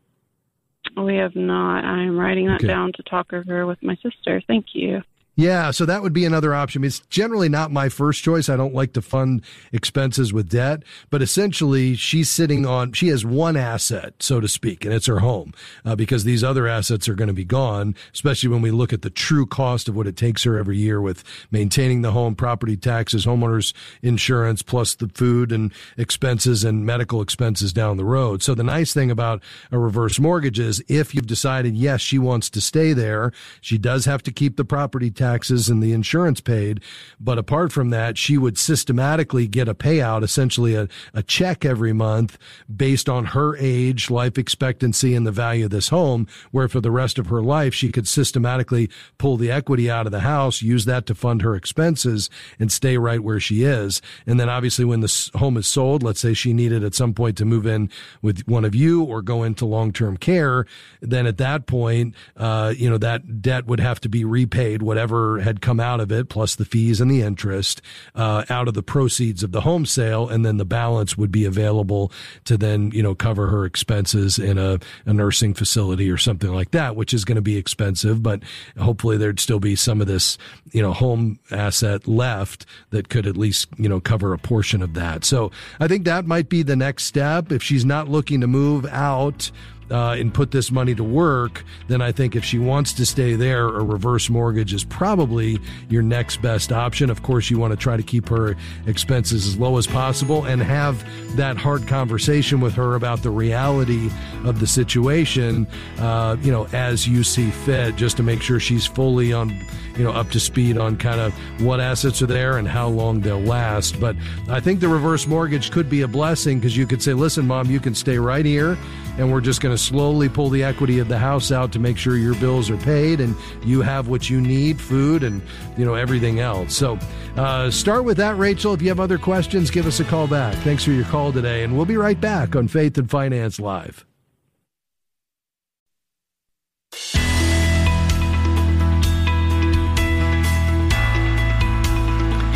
We 0.97 1.15
have 1.15 1.35
not. 1.35 1.85
I'm 1.85 2.17
writing 2.17 2.47
that 2.47 2.55
okay. 2.55 2.67
down 2.67 2.91
to 2.93 3.03
talk 3.03 3.33
over 3.33 3.65
with 3.65 3.81
my 3.81 3.95
sister. 3.95 4.41
Thank 4.47 4.67
you. 4.73 5.01
Yeah, 5.35 5.71
so 5.71 5.87
that 5.87 6.03
would 6.03 6.13
be 6.13 6.25
another 6.25 6.53
option. 6.53 6.83
It's 6.83 6.99
generally 7.09 7.49
not 7.49 7.71
my 7.71 7.89
first 7.89 8.21
choice. 8.21 8.49
I 8.49 8.55
don't 8.55 8.75
like 8.75 8.93
to 8.93 9.01
fund 9.01 9.43
expenses 9.71 10.31
with 10.31 10.49
debt, 10.49 10.83
but 11.09 11.23
essentially 11.23 11.95
she's 11.95 12.29
sitting 12.29 12.67
on, 12.67 12.93
she 12.93 13.07
has 13.07 13.25
one 13.25 13.57
asset, 13.57 14.13
so 14.19 14.39
to 14.39 14.47
speak, 14.47 14.85
and 14.85 14.93
it's 14.93 15.07
her 15.07 15.19
home, 15.19 15.53
uh, 15.85 15.95
because 15.95 16.23
these 16.23 16.43
other 16.43 16.67
assets 16.67 17.09
are 17.09 17.15
going 17.15 17.29
to 17.29 17.33
be 17.33 17.43
gone, 17.45 17.95
especially 18.13 18.49
when 18.49 18.61
we 18.61 18.69
look 18.69 18.93
at 18.93 19.01
the 19.01 19.09
true 19.09 19.47
cost 19.47 19.89
of 19.89 19.95
what 19.95 20.05
it 20.05 20.15
takes 20.15 20.43
her 20.43 20.55
every 20.55 20.77
year 20.77 21.01
with 21.01 21.23
maintaining 21.49 22.03
the 22.03 22.11
home, 22.11 22.35
property 22.35 22.77
taxes, 22.77 23.25
homeowners 23.25 23.73
insurance, 24.03 24.61
plus 24.61 24.93
the 24.93 25.09
food 25.15 25.51
and 25.51 25.73
expenses 25.97 26.63
and 26.63 26.85
medical 26.85 27.21
expenses 27.21 27.73
down 27.73 27.97
the 27.97 28.05
road. 28.05 28.43
So 28.43 28.53
the 28.53 28.63
nice 28.63 28.93
thing 28.93 29.09
about 29.09 29.41
a 29.71 29.79
reverse 29.79 30.19
mortgage 30.19 30.59
is 30.59 30.83
if 30.87 31.15
you've 31.15 31.25
decided, 31.25 31.75
yes, 31.75 32.01
she 32.01 32.19
wants 32.19 32.51
to 32.51 32.61
stay 32.61 32.93
there, 32.93 33.31
she 33.61 33.79
does 33.79 34.05
have 34.05 34.21
to 34.23 34.31
keep 34.31 34.57
the 34.57 34.65
property 34.65 35.09
taxes 35.23 35.69
and 35.69 35.81
the 35.81 35.93
insurance 35.93 36.41
paid. 36.41 36.81
But 37.19 37.37
apart 37.37 37.71
from 37.71 37.89
that, 37.91 38.17
she 38.17 38.37
would 38.37 38.57
systematically 38.57 39.47
get 39.47 39.69
a 39.69 39.75
payout, 39.75 40.23
essentially 40.23 40.75
a, 40.75 40.87
a 41.13 41.23
check 41.23 41.65
every 41.65 41.93
month 41.93 42.37
based 42.73 43.07
on 43.07 43.25
her 43.25 43.55
age, 43.57 44.09
life 44.09 44.37
expectancy, 44.37 45.15
and 45.15 45.25
the 45.25 45.31
value 45.31 45.65
of 45.65 45.71
this 45.71 45.89
home, 45.89 46.27
where 46.51 46.67
for 46.67 46.81
the 46.81 46.91
rest 46.91 47.19
of 47.19 47.27
her 47.27 47.41
life, 47.41 47.73
she 47.73 47.91
could 47.91 48.07
systematically 48.07 48.89
pull 49.17 49.37
the 49.37 49.51
equity 49.51 49.89
out 49.89 50.05
of 50.05 50.11
the 50.11 50.19
house, 50.19 50.61
use 50.61 50.85
that 50.85 51.05
to 51.05 51.15
fund 51.15 51.41
her 51.41 51.55
expenses 51.55 52.29
and 52.59 52.71
stay 52.71 52.97
right 52.97 53.23
where 53.23 53.39
she 53.39 53.63
is. 53.63 54.01
And 54.27 54.39
then 54.39 54.49
obviously 54.49 54.85
when 54.85 55.01
the 55.01 55.29
home 55.35 55.57
is 55.57 55.67
sold, 55.67 56.03
let's 56.03 56.19
say 56.19 56.33
she 56.33 56.53
needed 56.53 56.83
at 56.83 56.95
some 56.95 57.13
point 57.13 57.37
to 57.37 57.45
move 57.45 57.65
in 57.65 57.89
with 58.21 58.47
one 58.47 58.65
of 58.65 58.75
you 58.75 59.03
or 59.03 59.21
go 59.21 59.43
into 59.43 59.65
long-term 59.65 60.17
care, 60.17 60.65
then 61.01 61.25
at 61.25 61.37
that 61.37 61.65
point, 61.65 62.15
uh, 62.37 62.73
you 62.75 62.89
know, 62.89 62.97
that 62.97 63.41
debt 63.41 63.65
would 63.65 63.79
have 63.79 63.99
to 64.01 64.09
be 64.09 64.25
repaid, 64.25 64.81
whatever 64.81 65.12
whatever 65.13 65.39
had 65.39 65.61
come 65.61 65.79
out 65.79 65.99
of 65.99 66.11
it, 66.11 66.29
plus 66.29 66.55
the 66.55 66.65
fees 66.65 66.99
and 66.99 67.09
the 67.09 67.21
interest, 67.21 67.81
uh, 68.15 68.43
out 68.49 68.67
of 68.67 68.73
the 68.73 68.83
proceeds 68.83 69.43
of 69.43 69.51
the 69.51 69.61
home 69.61 69.85
sale, 69.85 70.27
and 70.27 70.45
then 70.45 70.57
the 70.57 70.65
balance 70.65 71.17
would 71.17 71.31
be 71.31 71.45
available 71.45 72.11
to 72.45 72.57
then 72.57 72.91
you 72.91 73.03
know 73.03 73.15
cover 73.15 73.47
her 73.47 73.65
expenses 73.65 74.39
in 74.39 74.57
a, 74.57 74.79
a 75.05 75.13
nursing 75.13 75.53
facility 75.53 76.09
or 76.09 76.17
something 76.17 76.53
like 76.53 76.71
that, 76.71 76.95
which 76.95 77.13
is 77.13 77.25
going 77.25 77.35
to 77.35 77.41
be 77.41 77.57
expensive, 77.57 78.23
but 78.23 78.41
hopefully 78.79 79.17
there'd 79.17 79.39
still 79.39 79.59
be 79.59 79.75
some 79.75 80.01
of 80.01 80.07
this 80.07 80.37
you 80.71 80.81
know 80.81 80.93
home 80.93 81.39
asset 81.51 82.07
left 82.07 82.65
that 82.89 83.09
could 83.09 83.27
at 83.27 83.37
least 83.37 83.67
you 83.77 83.89
know 83.89 83.99
cover 83.99 84.33
a 84.33 84.37
portion 84.37 84.81
of 84.81 84.93
that. 84.93 85.23
So 85.25 85.51
I 85.79 85.87
think 85.87 86.05
that 86.05 86.25
might 86.25 86.49
be 86.49 86.63
the 86.63 86.75
next 86.75 87.05
step 87.05 87.51
if 87.51 87.61
she's 87.61 87.85
not 87.85 88.07
looking 88.07 88.41
to 88.41 88.47
move 88.47 88.85
out 88.87 89.51
uh, 89.93 90.15
and 90.17 90.33
put 90.33 90.49
this 90.51 90.71
money 90.71 90.95
to 90.95 91.03
work, 91.03 91.63
then 91.87 92.01
I 92.01 92.11
think 92.11 92.35
if 92.35 92.43
she 92.43 92.57
wants 92.57 92.93
to 92.93 93.05
stay 93.05 93.35
there, 93.35 93.67
a 93.67 93.83
reverse 93.83 94.29
mortgage 94.29 94.73
is 94.73 94.83
probably 94.83 95.59
your 95.87 96.01
next 96.01 96.41
best 96.41 96.71
option. 96.71 97.11
Of 97.11 97.21
course, 97.21 97.51
you 97.51 97.59
want 97.59 97.71
to 97.71 97.77
try 97.77 97.95
to 97.95 98.03
keep 98.03 98.27
her 98.29 98.55
expenses 98.87 99.45
as 99.45 99.57
low 99.57 99.77
as 99.77 99.85
possible 99.85 100.45
and 100.45 100.61
have 100.63 101.05
that 101.37 101.57
hard 101.57 101.87
conversation 101.87 102.59
with 102.59 102.73
her 102.73 102.95
about 102.95 103.21
the 103.21 103.29
reality 103.29 104.09
of 104.43 104.59
the 104.59 104.67
situation, 104.67 105.67
uh, 105.99 106.37
you 106.41 106.51
know, 106.51 106.67
as 106.73 107.07
you 107.07 107.23
see 107.23 107.51
fit, 107.51 107.95
just 107.95 108.17
to 108.17 108.23
make 108.23 108.41
sure 108.41 108.59
she's 108.59 108.87
fully 108.87 109.31
on, 109.31 109.55
you 109.95 110.03
know, 110.03 110.11
up 110.11 110.29
to 110.31 110.39
speed 110.39 110.77
on 110.77 110.97
kind 110.97 111.19
of 111.19 111.33
what 111.61 111.79
assets 111.79 112.21
are 112.21 112.27
there 112.27 112.57
and 112.57 112.67
how 112.67 112.87
long 112.87 113.19
they'll 113.19 113.39
last. 113.39 113.99
But 113.99 114.15
I 114.49 114.59
think 114.59 114.79
the 114.79 114.87
reverse 114.87 115.27
mortgage 115.27 115.71
could 115.71 115.89
be 115.89 116.01
a 116.01 116.07
blessing 116.07 116.59
because 116.59 116.75
you 116.75 116.87
could 116.87 117.01
say, 117.01 117.13
listen, 117.13 117.45
mom, 117.47 117.69
you 117.69 117.79
can 117.79 117.95
stay 117.95 118.17
right 118.17 118.45
here 118.45 118.77
and 119.17 119.31
we're 119.31 119.41
just 119.41 119.61
going 119.61 119.73
to 119.73 119.81
slowly 119.81 120.29
pull 120.29 120.49
the 120.49 120.63
equity 120.63 120.99
of 120.99 121.07
the 121.07 121.17
house 121.17 121.51
out 121.51 121.71
to 121.73 121.79
make 121.79 121.97
sure 121.97 122.17
your 122.17 122.35
bills 122.35 122.69
are 122.69 122.77
paid 122.77 123.21
and 123.21 123.35
you 123.63 123.81
have 123.81 124.07
what 124.07 124.29
you 124.29 124.41
need, 124.41 124.79
food 124.79 125.23
and 125.23 125.41
you 125.77 125.85
know 125.85 125.93
everything 125.93 126.39
else. 126.39 126.75
So 126.75 126.97
uh, 127.37 127.69
start 127.69 128.03
with 128.03 128.17
that, 128.17 128.37
Rachel. 128.37 128.73
If 128.73 128.81
you 128.81 128.89
have 128.89 128.99
other 128.99 129.17
questions, 129.17 129.69
give 129.69 129.85
us 129.85 129.99
a 129.99 130.03
call 130.03 130.27
back. 130.27 130.55
Thanks 130.57 130.83
for 130.83 130.91
your 130.91 131.05
call 131.05 131.31
today, 131.31 131.63
and 131.63 131.75
we'll 131.75 131.85
be 131.85 131.97
right 131.97 132.19
back 132.19 132.55
on 132.55 132.67
Faith 132.67 132.97
and 132.97 133.09
Finance 133.09 133.59
Live. 133.59 134.05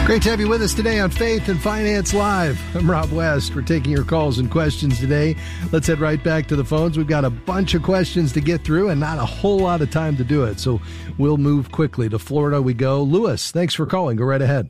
Great 0.07 0.21
to 0.21 0.29
have 0.29 0.39
you 0.39 0.47
with 0.47 0.61
us 0.61 0.73
today 0.73 1.01
on 1.01 1.09
Faith 1.09 1.49
and 1.49 1.61
Finance 1.61 2.13
Live. 2.13 2.57
I'm 2.73 2.89
Rob 2.89 3.11
West. 3.11 3.53
We're 3.53 3.61
taking 3.61 3.91
your 3.91 4.05
calls 4.05 4.39
and 4.39 4.49
questions 4.49 5.01
today. 5.01 5.35
Let's 5.73 5.85
head 5.85 5.99
right 5.99 6.23
back 6.23 6.47
to 6.47 6.55
the 6.55 6.63
phones. 6.63 6.97
We've 6.97 7.05
got 7.05 7.25
a 7.25 7.29
bunch 7.29 7.73
of 7.73 7.83
questions 7.83 8.31
to 8.31 8.39
get 8.39 8.63
through 8.63 8.87
and 8.87 9.01
not 9.01 9.17
a 9.17 9.25
whole 9.25 9.59
lot 9.59 9.81
of 9.81 9.91
time 9.91 10.15
to 10.15 10.23
do 10.23 10.45
it. 10.45 10.61
So 10.61 10.79
we'll 11.17 11.35
move 11.35 11.73
quickly. 11.73 12.07
To 12.07 12.17
Florida 12.19 12.61
we 12.61 12.73
go. 12.73 13.03
Lewis, 13.03 13.51
thanks 13.51 13.73
for 13.73 13.85
calling. 13.85 14.15
Go 14.15 14.23
right 14.23 14.41
ahead. 14.41 14.69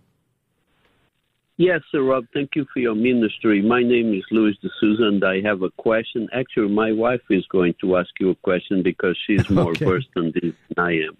Yes, 1.58 1.82
sir, 1.92 2.02
Rob. 2.02 2.26
Thank 2.34 2.56
you 2.56 2.66
for 2.74 2.80
your 2.80 2.96
ministry. 2.96 3.62
My 3.62 3.84
name 3.84 4.16
is 4.16 4.24
Louis 4.32 4.58
D'Souza, 4.64 5.04
and 5.04 5.24
I 5.24 5.42
have 5.42 5.62
a 5.62 5.70
question. 5.70 6.28
Actually, 6.34 6.70
my 6.70 6.92
wife 6.92 7.22
is 7.30 7.46
going 7.52 7.76
to 7.82 7.98
ask 7.98 8.10
you 8.20 8.32
a 8.32 8.36
question 8.38 8.82
because 8.82 9.16
she's 9.28 9.48
more 9.52 9.70
okay. 9.70 9.86
versed 9.86 10.10
than 10.16 10.32
this 10.34 10.56
than 10.76 10.84
I 10.84 10.94
am. 10.94 11.16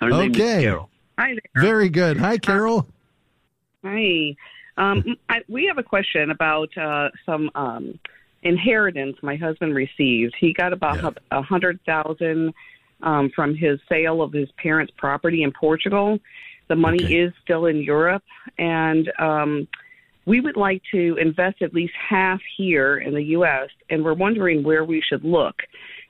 Her 0.00 0.06
okay. 0.12 0.18
name 0.18 0.30
is 0.30 0.62
Carol. 0.62 0.88
Hi 1.18 1.30
there. 1.30 1.64
Very 1.64 1.88
good. 1.88 2.16
Hi, 2.18 2.38
Carol. 2.38 2.86
Hi. 3.86 4.34
Um, 4.78 5.16
I, 5.28 5.38
we 5.48 5.66
have 5.66 5.78
a 5.78 5.82
question 5.82 6.30
about 6.30 6.76
uh, 6.76 7.08
some 7.24 7.50
um, 7.54 7.98
inheritance 8.42 9.16
my 9.22 9.36
husband 9.36 9.74
received. 9.74 10.34
He 10.38 10.52
got 10.52 10.72
about 10.72 11.04
a 11.04 11.14
yeah. 11.32 11.42
hundred 11.42 11.78
thousand 11.86 12.52
um, 13.02 13.30
from 13.34 13.54
his 13.54 13.78
sale 13.88 14.22
of 14.22 14.32
his 14.32 14.48
parents' 14.60 14.92
property 14.96 15.42
in 15.44 15.52
Portugal. 15.52 16.18
The 16.68 16.76
money 16.76 17.04
okay. 17.04 17.14
is 17.14 17.32
still 17.44 17.66
in 17.66 17.80
Europe, 17.80 18.24
and 18.58 19.10
um, 19.20 19.68
we 20.26 20.40
would 20.40 20.56
like 20.56 20.82
to 20.90 21.16
invest 21.20 21.62
at 21.62 21.72
least 21.72 21.94
half 22.08 22.40
here 22.56 22.98
in 22.98 23.14
the 23.14 23.22
U.S. 23.22 23.68
And 23.88 24.04
we're 24.04 24.14
wondering 24.14 24.64
where 24.64 24.84
we 24.84 25.00
should 25.00 25.24
look. 25.24 25.54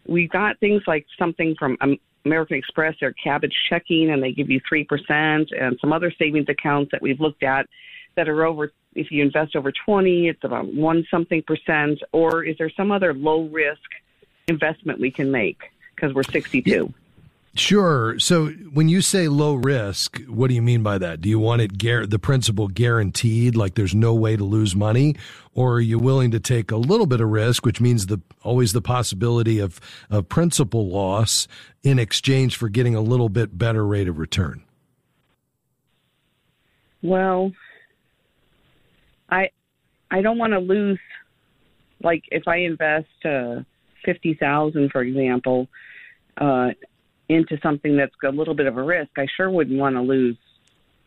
We've 0.09 0.31
got 0.31 0.59
things 0.61 0.83
like 0.87 1.05
something 1.19 1.55
from 1.59 1.77
um, 1.83 1.99
American 2.27 2.59
Express, 2.59 2.95
their 3.01 3.15
Kabbage 3.25 3.55
checking, 3.71 4.11
and 4.11 4.23
they 4.23 4.33
give 4.33 4.51
you 4.51 4.61
3%, 4.71 5.47
and 5.59 5.79
some 5.81 5.93
other 5.93 6.13
savings 6.19 6.49
accounts 6.49 6.91
that 6.91 7.01
we've 7.01 7.21
looked 7.21 7.43
at 7.43 7.67
that 8.17 8.29
are 8.29 8.45
over, 8.45 8.73
if 8.95 9.11
you 9.11 9.23
invest 9.23 9.57
over 9.57 9.73
20, 9.73 10.29
it's 10.29 10.45
about 10.45 10.67
one 10.75 11.07
something 11.11 11.43
percent, 11.43 12.03
or 12.13 12.45
is 12.45 12.59
there 12.59 12.71
some 12.71 12.91
other 12.91 13.15
low 13.15 13.45
risk 13.45 13.89
investment 14.49 15.01
we 15.01 15.11
can 15.11 15.31
make 15.31 15.71
because 15.95 16.13
we're 16.15 16.23
62? 16.23 16.93
Sure. 17.59 18.19
So 18.19 18.49
when 18.49 18.91
you 18.91 19.01
say 19.01 19.29
low 19.29 19.55
risk, 19.55 20.21
what 20.27 20.49
do 20.49 20.55
you 20.55 20.61
mean 20.61 20.83
by 20.83 20.99
that? 20.99 21.23
Do 21.23 21.29
you 21.31 21.39
want 21.39 21.63
it 21.63 21.79
gar- 21.79 22.07
the 22.07 22.19
principal 22.19 22.69
guaranteed, 22.69 23.57
like 23.57 23.75
there's 23.75 23.95
no 23.95 24.15
way 24.15 24.37
to 24.37 24.45
lose 24.45 24.77
money, 24.77 25.17
or 25.55 25.75
are 25.75 25.81
you 25.81 25.99
willing 25.99 26.31
to 26.33 26.41
take 26.41 26.71
a 26.71 26.77
little 26.77 27.07
bit 27.07 27.21
of 27.23 27.29
risk, 27.31 27.65
which 27.65 27.81
means 27.81 28.07
the 28.07 28.21
always 28.43 28.75
the 28.75 28.83
possibility 28.83 29.59
of 29.59 29.81
of 30.11 30.29
principal 30.29 30.89
loss 30.89 31.49
in 31.83 31.99
exchange 31.99 32.57
for 32.57 32.69
getting 32.69 32.95
a 32.95 33.01
little 33.01 33.31
bit 33.31 33.57
better 33.57 33.87
rate 33.87 34.09
of 34.09 34.19
return? 34.19 34.63
Well, 37.01 37.53
I 39.31 39.49
I 40.11 40.21
don't 40.21 40.37
want 40.37 40.53
to 40.53 40.59
lose. 40.59 40.99
Like 42.03 42.25
if 42.31 42.47
I 42.47 42.57
invest 42.57 43.25
uh, 43.25 43.61
fifty 44.05 44.35
thousand, 44.35 44.93
for 44.93 45.01
example. 45.01 45.69
Uh, 46.39 46.73
into 47.29 47.59
something 47.63 47.97
that's 47.97 48.15
a 48.25 48.31
little 48.31 48.55
bit 48.55 48.67
of 48.67 48.77
a 48.77 48.83
risk, 48.83 49.11
I 49.17 49.27
sure 49.37 49.51
wouldn't 49.51 49.79
want 49.79 49.97
to 49.97 50.03
lose 50.03 50.37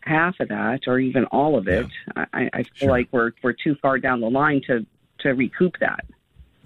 half 0.02 0.40
of 0.40 0.50
that 0.50 0.82
or 0.88 1.00
even 1.00 1.26
all 1.26 1.58
of 1.58 1.68
it. 1.68 1.88
Yeah. 2.16 2.26
I, 2.34 2.50
I 2.54 2.64
feel 2.64 2.72
sure. 2.76 2.90
like 2.90 3.10
we're 3.12 3.32
we're 3.44 3.54
too 3.54 3.76
far 3.82 4.00
down 4.00 4.22
the 4.22 4.30
line 4.30 4.62
to 4.68 4.86
to 5.20 5.30
recoup 5.34 5.78
that. 5.80 6.06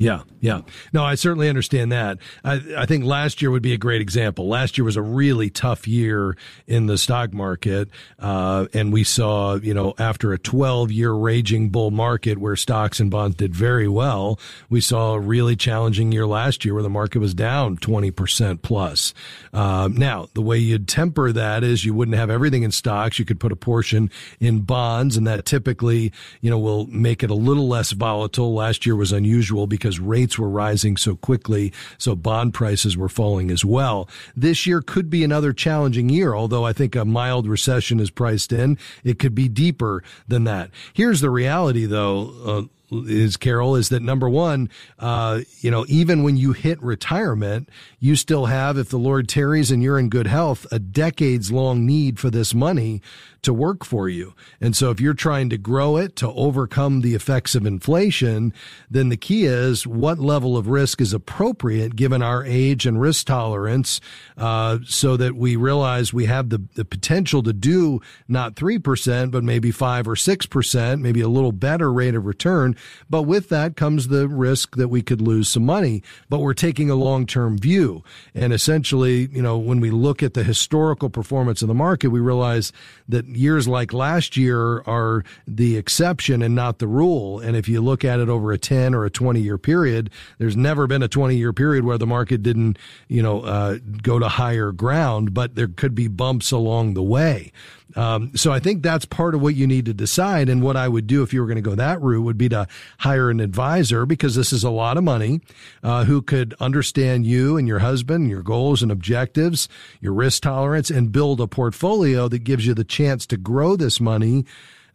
Yeah, 0.04 0.24
yeah. 0.42 0.62
No, 0.92 1.06
I 1.06 1.16
certainly 1.16 1.48
understand 1.48 1.94
that. 1.94 2.18
I, 2.44 2.62
I 2.78 2.86
think 2.86 3.06
last 3.06 3.42
year 3.42 3.50
would 3.52 3.62
be 3.62 3.72
a 3.72 3.78
great 3.78 4.02
example. 4.02 4.50
Last 4.50 4.78
year 4.78 4.84
was 4.84 4.98
a 4.98 5.02
really 5.02 5.50
tough 5.50 5.88
year 5.88 6.36
in 6.68 6.88
the 6.88 6.98
stock 6.98 7.34
market. 7.34 7.88
Uh, 8.20 8.68
and 8.74 8.92
we 8.92 9.06
saw, 9.06 9.56
you 9.56 9.74
know, 9.74 9.94
after 9.98 10.34
a 10.34 10.38
12 10.38 10.92
year 10.92 11.13
raging 11.13 11.70
bull 11.70 11.89
market 11.89 12.38
where 12.38 12.58
stocks 12.58 13.00
and 13.00 13.10
bonds 13.10 13.38
did 13.38 13.56
very 13.56 13.88
well, 13.88 14.38
we 14.70 14.82
saw 14.82 15.13
a 15.13 15.20
really 15.22 15.56
challenging 15.56 16.12
year 16.12 16.28
last 16.28 16.66
year 16.66 16.74
where 16.74 16.84
the 16.84 16.89
market 16.89 17.20
was 17.20 17.34
down 17.34 17.78
20% 17.78 18.62
plus. 18.62 19.13
Uh, 19.54 19.88
now, 19.89 20.28
the 20.34 20.42
way 20.42 20.58
you'd 20.58 20.89
temper 20.89 21.32
that 21.32 21.63
is 21.63 21.86
you 21.86 21.94
wouldn't 21.94 22.18
have 22.18 22.30
everything 22.30 22.63
in 22.63 22.72
stocks. 22.72 23.20
You 23.20 23.24
could 23.24 23.39
put 23.39 23.54
a 23.54 23.56
portion 23.56 24.12
in 24.42 24.63
bonds 24.63 25.16
and 25.16 25.26
that 25.28 25.46
typically, 25.46 26.12
you 26.42 26.50
know, 26.50 26.60
will 26.60 26.88
make 26.88 27.24
it 27.24 27.30
a 27.30 27.36
little 27.36 27.70
less 27.70 27.92
volatile. 27.92 28.54
Last 28.54 28.86
year 28.86 28.98
was 28.98 29.13
unusual 29.13 29.66
because 29.66 29.92
because 29.93 30.08
rates 30.08 30.39
were 30.39 30.49
rising 30.49 30.97
so 30.97 31.15
quickly. 31.15 31.71
So 31.97 32.15
bond 32.15 32.53
prices 32.53 32.97
were 32.97 33.10
falling 33.10 33.51
as 33.51 33.63
well. 33.63 34.10
This 34.36 34.65
year 34.65 34.82
could 34.82 35.10
be 35.10 35.23
another 35.23 35.53
challenging 35.53 36.10
year, 36.10 36.34
although 36.34 36.65
I 36.65 36.73
think 36.73 36.95
a 36.95 37.06
mild 37.06 37.47
recession 37.47 37.99
is 37.99 38.10
priced 38.10 38.51
in. 38.51 38.77
It 39.03 39.19
could 39.19 39.36
be 39.36 39.47
deeper 39.47 40.03
than 40.27 40.45
that. 40.45 40.71
Here's 40.93 41.21
the 41.21 41.29
reality 41.29 41.86
though. 41.86 42.34
Uh, 42.45 42.62
is 43.08 43.38
Carol 43.38 43.75
is 43.75 43.89
that 43.89 44.01
number 44.01 44.29
one, 44.29 44.69
uh, 44.99 45.41
you 45.60 45.71
know, 45.71 45.86
even 45.88 46.23
when 46.23 46.38
you 46.38 46.51
hit 46.51 46.82
retirement, 46.82 47.69
you 47.99 48.15
still 48.15 48.45
have, 48.45 48.77
if 48.77 48.89
the 48.89 48.97
Lord 48.97 49.27
tarries 49.27 49.71
and 49.71 49.82
you're 49.82 49.99
in 49.99 50.10
good 50.10 50.27
health, 50.27 50.65
a 50.71 50.79
decades 50.79 51.51
long 51.51 51.86
need 51.86 52.19
for 52.19 52.29
this 52.29 52.53
money 52.53 53.01
to 53.43 53.53
work 53.53 53.84
for 53.84 54.10
you. 54.10 54.34
And 54.60 54.75
so 54.75 54.89
if 54.89 54.99
you're 54.99 55.13
trying 55.13 55.49
to 55.49 55.58
grow 55.58 55.97
it 55.97 56.15
to 56.17 56.32
overcome 56.32 57.01
the 57.01 57.13
effects 57.13 57.56
of 57.56 57.65
inflation, 57.65 58.53
then 58.89 59.10
the 59.10 59.17
key 59.17 59.45
is 59.45 59.86
what 59.86 60.17
level 60.17 60.58
of 60.58 60.67
risk 60.67 61.01
is 61.01 61.13
appropriate 61.13 61.95
given 61.95 62.21
our 62.21 62.43
age 62.45 62.86
and 62.86 62.99
risk 62.99 63.27
tolerance, 63.27 63.99
uh, 64.38 64.79
so 64.86 65.17
that 65.17 65.36
we 65.36 65.56
realize 65.56 66.13
we 66.13 66.25
have 66.25 66.49
the, 66.49 66.62
the 66.75 66.86
potential 66.86 67.43
to 67.43 67.53
do 67.53 68.01
not 68.27 68.56
3%, 68.56 69.32
but 69.32 69.43
maybe 69.43 69.71
5 69.71 70.08
or 70.08 70.15
6%, 70.15 71.01
maybe 71.01 71.21
a 71.21 71.27
little 71.27 71.51
better 71.51 71.91
rate 71.91 72.15
of 72.15 72.25
return. 72.25 72.76
But 73.09 73.23
with 73.23 73.49
that 73.49 73.75
comes 73.75 74.07
the 74.07 74.27
risk 74.27 74.75
that 74.75 74.88
we 74.88 75.01
could 75.01 75.21
lose 75.21 75.49
some 75.49 75.65
money, 75.65 76.03
but 76.29 76.39
we're 76.39 76.53
taking 76.53 76.89
a 76.89 76.95
long-term 76.95 77.57
view. 77.57 78.03
And 78.34 78.53
essentially, 78.53 79.27
you 79.31 79.41
know, 79.41 79.57
when 79.57 79.79
we 79.79 79.91
look 79.91 80.23
at 80.23 80.34
the 80.34 80.43
historical 80.43 81.09
performance 81.09 81.61
of 81.61 81.67
the 81.67 81.73
market, 81.73 82.09
we 82.09 82.19
realize 82.19 82.71
that 83.07 83.25
years 83.27 83.67
like 83.67 83.93
last 83.93 84.38
year 84.38 84.81
are 84.81 85.23
the 85.47 85.77
exception 85.77 86.41
and 86.41 86.55
not 86.55 86.79
the 86.79 86.88
rule. 86.88 87.39
And 87.39 87.55
if 87.55 87.67
you 87.67 87.81
look 87.81 88.03
at 88.05 88.19
it 88.19 88.29
over 88.29 88.51
a 88.51 88.57
10 88.57 88.93
or 88.93 89.05
a 89.05 89.09
20 89.09 89.39
year 89.39 89.57
period, 89.57 90.09
there's 90.38 90.57
never 90.57 90.88
been 90.88 91.03
a 91.03 91.07
20 91.07 91.36
year 91.36 91.53
period 91.53 91.84
where 91.86 91.97
the 91.97 92.07
market 92.07 92.43
didn't, 92.43 92.77
you 93.07 93.21
know, 93.21 93.41
uh, 93.41 93.77
go 94.01 94.19
to 94.19 94.27
higher 94.27 94.71
ground, 94.71 95.34
but 95.34 95.55
there 95.55 95.67
could 95.67 95.95
be 95.95 96.07
bumps 96.07 96.51
along 96.51 96.93
the 96.93 97.03
way. 97.03 97.51
Um, 97.95 98.31
so 98.36 98.51
I 98.51 98.59
think 98.59 98.81
that's 98.81 99.05
part 99.05 99.36
of 99.36 99.41
what 99.41 99.55
you 99.55 99.67
need 99.67 99.86
to 99.86 99.93
decide. 99.93 100.49
And 100.49 100.61
what 100.61 100.75
I 100.75 100.88
would 100.88 101.07
do 101.07 101.23
if 101.23 101.34
you 101.34 101.41
were 101.41 101.47
going 101.47 101.55
to 101.55 101.61
go 101.61 101.75
that 101.75 102.01
route 102.01 102.23
would 102.23 102.38
be 102.38 102.49
to 102.49 102.67
hire 102.99 103.29
an 103.29 103.39
advisor 103.39 104.05
because 104.05 104.36
this 104.36 104.51
is 104.53 104.63
a 104.63 104.69
lot 104.69 104.97
of 104.97 105.03
money, 105.03 105.41
uh, 105.84 106.05
who 106.05 106.21
could 106.21 106.53
understand 106.59 107.25
you 107.25 107.57
and 107.57 107.67
your 107.67 107.79
husband, 107.79 108.29
your 108.29 108.41
goals 108.41 108.81
and 108.81 108.91
objectives, 108.91 109.69
your 110.01 110.13
risk 110.13 110.43
tolerance 110.43 110.89
and 110.89 111.11
build 111.11 111.39
a 111.39 111.47
portfolio 111.47 112.27
that 112.27 112.39
gives 112.39 112.65
you 112.65 112.73
the 112.73 112.84
chance 112.84 113.25
to 113.27 113.38
grow 113.38 113.75
this 113.75 113.99
money 113.99 114.45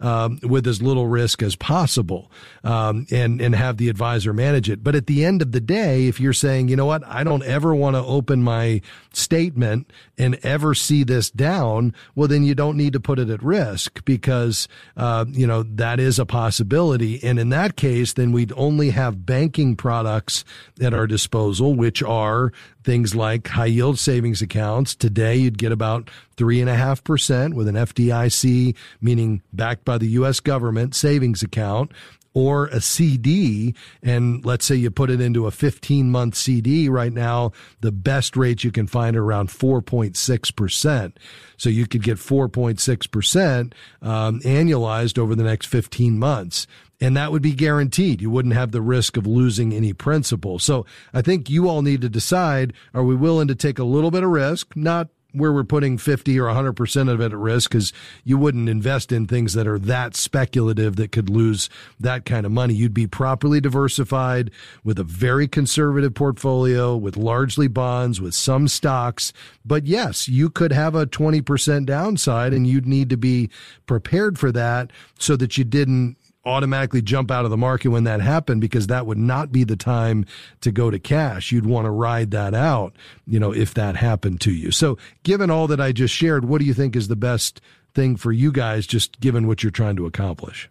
um, 0.00 0.38
with 0.42 0.66
as 0.66 0.80
little 0.80 1.06
risk 1.06 1.42
as 1.42 1.56
possible, 1.56 2.30
um, 2.64 3.06
and 3.10 3.40
and 3.40 3.54
have 3.54 3.76
the 3.76 3.88
advisor 3.88 4.32
manage 4.32 4.70
it. 4.70 4.82
But 4.84 4.94
at 4.94 5.06
the 5.06 5.24
end 5.24 5.42
of 5.42 5.52
the 5.52 5.60
day, 5.60 6.06
if 6.06 6.20
you're 6.20 6.32
saying, 6.32 6.68
you 6.68 6.76
know 6.76 6.86
what, 6.86 7.04
I 7.06 7.24
don't 7.24 7.42
ever 7.42 7.74
want 7.74 7.96
to 7.96 8.04
open 8.04 8.42
my 8.42 8.80
statement 9.12 9.90
and 10.16 10.38
ever 10.42 10.74
see 10.74 11.04
this 11.04 11.30
down, 11.30 11.94
well, 12.14 12.28
then 12.28 12.44
you 12.44 12.54
don't 12.54 12.76
need 12.76 12.92
to 12.92 13.00
put 13.00 13.18
it 13.18 13.30
at 13.30 13.42
risk 13.42 14.04
because 14.04 14.68
uh, 14.96 15.24
you 15.28 15.46
know 15.46 15.62
that 15.62 16.00
is 16.00 16.18
a 16.18 16.26
possibility. 16.26 17.22
And 17.22 17.38
in 17.38 17.48
that 17.50 17.76
case, 17.76 18.12
then 18.12 18.32
we'd 18.32 18.52
only 18.56 18.90
have 18.90 19.26
banking 19.26 19.76
products 19.76 20.44
at 20.80 20.94
our 20.94 21.06
disposal, 21.06 21.74
which 21.74 22.02
are 22.02 22.52
things 22.88 23.14
like 23.14 23.46
high 23.48 23.66
yield 23.66 23.98
savings 23.98 24.40
accounts. 24.40 24.94
Today, 24.94 25.36
you'd 25.36 25.58
get 25.58 25.72
about 25.72 26.08
three 26.38 26.58
and 26.58 26.70
a 26.70 26.74
half 26.74 27.04
percent 27.04 27.52
with 27.52 27.68
an 27.68 27.74
FDIC, 27.74 28.74
meaning 29.02 29.42
backed 29.52 29.84
by 29.84 29.98
the 29.98 30.06
U.S. 30.06 30.40
government 30.40 30.94
savings 30.94 31.42
account 31.42 31.92
or 32.32 32.68
a 32.68 32.80
CD. 32.80 33.74
And 34.02 34.42
let's 34.42 34.64
say 34.64 34.74
you 34.74 34.90
put 34.90 35.10
it 35.10 35.20
into 35.20 35.46
a 35.46 35.50
15 35.50 36.10
month 36.10 36.34
CD 36.34 36.88
right 36.88 37.12
now, 37.12 37.52
the 37.82 37.92
best 37.92 38.38
rates 38.38 38.64
you 38.64 38.72
can 38.72 38.86
find 38.86 39.18
are 39.18 39.22
around 39.22 39.50
4.6%. 39.50 41.12
So 41.58 41.68
you 41.68 41.86
could 41.86 42.02
get 42.02 42.16
4.6% 42.16 43.72
um, 44.00 44.40
annualized 44.40 45.18
over 45.18 45.34
the 45.34 45.44
next 45.44 45.66
15 45.66 46.18
months 46.18 46.66
and 47.00 47.16
that 47.16 47.32
would 47.32 47.42
be 47.42 47.52
guaranteed. 47.52 48.20
You 48.20 48.30
wouldn't 48.30 48.54
have 48.54 48.72
the 48.72 48.82
risk 48.82 49.16
of 49.16 49.26
losing 49.26 49.72
any 49.72 49.92
principal. 49.92 50.58
So 50.58 50.84
I 51.12 51.22
think 51.22 51.48
you 51.48 51.68
all 51.68 51.82
need 51.82 52.00
to 52.00 52.08
decide, 52.08 52.72
are 52.94 53.04
we 53.04 53.14
willing 53.14 53.48
to 53.48 53.54
take 53.54 53.78
a 53.78 53.84
little 53.84 54.10
bit 54.10 54.24
of 54.24 54.30
risk, 54.30 54.74
not 54.76 55.08
where 55.32 55.52
we're 55.52 55.62
putting 55.64 55.98
50 55.98 56.38
or 56.40 56.46
100% 56.46 57.10
of 57.10 57.20
it 57.20 57.32
at 57.32 57.38
risk 57.38 57.70
because 57.70 57.92
you 58.24 58.38
wouldn't 58.38 58.68
invest 58.68 59.12
in 59.12 59.26
things 59.26 59.52
that 59.52 59.66
are 59.66 59.78
that 59.78 60.16
speculative 60.16 60.96
that 60.96 61.12
could 61.12 61.28
lose 61.28 61.68
that 62.00 62.24
kind 62.24 62.46
of 62.46 62.52
money. 62.52 62.72
You'd 62.72 62.94
be 62.94 63.06
properly 63.06 63.60
diversified 63.60 64.50
with 64.82 64.98
a 64.98 65.04
very 65.04 65.46
conservative 65.46 66.14
portfolio 66.14 66.96
with 66.96 67.18
largely 67.18 67.68
bonds, 67.68 68.22
with 68.22 68.34
some 68.34 68.68
stocks. 68.68 69.32
But 69.66 69.86
yes, 69.86 70.28
you 70.28 70.48
could 70.48 70.72
have 70.72 70.94
a 70.94 71.06
20% 71.06 71.84
downside 71.84 72.54
and 72.54 72.66
you'd 72.66 72.86
need 72.86 73.10
to 73.10 73.18
be 73.18 73.50
prepared 73.86 74.38
for 74.38 74.50
that 74.52 74.90
so 75.18 75.36
that 75.36 75.58
you 75.58 75.64
didn't 75.64 76.16
automatically 76.48 77.02
jump 77.02 77.30
out 77.30 77.44
of 77.44 77.50
the 77.50 77.56
market 77.56 77.88
when 77.88 78.04
that 78.04 78.20
happened 78.20 78.60
because 78.60 78.86
that 78.86 79.06
would 79.06 79.18
not 79.18 79.52
be 79.52 79.64
the 79.64 79.76
time 79.76 80.24
to 80.60 80.72
go 80.72 80.90
to 80.90 80.98
cash. 80.98 81.52
You'd 81.52 81.66
want 81.66 81.84
to 81.84 81.90
ride 81.90 82.30
that 82.32 82.54
out, 82.54 82.96
you 83.26 83.38
know, 83.38 83.52
if 83.52 83.74
that 83.74 83.96
happened 83.96 84.40
to 84.42 84.52
you. 84.52 84.70
So 84.70 84.98
given 85.22 85.50
all 85.50 85.66
that 85.68 85.80
I 85.80 85.92
just 85.92 86.14
shared, 86.14 86.44
what 86.44 86.60
do 86.60 86.64
you 86.64 86.74
think 86.74 86.96
is 86.96 87.08
the 87.08 87.16
best 87.16 87.60
thing 87.94 88.16
for 88.16 88.32
you 88.32 88.50
guys, 88.50 88.86
just 88.86 89.20
given 89.20 89.46
what 89.46 89.62
you're 89.62 89.70
trying 89.70 89.96
to 89.96 90.06
accomplish? 90.06 90.70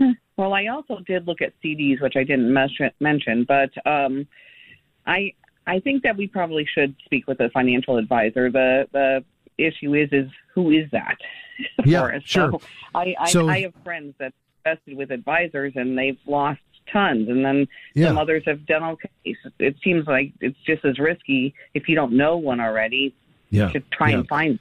Well, 0.34 0.54
I 0.54 0.68
also 0.68 0.98
did 1.06 1.26
look 1.26 1.42
at 1.42 1.52
CDs, 1.62 2.00
which 2.00 2.14
I 2.16 2.24
didn't 2.24 2.52
mention, 3.00 3.44
but 3.44 3.70
um, 3.86 4.26
I 5.06 5.34
I 5.66 5.78
think 5.80 6.02
that 6.04 6.16
we 6.16 6.26
probably 6.26 6.66
should 6.66 6.96
speak 7.04 7.26
with 7.26 7.38
a 7.40 7.50
financial 7.50 7.98
advisor. 7.98 8.50
The 8.50 8.88
the 8.92 9.24
issue 9.58 9.94
is 9.94 10.08
is 10.10 10.30
who 10.54 10.70
is 10.70 10.90
that? 10.92 11.16
Yeah, 11.84 12.18
sure. 12.24 12.50
So 12.52 12.60
I, 12.94 13.14
I, 13.20 13.30
so, 13.30 13.48
I 13.48 13.60
have 13.60 13.74
friends 13.84 14.14
that 14.18 14.32
invested 14.64 14.96
with 14.96 15.10
advisors 15.10 15.72
and 15.76 15.98
they've 15.98 16.18
lost 16.26 16.60
tons 16.92 17.28
and 17.28 17.44
then 17.44 17.66
yeah. 17.94 18.08
some 18.08 18.18
others 18.18 18.42
have 18.44 18.66
done 18.66 18.82
okay 18.82 19.08
it 19.60 19.76
seems 19.82 20.06
like 20.06 20.32
it's 20.40 20.58
just 20.66 20.84
as 20.84 20.98
risky 20.98 21.54
if 21.74 21.88
you 21.88 21.94
don't 21.94 22.12
know 22.12 22.36
one 22.36 22.60
already 22.60 23.14
yeah. 23.50 23.70
to 23.70 23.80
try 23.92 24.10
yeah. 24.10 24.18
and 24.18 24.28
find 24.28 24.58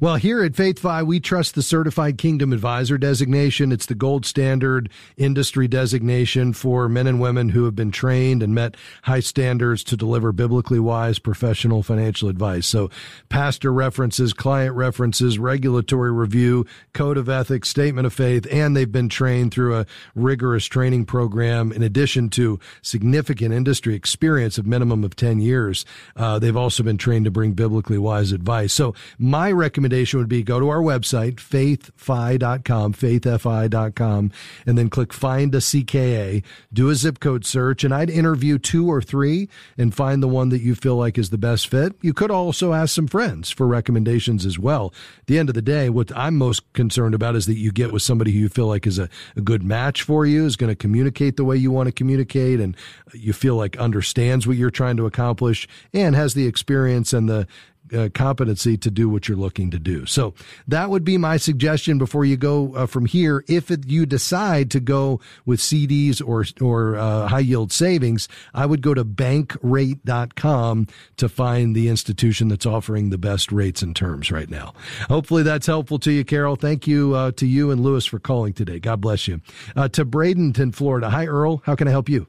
well, 0.00 0.16
here 0.16 0.42
at 0.42 0.52
FaithFi, 0.52 1.06
we 1.06 1.20
trust 1.20 1.54
the 1.54 1.62
Certified 1.62 2.18
Kingdom 2.18 2.52
Advisor 2.52 2.96
designation. 2.98 3.72
It's 3.72 3.86
the 3.86 3.94
gold 3.94 4.24
standard 4.24 4.88
industry 5.16 5.68
designation 5.68 6.52
for 6.52 6.88
men 6.88 7.06
and 7.06 7.20
women 7.20 7.50
who 7.50 7.64
have 7.64 7.76
been 7.76 7.90
trained 7.90 8.42
and 8.42 8.54
met 8.54 8.76
high 9.02 9.20
standards 9.20 9.84
to 9.84 9.96
deliver 9.96 10.32
biblically 10.32 10.78
wise 10.78 11.18
professional 11.18 11.82
financial 11.82 12.28
advice. 12.28 12.66
So, 12.66 12.90
pastor 13.28 13.72
references, 13.72 14.32
client 14.32 14.74
references, 14.74 15.38
regulatory 15.38 16.12
review, 16.12 16.66
code 16.94 17.18
of 17.18 17.28
ethics, 17.28 17.68
statement 17.68 18.06
of 18.06 18.12
faith, 18.12 18.46
and 18.50 18.76
they've 18.76 18.90
been 18.90 19.08
trained 19.08 19.52
through 19.52 19.76
a 19.76 19.86
rigorous 20.14 20.66
training 20.66 21.04
program 21.04 21.72
in 21.72 21.82
addition 21.82 22.30
to 22.30 22.58
significant 22.82 23.52
industry 23.54 23.94
experience 23.94 24.56
of 24.56 24.66
minimum 24.66 25.04
of 25.04 25.14
10 25.16 25.40
years. 25.40 25.84
Uh, 26.16 26.38
they've 26.38 26.56
also 26.56 26.82
been 26.82 26.98
trained 26.98 27.26
to 27.26 27.30
bring 27.30 27.52
biblically 27.52 27.98
wise 27.98 28.32
advice. 28.32 28.72
So, 28.72 28.94
my 29.18 29.52
recommendation 29.52 29.69
would 29.76 30.28
be 30.28 30.42
go 30.42 30.60
to 30.60 30.68
our 30.68 30.80
website, 30.80 31.36
faithfi.com, 31.36 32.94
faithfi.com, 32.94 34.32
and 34.66 34.78
then 34.78 34.90
click 34.90 35.12
find 35.12 35.54
a 35.54 35.58
CKA, 35.58 36.42
do 36.72 36.88
a 36.88 36.94
zip 36.94 37.20
code 37.20 37.44
search, 37.44 37.84
and 37.84 37.94
I'd 37.94 38.10
interview 38.10 38.58
two 38.58 38.90
or 38.90 39.02
three 39.02 39.48
and 39.76 39.94
find 39.94 40.22
the 40.22 40.28
one 40.28 40.48
that 40.50 40.60
you 40.60 40.74
feel 40.74 40.96
like 40.96 41.18
is 41.18 41.30
the 41.30 41.38
best 41.38 41.68
fit. 41.68 41.94
You 42.00 42.12
could 42.12 42.30
also 42.30 42.72
ask 42.72 42.94
some 42.94 43.06
friends 43.06 43.50
for 43.50 43.66
recommendations 43.66 44.46
as 44.46 44.58
well. 44.58 44.92
At 45.20 45.26
the 45.26 45.38
end 45.38 45.48
of 45.48 45.54
the 45.54 45.62
day, 45.62 45.90
what 45.90 46.16
I'm 46.16 46.36
most 46.36 46.72
concerned 46.72 47.14
about 47.14 47.36
is 47.36 47.46
that 47.46 47.56
you 47.56 47.72
get 47.72 47.92
with 47.92 48.02
somebody 48.02 48.32
who 48.32 48.38
you 48.38 48.48
feel 48.48 48.66
like 48.66 48.86
is 48.86 48.98
a, 48.98 49.08
a 49.36 49.40
good 49.40 49.62
match 49.62 50.02
for 50.02 50.26
you, 50.26 50.46
is 50.46 50.56
going 50.56 50.70
to 50.70 50.76
communicate 50.76 51.36
the 51.36 51.44
way 51.44 51.56
you 51.56 51.70
want 51.70 51.86
to 51.86 51.92
communicate, 51.92 52.60
and 52.60 52.76
you 53.12 53.32
feel 53.32 53.56
like 53.56 53.76
understands 53.78 54.46
what 54.46 54.56
you're 54.56 54.70
trying 54.70 54.96
to 54.96 55.06
accomplish 55.06 55.68
and 55.92 56.14
has 56.14 56.34
the 56.34 56.46
experience 56.46 57.12
and 57.12 57.28
the 57.28 57.46
uh, 57.92 58.08
competency 58.14 58.76
to 58.76 58.90
do 58.90 59.08
what 59.08 59.28
you're 59.28 59.36
looking 59.36 59.70
to 59.70 59.78
do. 59.78 60.06
So 60.06 60.34
that 60.68 60.90
would 60.90 61.04
be 61.04 61.18
my 61.18 61.36
suggestion 61.36 61.98
before 61.98 62.24
you 62.24 62.36
go 62.36 62.74
uh, 62.74 62.86
from 62.86 63.06
here. 63.06 63.44
If 63.48 63.70
it, 63.70 63.86
you 63.86 64.06
decide 64.06 64.70
to 64.72 64.80
go 64.80 65.20
with 65.44 65.60
CDs 65.60 66.20
or 66.24 66.44
or 66.64 66.96
uh, 66.96 67.28
high 67.28 67.40
yield 67.40 67.72
savings, 67.72 68.28
I 68.54 68.66
would 68.66 68.82
go 68.82 68.94
to 68.94 69.04
bankrate.com 69.04 70.86
to 71.16 71.28
find 71.28 71.76
the 71.76 71.88
institution 71.88 72.48
that's 72.48 72.66
offering 72.66 73.10
the 73.10 73.18
best 73.18 73.52
rates 73.52 73.82
and 73.82 73.94
terms 73.94 74.30
right 74.30 74.48
now. 74.50 74.74
Hopefully 75.08 75.42
that's 75.42 75.66
helpful 75.66 75.98
to 76.00 76.12
you, 76.12 76.24
Carol. 76.24 76.56
Thank 76.56 76.86
you 76.86 77.14
uh, 77.14 77.32
to 77.32 77.46
you 77.46 77.70
and 77.70 77.82
Lewis 77.82 78.06
for 78.06 78.18
calling 78.18 78.52
today. 78.52 78.78
God 78.78 79.00
bless 79.00 79.28
you. 79.28 79.40
Uh, 79.76 79.88
to 79.88 80.04
Bradenton, 80.04 80.74
Florida. 80.74 81.10
Hi, 81.10 81.26
Earl. 81.26 81.62
How 81.64 81.74
can 81.74 81.88
I 81.88 81.90
help 81.90 82.08
you? 82.08 82.26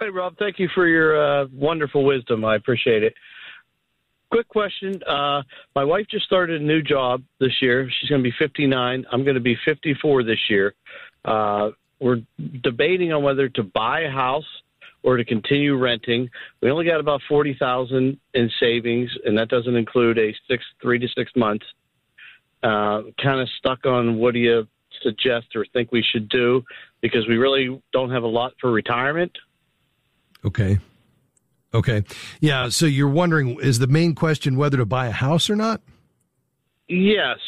Hey, 0.00 0.10
Rob. 0.10 0.36
Thank 0.38 0.58
you 0.58 0.68
for 0.74 0.86
your 0.86 1.48
wonderful 1.48 2.04
wisdom. 2.04 2.44
I 2.44 2.54
appreciate 2.54 3.02
it 3.02 3.14
quick 4.30 4.48
question. 4.48 5.02
Uh, 5.04 5.42
my 5.74 5.84
wife 5.84 6.06
just 6.10 6.24
started 6.26 6.60
a 6.60 6.64
new 6.64 6.82
job 6.82 7.22
this 7.40 7.52
year. 7.60 7.90
She's 8.00 8.10
going 8.10 8.22
to 8.22 8.28
be 8.28 8.34
59. 8.38 9.04
I'm 9.10 9.24
going 9.24 9.34
to 9.34 9.40
be 9.40 9.56
54 9.64 10.22
this 10.22 10.38
year. 10.48 10.74
Uh, 11.24 11.70
we're 12.00 12.22
debating 12.62 13.12
on 13.12 13.22
whether 13.22 13.48
to 13.48 13.62
buy 13.62 14.00
a 14.00 14.10
house 14.10 14.46
or 15.02 15.16
to 15.16 15.24
continue 15.24 15.76
renting. 15.76 16.28
We 16.60 16.70
only 16.70 16.84
got 16.84 17.00
about 17.00 17.20
40,000 17.28 18.18
in 18.34 18.50
savings, 18.60 19.10
and 19.24 19.36
that 19.38 19.48
doesn't 19.48 19.74
include 19.74 20.18
a 20.18 20.34
six, 20.48 20.64
three 20.80 20.98
to 20.98 21.08
six 21.16 21.32
months. 21.36 21.66
Uh, 22.62 23.02
kind 23.22 23.40
of 23.40 23.48
stuck 23.58 23.86
on 23.86 24.16
what 24.16 24.34
do 24.34 24.40
you 24.40 24.66
suggest 25.02 25.46
or 25.54 25.64
think 25.72 25.92
we 25.92 26.02
should 26.02 26.28
do 26.28 26.62
because 27.00 27.26
we 27.28 27.36
really 27.36 27.80
don't 27.92 28.10
have 28.10 28.24
a 28.24 28.28
lot 28.28 28.52
for 28.60 28.70
retirement. 28.72 29.30
Okay. 30.44 30.78
Okay. 31.74 32.04
Yeah. 32.40 32.68
So 32.68 32.86
you're 32.86 33.08
wondering 33.08 33.58
is 33.60 33.78
the 33.78 33.86
main 33.86 34.14
question 34.14 34.56
whether 34.56 34.76
to 34.78 34.86
buy 34.86 35.06
a 35.06 35.12
house 35.12 35.50
or 35.50 35.56
not? 35.56 35.80
Yes. 36.88 37.38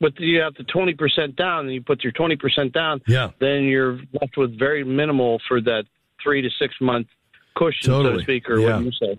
But 0.00 0.18
you 0.18 0.40
have 0.40 0.54
the 0.54 0.64
20% 0.64 1.36
down 1.36 1.66
and 1.66 1.74
you 1.74 1.82
put 1.82 2.02
your 2.02 2.12
20% 2.12 2.72
down. 2.72 3.00
Yeah. 3.06 3.30
Then 3.40 3.64
you're 3.64 4.00
left 4.20 4.36
with 4.36 4.58
very 4.58 4.84
minimal 4.84 5.40
for 5.46 5.60
that 5.60 5.84
three 6.22 6.42
to 6.42 6.50
six 6.58 6.74
month 6.80 7.06
cushion, 7.56 7.90
totally. 7.90 8.14
so 8.14 8.18
to 8.18 8.22
speak, 8.22 8.48
or 8.48 8.58
yeah. 8.58 8.76
what 8.76 8.84
you 8.84 8.92
say. 8.92 9.18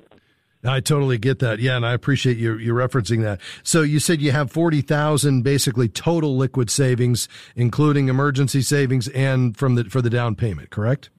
I 0.66 0.80
totally 0.80 1.18
get 1.18 1.40
that. 1.40 1.60
Yeah, 1.60 1.76
and 1.76 1.86
I 1.86 1.94
appreciate 1.94 2.38
you 2.38 2.58
you 2.58 2.74
referencing 2.74 3.22
that. 3.24 3.42
So 3.64 3.82
you 3.82 4.00
said 4.00 4.22
you 4.22 4.32
have 4.32 4.52
forty 4.52 4.82
thousand 4.82 5.44
basically 5.44 5.90
total 5.90 6.38
liquid 6.38 6.70
savings, 6.70 7.28
including 7.56 8.08
emergency 8.08 8.62
savings 8.62 9.10
and 9.10 9.58
from 9.58 9.76
the 9.76 9.86
for 9.86 10.02
the 10.02 10.10
down 10.10 10.36
payment, 10.36 10.70
correct? 10.70 11.10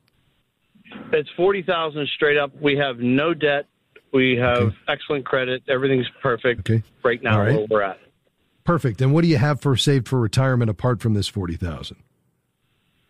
It's 1.15 1.31
forty 1.37 1.63
thousand 1.63 2.09
straight 2.15 2.37
up. 2.37 2.51
We 2.61 2.77
have 2.77 2.99
no 2.99 3.35
debt. 3.35 3.67
We 4.13 4.37
have 4.37 4.59
okay. 4.59 4.77
excellent 4.89 5.25
credit. 5.25 5.63
Everything's 5.69 6.09
perfect 6.23 6.69
okay. 6.69 6.83
right 7.03 7.23
now 7.23 7.41
right. 7.41 7.57
where 7.57 7.67
we're 7.71 7.83
at. 7.83 7.99
Perfect. 8.65 9.01
And 9.01 9.13
what 9.13 9.23
do 9.23 9.29
you 9.29 9.37
have 9.37 9.61
for 9.61 9.77
saved 9.77 10.09
for 10.09 10.19
retirement 10.19 10.71
apart 10.71 11.01
from 11.01 11.15
this 11.15 11.29
forty 11.29 11.57
thousand? 11.57 11.99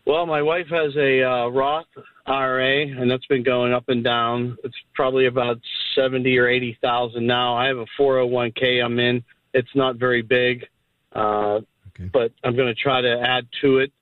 Well, 0.06 0.26
my 0.26 0.42
wife 0.42 0.66
has 0.68 0.94
a 0.96 1.22
uh, 1.22 1.48
Roth 1.48 1.86
IRA, 2.26 2.86
and 2.86 3.10
that's 3.10 3.24
been 3.26 3.42
going 3.42 3.72
up 3.72 3.88
and 3.88 4.04
down. 4.04 4.58
It's 4.62 4.76
probably 4.94 5.26
about 5.26 5.60
seventy 5.94 6.36
or 6.36 6.46
eighty 6.46 6.76
thousand 6.82 7.26
now. 7.26 7.56
I 7.56 7.68
have 7.68 7.78
a 7.78 7.86
four 7.96 8.18
hundred 8.18 8.32
one 8.32 8.52
k. 8.52 8.80
I'm 8.80 8.98
in. 8.98 9.24
It's 9.54 9.74
not 9.74 9.96
very 9.96 10.22
big, 10.22 10.66
uh, 11.14 11.60
okay. 11.90 12.10
but 12.12 12.32
I'm 12.42 12.56
going 12.56 12.68
to 12.68 12.74
try 12.74 13.00
to 13.00 13.20
add 13.20 13.46
to 13.62 13.78
it 13.78 13.92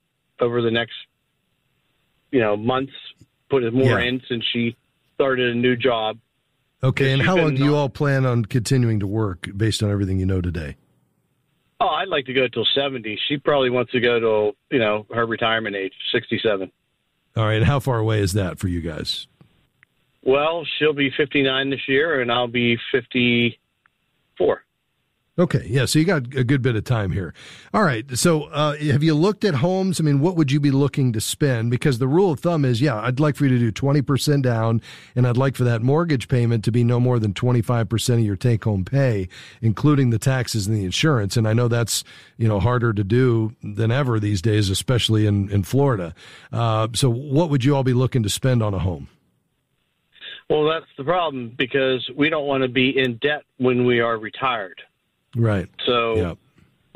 over 0.40 0.62
the 0.62 0.70
next, 0.70 0.94
you 2.30 2.40
know, 2.40 2.56
months. 2.56 2.92
Put 3.52 3.70
more 3.74 4.00
Yeah. 4.00 4.08
in 4.08 4.22
since 4.30 4.42
she 4.50 4.74
started 5.14 5.54
a 5.54 5.58
new 5.58 5.76
job. 5.76 6.16
Okay, 6.82 7.12
and 7.12 7.20
how 7.20 7.36
long 7.36 7.54
do 7.54 7.62
you 7.62 7.76
uh, 7.76 7.80
all 7.80 7.88
plan 7.90 8.24
on 8.24 8.46
continuing 8.46 8.98
to 9.00 9.06
work 9.06 9.46
based 9.54 9.82
on 9.82 9.90
everything 9.90 10.18
you 10.18 10.24
know 10.24 10.40
today? 10.40 10.76
Oh, 11.78 11.86
I'd 11.88 12.08
like 12.08 12.24
to 12.26 12.32
go 12.32 12.48
till 12.48 12.64
seventy. 12.74 13.18
She 13.28 13.36
probably 13.36 13.68
wants 13.68 13.92
to 13.92 14.00
go 14.00 14.18
to 14.18 14.56
you 14.70 14.78
know 14.78 15.04
her 15.12 15.26
retirement 15.26 15.76
age, 15.76 15.92
sixty-seven. 16.12 16.72
All 17.36 17.44
right, 17.44 17.56
and 17.56 17.66
how 17.66 17.78
far 17.78 17.98
away 17.98 18.20
is 18.20 18.32
that 18.32 18.58
for 18.58 18.68
you 18.68 18.80
guys? 18.80 19.26
Well, 20.22 20.64
she'll 20.78 20.94
be 20.94 21.10
fifty-nine 21.14 21.68
this 21.68 21.86
year, 21.86 22.22
and 22.22 22.32
I'll 22.32 22.48
be 22.48 22.78
fifty-four. 22.90 24.64
Okay, 25.38 25.64
yeah, 25.66 25.86
so 25.86 25.98
you 25.98 26.04
got 26.04 26.36
a 26.36 26.44
good 26.44 26.60
bit 26.60 26.76
of 26.76 26.84
time 26.84 27.10
here. 27.10 27.32
All 27.72 27.82
right, 27.82 28.04
so 28.18 28.44
uh, 28.44 28.76
have 28.76 29.02
you 29.02 29.14
looked 29.14 29.46
at 29.46 29.54
homes? 29.54 29.98
I 29.98 30.02
mean, 30.02 30.20
what 30.20 30.36
would 30.36 30.52
you 30.52 30.60
be 30.60 30.70
looking 30.70 31.10
to 31.14 31.22
spend? 31.22 31.70
Because 31.70 31.98
the 31.98 32.06
rule 32.06 32.32
of 32.32 32.40
thumb 32.40 32.66
is, 32.66 32.82
yeah, 32.82 33.00
I'd 33.00 33.18
like 33.18 33.36
for 33.36 33.46
you 33.46 33.58
to 33.58 33.58
do 33.58 33.72
20% 33.72 34.42
down, 34.42 34.82
and 35.16 35.26
I'd 35.26 35.38
like 35.38 35.56
for 35.56 35.64
that 35.64 35.80
mortgage 35.80 36.28
payment 36.28 36.64
to 36.64 36.70
be 36.70 36.84
no 36.84 37.00
more 37.00 37.18
than 37.18 37.32
25% 37.32 38.14
of 38.14 38.20
your 38.20 38.36
take 38.36 38.64
home 38.64 38.84
pay, 38.84 39.26
including 39.62 40.10
the 40.10 40.18
taxes 40.18 40.66
and 40.66 40.76
the 40.76 40.84
insurance. 40.84 41.38
And 41.38 41.48
I 41.48 41.54
know 41.54 41.66
that's, 41.66 42.04
you 42.36 42.46
know, 42.46 42.60
harder 42.60 42.92
to 42.92 43.02
do 43.02 43.56
than 43.62 43.90
ever 43.90 44.20
these 44.20 44.42
days, 44.42 44.68
especially 44.68 45.24
in, 45.24 45.50
in 45.50 45.62
Florida. 45.62 46.14
Uh, 46.52 46.88
so 46.92 47.08
what 47.08 47.48
would 47.48 47.64
you 47.64 47.74
all 47.74 47.84
be 47.84 47.94
looking 47.94 48.22
to 48.22 48.28
spend 48.28 48.62
on 48.62 48.74
a 48.74 48.78
home? 48.78 49.08
Well, 50.50 50.68
that's 50.68 50.90
the 50.98 51.04
problem 51.04 51.54
because 51.56 52.06
we 52.14 52.28
don't 52.28 52.46
want 52.46 52.64
to 52.64 52.68
be 52.68 52.98
in 52.98 53.16
debt 53.22 53.44
when 53.56 53.86
we 53.86 54.00
are 54.00 54.18
retired. 54.18 54.82
Right. 55.36 55.68
So, 55.86 56.16
Yep. 56.16 56.38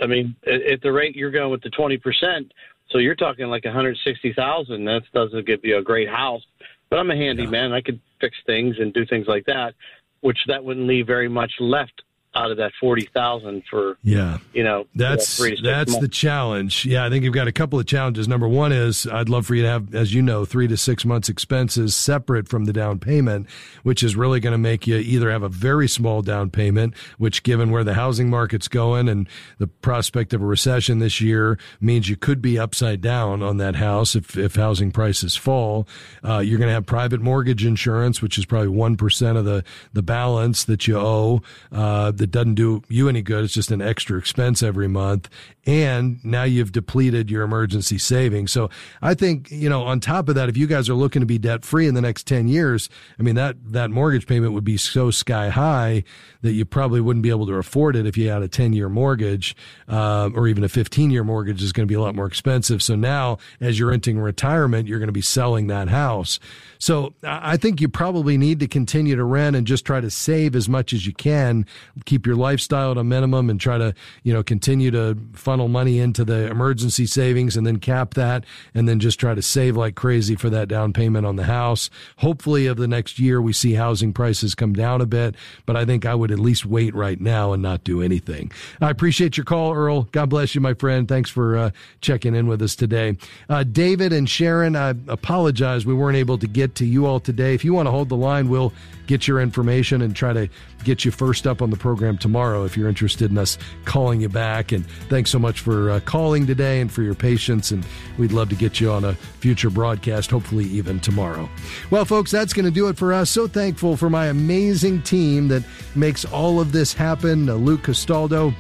I 0.01 0.07
mean, 0.07 0.37
at, 0.47 0.63
at 0.63 0.83
the 0.83 0.93
rate 0.93 1.17
you're 1.17 1.31
going 1.31 1.51
with 1.51 1.63
the 1.63 1.71
twenty 1.71 1.97
percent, 1.97 2.53
so 2.91 2.99
you're 2.99 3.15
talking 3.15 3.47
like 3.47 3.65
one 3.65 3.75
hundred 3.75 3.99
sixty 4.05 4.33
thousand. 4.33 4.85
That 4.85 5.03
doesn't 5.15 5.47
give 5.47 5.61
you 5.65 5.79
a 5.79 5.83
great 5.83 6.09
house, 6.09 6.43
but 6.91 6.99
I'm 6.99 7.11
a 7.11 7.17
handyman. 7.17 7.73
I 7.73 7.81
could 7.81 8.01
fix 8.21 8.37
things 8.47 8.77
and 8.79 8.93
do 8.93 9.07
things 9.07 9.27
like 9.27 9.47
that, 9.47 9.75
which 10.21 10.39
that 10.49 10.63
wouldn't 10.63 10.87
leave 10.87 11.07
very 11.07 11.29
much 11.29 11.53
left 11.61 12.03
out 12.37 12.51
of 12.51 12.59
that 12.59 12.73
forty 12.79 13.09
thousand 13.15 13.63
for 13.71 13.97
Yeah. 14.03 14.39
you 14.53 14.63
know 14.63 14.87
That's 14.95 15.37
three 15.37 15.51
to 15.51 15.57
six 15.57 15.67
that's 15.67 15.99
the 15.99 16.09
challenge. 16.09 16.85
Yeah, 16.85 17.05
I 17.05 17.11
think 17.11 17.25
you've 17.25 17.35
got 17.35 17.49
a 17.49 17.53
couple 17.53 17.79
of 17.79 17.87
challenges. 17.87 18.29
Number 18.29 18.47
one 18.49 18.73
is 18.73 19.07
I'd 19.07 19.29
love 19.29 19.47
for 19.47 19.55
you 19.55 19.63
to 19.63 19.69
have, 19.69 19.95
as 19.95 20.13
you 20.15 20.23
know, 20.23 20.45
three 20.45 20.69
to 20.69 20.77
six 20.77 21.05
months 21.05 21.29
expenses 21.29 21.95
separate 21.97 22.49
from 22.49 22.65
the 22.67 22.73
down 22.73 22.99
payment, 22.99 23.49
which 23.83 24.03
is 24.03 24.17
really 24.17 24.41
going 24.41 24.53
to 24.53 24.59
make 24.59 24.87
you 24.87 24.97
either 24.97 25.31
have 25.31 25.43
a 25.43 25.49
very 25.49 25.89
small 25.89 26.23
down 26.23 26.51
payment, 26.51 26.95
which 27.19 27.43
given 27.43 27.71
where 27.71 27.85
the 27.85 27.95
housing 27.95 28.29
market's 28.31 28.69
going 28.69 29.09
and 29.09 29.29
the 29.59 29.67
prospect 29.67 30.35
of 30.35 30.43
a 30.43 30.47
recession 30.47 30.99
this 30.99 31.21
year 31.21 31.59
means 31.81 32.09
you 32.09 32.17
could 32.17 32.43
be 32.43 32.59
upside 32.59 33.01
down 33.01 33.43
on 33.43 33.57
that 33.57 33.77
house 33.77 34.15
if, 34.15 34.37
if 34.37 34.57
housing 34.57 34.91
prices 34.93 35.37
fall. 35.37 35.87
Uh, 36.25 36.39
you're 36.39 36.59
going 36.59 36.69
to 36.69 36.75
have 36.75 36.87
private 36.87 37.21
mortgage 37.21 37.65
insurance, 37.65 38.21
which 38.21 38.37
is 38.39 38.45
probably 38.45 38.69
1% 38.69 39.37
of 39.37 39.45
the, 39.45 39.65
the 39.93 40.03
balance 40.03 40.65
that 40.65 40.87
you 40.87 40.99
owe. 40.99 41.41
Uh, 41.73 42.11
that 42.27 42.33
doesn't 42.33 42.55
do 42.55 42.83
you 42.89 43.09
any 43.09 43.23
good. 43.23 43.45
It's 43.45 43.55
just 43.55 43.71
an 43.71 43.81
extra 43.81 44.19
expense 44.19 44.63
every 44.63 44.89
month. 44.89 45.29
And 45.67 46.25
now 46.25 46.45
you've 46.45 46.71
depleted 46.71 47.29
your 47.29 47.43
emergency 47.43 47.99
savings. 47.99 48.53
So 48.53 48.71
I 49.03 49.15
think, 49.15 49.51
you 49.51 49.69
know, 49.69 49.83
on 49.83 49.99
top 49.99 50.29
of 50.29 50.37
that, 50.37 50.49
if 50.49 50.57
you 50.57 50.69
guys 50.69 50.89
are 50.89 50.95
looking 50.95 51.21
to 51.21 51.27
be 51.27 51.39
debt 51.39 51.65
free 51.65 51.89
in 51.89 51.95
the 51.95 52.01
next 52.01 52.27
10 52.29 52.47
years, 52.47 52.89
I 53.19 53.23
mean, 53.23 53.35
that, 53.35 53.57
that 53.73 53.91
mortgage 53.91 54.29
payment 54.29 54.53
would 54.53 54.65
be 54.65 54.77
so 54.77 55.11
sky 55.11 55.49
high 55.49 56.05
that 56.43 56.53
you 56.53 56.65
probably 56.65 57.01
wouldn't 57.01 57.25
be 57.25 57.31
able 57.31 57.47
to 57.47 57.55
afford 57.55 57.97
it 57.97 58.07
if 58.07 58.17
you 58.17 58.29
had 58.29 58.43
a 58.43 58.49
10 58.49 58.75
year 58.75 58.89
mortgage, 58.89 59.57
uh, 59.89 60.31
or 60.35 60.47
even 60.47 60.63
a 60.63 60.69
15 60.69 61.11
year 61.11 61.25
mortgage 61.25 61.61
is 61.63 61.73
going 61.73 61.87
to 61.87 61.91
be 61.91 61.97
a 61.97 62.01
lot 62.01 62.15
more 62.15 62.27
expensive. 62.27 62.81
So 62.81 62.95
now 62.95 63.39
as 63.61 63.79
you're 63.79 63.91
entering 63.91 64.21
retirement, 64.21 64.87
you're 64.87 65.01
going 65.01 65.09
to 65.09 65.13
be 65.13 65.21
selling 65.21 65.67
that 65.67 65.89
house. 65.89 66.39
So 66.79 67.15
I 67.25 67.57
think 67.57 67.81
you 67.81 67.89
probably 67.89 68.39
need 68.39 68.61
to 68.61 68.69
continue 68.69 69.17
to 69.17 69.25
rent 69.25 69.57
and 69.57 69.67
just 69.67 69.85
try 69.85 70.01
to 70.01 70.11
save 70.11 70.55
as 70.55 70.69
much 70.69 70.93
as 70.93 71.07
you 71.07 71.13
can, 71.13 71.67
keep 72.05 72.27
your 72.27 72.37
lifestyle 72.37 72.93
at 72.93 72.99
a 72.99 73.05
minimum 73.05 73.51
and 73.51 73.61
try 73.61 73.79
to, 73.79 73.95
you 74.23 74.33
know, 74.33 74.43
continue 74.43 74.91
to 74.91 75.17
funnel 75.57 75.69
money 75.69 75.99
into 75.99 76.23
the 76.23 76.51
emergency 76.51 77.07
savings 77.07 77.57
and 77.57 77.67
then 77.67 77.79
cap 77.79 78.13
that 78.13 78.45
and 78.75 78.87
then 78.87 79.01
just 79.01 79.19
try 79.19 79.35
to 79.35 79.41
save 79.41 79.75
like 79.75 79.95
crazy 79.95 80.37
for 80.37 80.51
that 80.51 80.69
down 80.69 80.93
payment 80.93 81.25
on 81.25 81.37
the 81.37 81.45
house. 81.45 81.89
Hopefully 82.19 82.67
of 82.67 82.77
the 82.77 82.87
next 82.87 83.19
year 83.19 83.41
we 83.41 83.55
see 83.55 83.73
housing 83.73 84.13
prices 84.13 84.55
come 84.55 84.75
down 84.75 85.01
a 85.01 85.07
bit, 85.07 85.35
but 85.65 85.75
I 85.75 85.87
think 85.87 86.05
I 86.05 86.15
would 86.15 86.31
at 86.31 86.39
least 86.39 86.67
wait 86.67 86.95
right 86.95 87.19
now 87.19 87.55
and 87.55 87.63
not 87.63 87.85
do 87.85 88.03
anything. 88.03 88.53
I 88.83 88.91
appreciate 88.91 89.39
your 89.39 89.45
call, 89.45 89.73
Earl. 89.73 90.03
God 90.13 90.29
bless 90.29 90.55
you, 90.55 90.61
my 90.61 90.75
friend. 90.75 91.09
Thanks 91.09 91.31
for 91.31 91.57
uh, 91.57 91.71
checking 92.03 92.35
in 92.35 92.47
with 92.49 92.61
us 92.61 92.77
today. 92.77 93.17
Uh, 93.49 93.63
David 93.65 94.13
and 94.13 94.29
Sharon, 94.29 94.77
I 94.77 94.91
apologize 95.09 95.87
we 95.87 95.95
weren't 95.95 96.19
able 96.19 96.37
to 96.37 96.47
get 96.47 96.75
to 96.75 96.85
you 96.85 97.07
all 97.07 97.19
today. 97.19 97.55
If 97.55 97.65
you 97.65 97.73
want 97.73 97.87
to 97.87 97.93
hold 97.93 98.11
the 98.11 98.17
line, 98.17 98.51
we'll 98.51 98.75
get 99.07 99.27
your 99.27 99.41
information 99.41 100.03
and 100.03 100.15
try 100.15 100.35
to 100.35 100.51
get 100.85 101.05
you 101.05 101.11
first 101.11 101.47
up 101.47 101.63
on 101.63 101.71
the 101.71 101.77
program 101.77 102.19
tomorrow 102.19 102.65
if 102.65 102.77
you're 102.77 102.89
interested 102.89 103.31
in 103.31 103.39
us 103.39 103.57
calling 103.85 104.21
you 104.21 104.29
back. 104.29 104.73
And 104.73 104.87
thanks 105.09 105.31
so 105.31 105.39
much 105.39 105.46
for 105.55 105.91
uh, 105.91 106.01
calling 106.01 106.47
today 106.47 106.81
and 106.81 106.91
for 106.91 107.03
your 107.03 107.15
patience. 107.15 107.71
And 107.71 107.87
we'd 108.19 108.33
love 108.33 108.49
to 108.49 108.57
get 108.57 108.81
you 108.81 108.91
on 108.91 109.05
a 109.05 109.15
future 109.15 109.71
broadcast, 109.71 110.31
hopefully 110.31 110.65
even 110.65 110.99
tomorrow. 110.99 111.49
Well, 111.91 112.05
folks, 112.05 112.31
that's 112.31 112.53
going 112.53 112.65
to 112.65 112.71
do 112.71 112.89
it 112.89 112.97
for 112.97 113.13
us. 113.13 113.31
So 113.31 113.47
thankful 113.47 113.97
for 113.97 114.11
my 114.11 114.27
amazing 114.27 115.03
team 115.03 115.49
that 115.49 115.63
makes 115.95 116.25
all 116.25 116.61
of 116.61 116.73
this 116.73 116.93
happen. 116.93 117.49
Uh, 117.49 117.55
Luke 117.55 117.85
Castaldo 117.85 118.53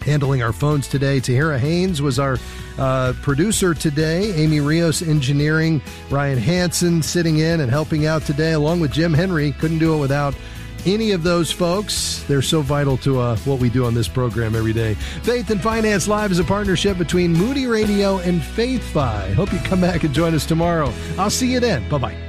handling 0.00 0.42
our 0.42 0.52
phones 0.52 0.88
today. 0.88 1.20
Tahira 1.20 1.58
Haynes 1.58 2.00
was 2.00 2.18
our 2.18 2.38
uh, 2.78 3.12
producer 3.22 3.74
today. 3.74 4.32
Amy 4.34 4.60
Rios 4.60 5.02
engineering. 5.02 5.82
Ryan 6.10 6.38
Hansen 6.38 7.02
sitting 7.02 7.38
in 7.38 7.60
and 7.60 7.70
helping 7.70 8.06
out 8.06 8.22
today, 8.22 8.52
along 8.52 8.80
with 8.80 8.92
Jim 8.92 9.12
Henry. 9.12 9.52
Couldn't 9.52 9.78
do 9.80 9.94
it 9.94 9.98
without 9.98 10.34
any 10.86 11.10
of 11.12 11.22
those 11.22 11.50
folks. 11.50 12.24
They're 12.28 12.42
so 12.42 12.62
vital 12.62 12.96
to 12.98 13.20
uh, 13.20 13.36
what 13.38 13.58
we 13.58 13.68
do 13.68 13.84
on 13.84 13.94
this 13.94 14.08
program 14.08 14.54
every 14.54 14.72
day. 14.72 14.94
Faith 15.22 15.50
and 15.50 15.60
Finance 15.60 16.08
Live 16.08 16.30
is 16.30 16.38
a 16.38 16.44
partnership 16.44 16.98
between 16.98 17.32
Moody 17.32 17.66
Radio 17.66 18.18
and 18.18 18.40
FaithFi. 18.40 19.34
Hope 19.34 19.52
you 19.52 19.58
come 19.60 19.80
back 19.80 20.04
and 20.04 20.14
join 20.14 20.34
us 20.34 20.46
tomorrow. 20.46 20.92
I'll 21.18 21.30
see 21.30 21.52
you 21.52 21.60
then. 21.60 21.88
Bye 21.88 21.98
bye. 21.98 22.25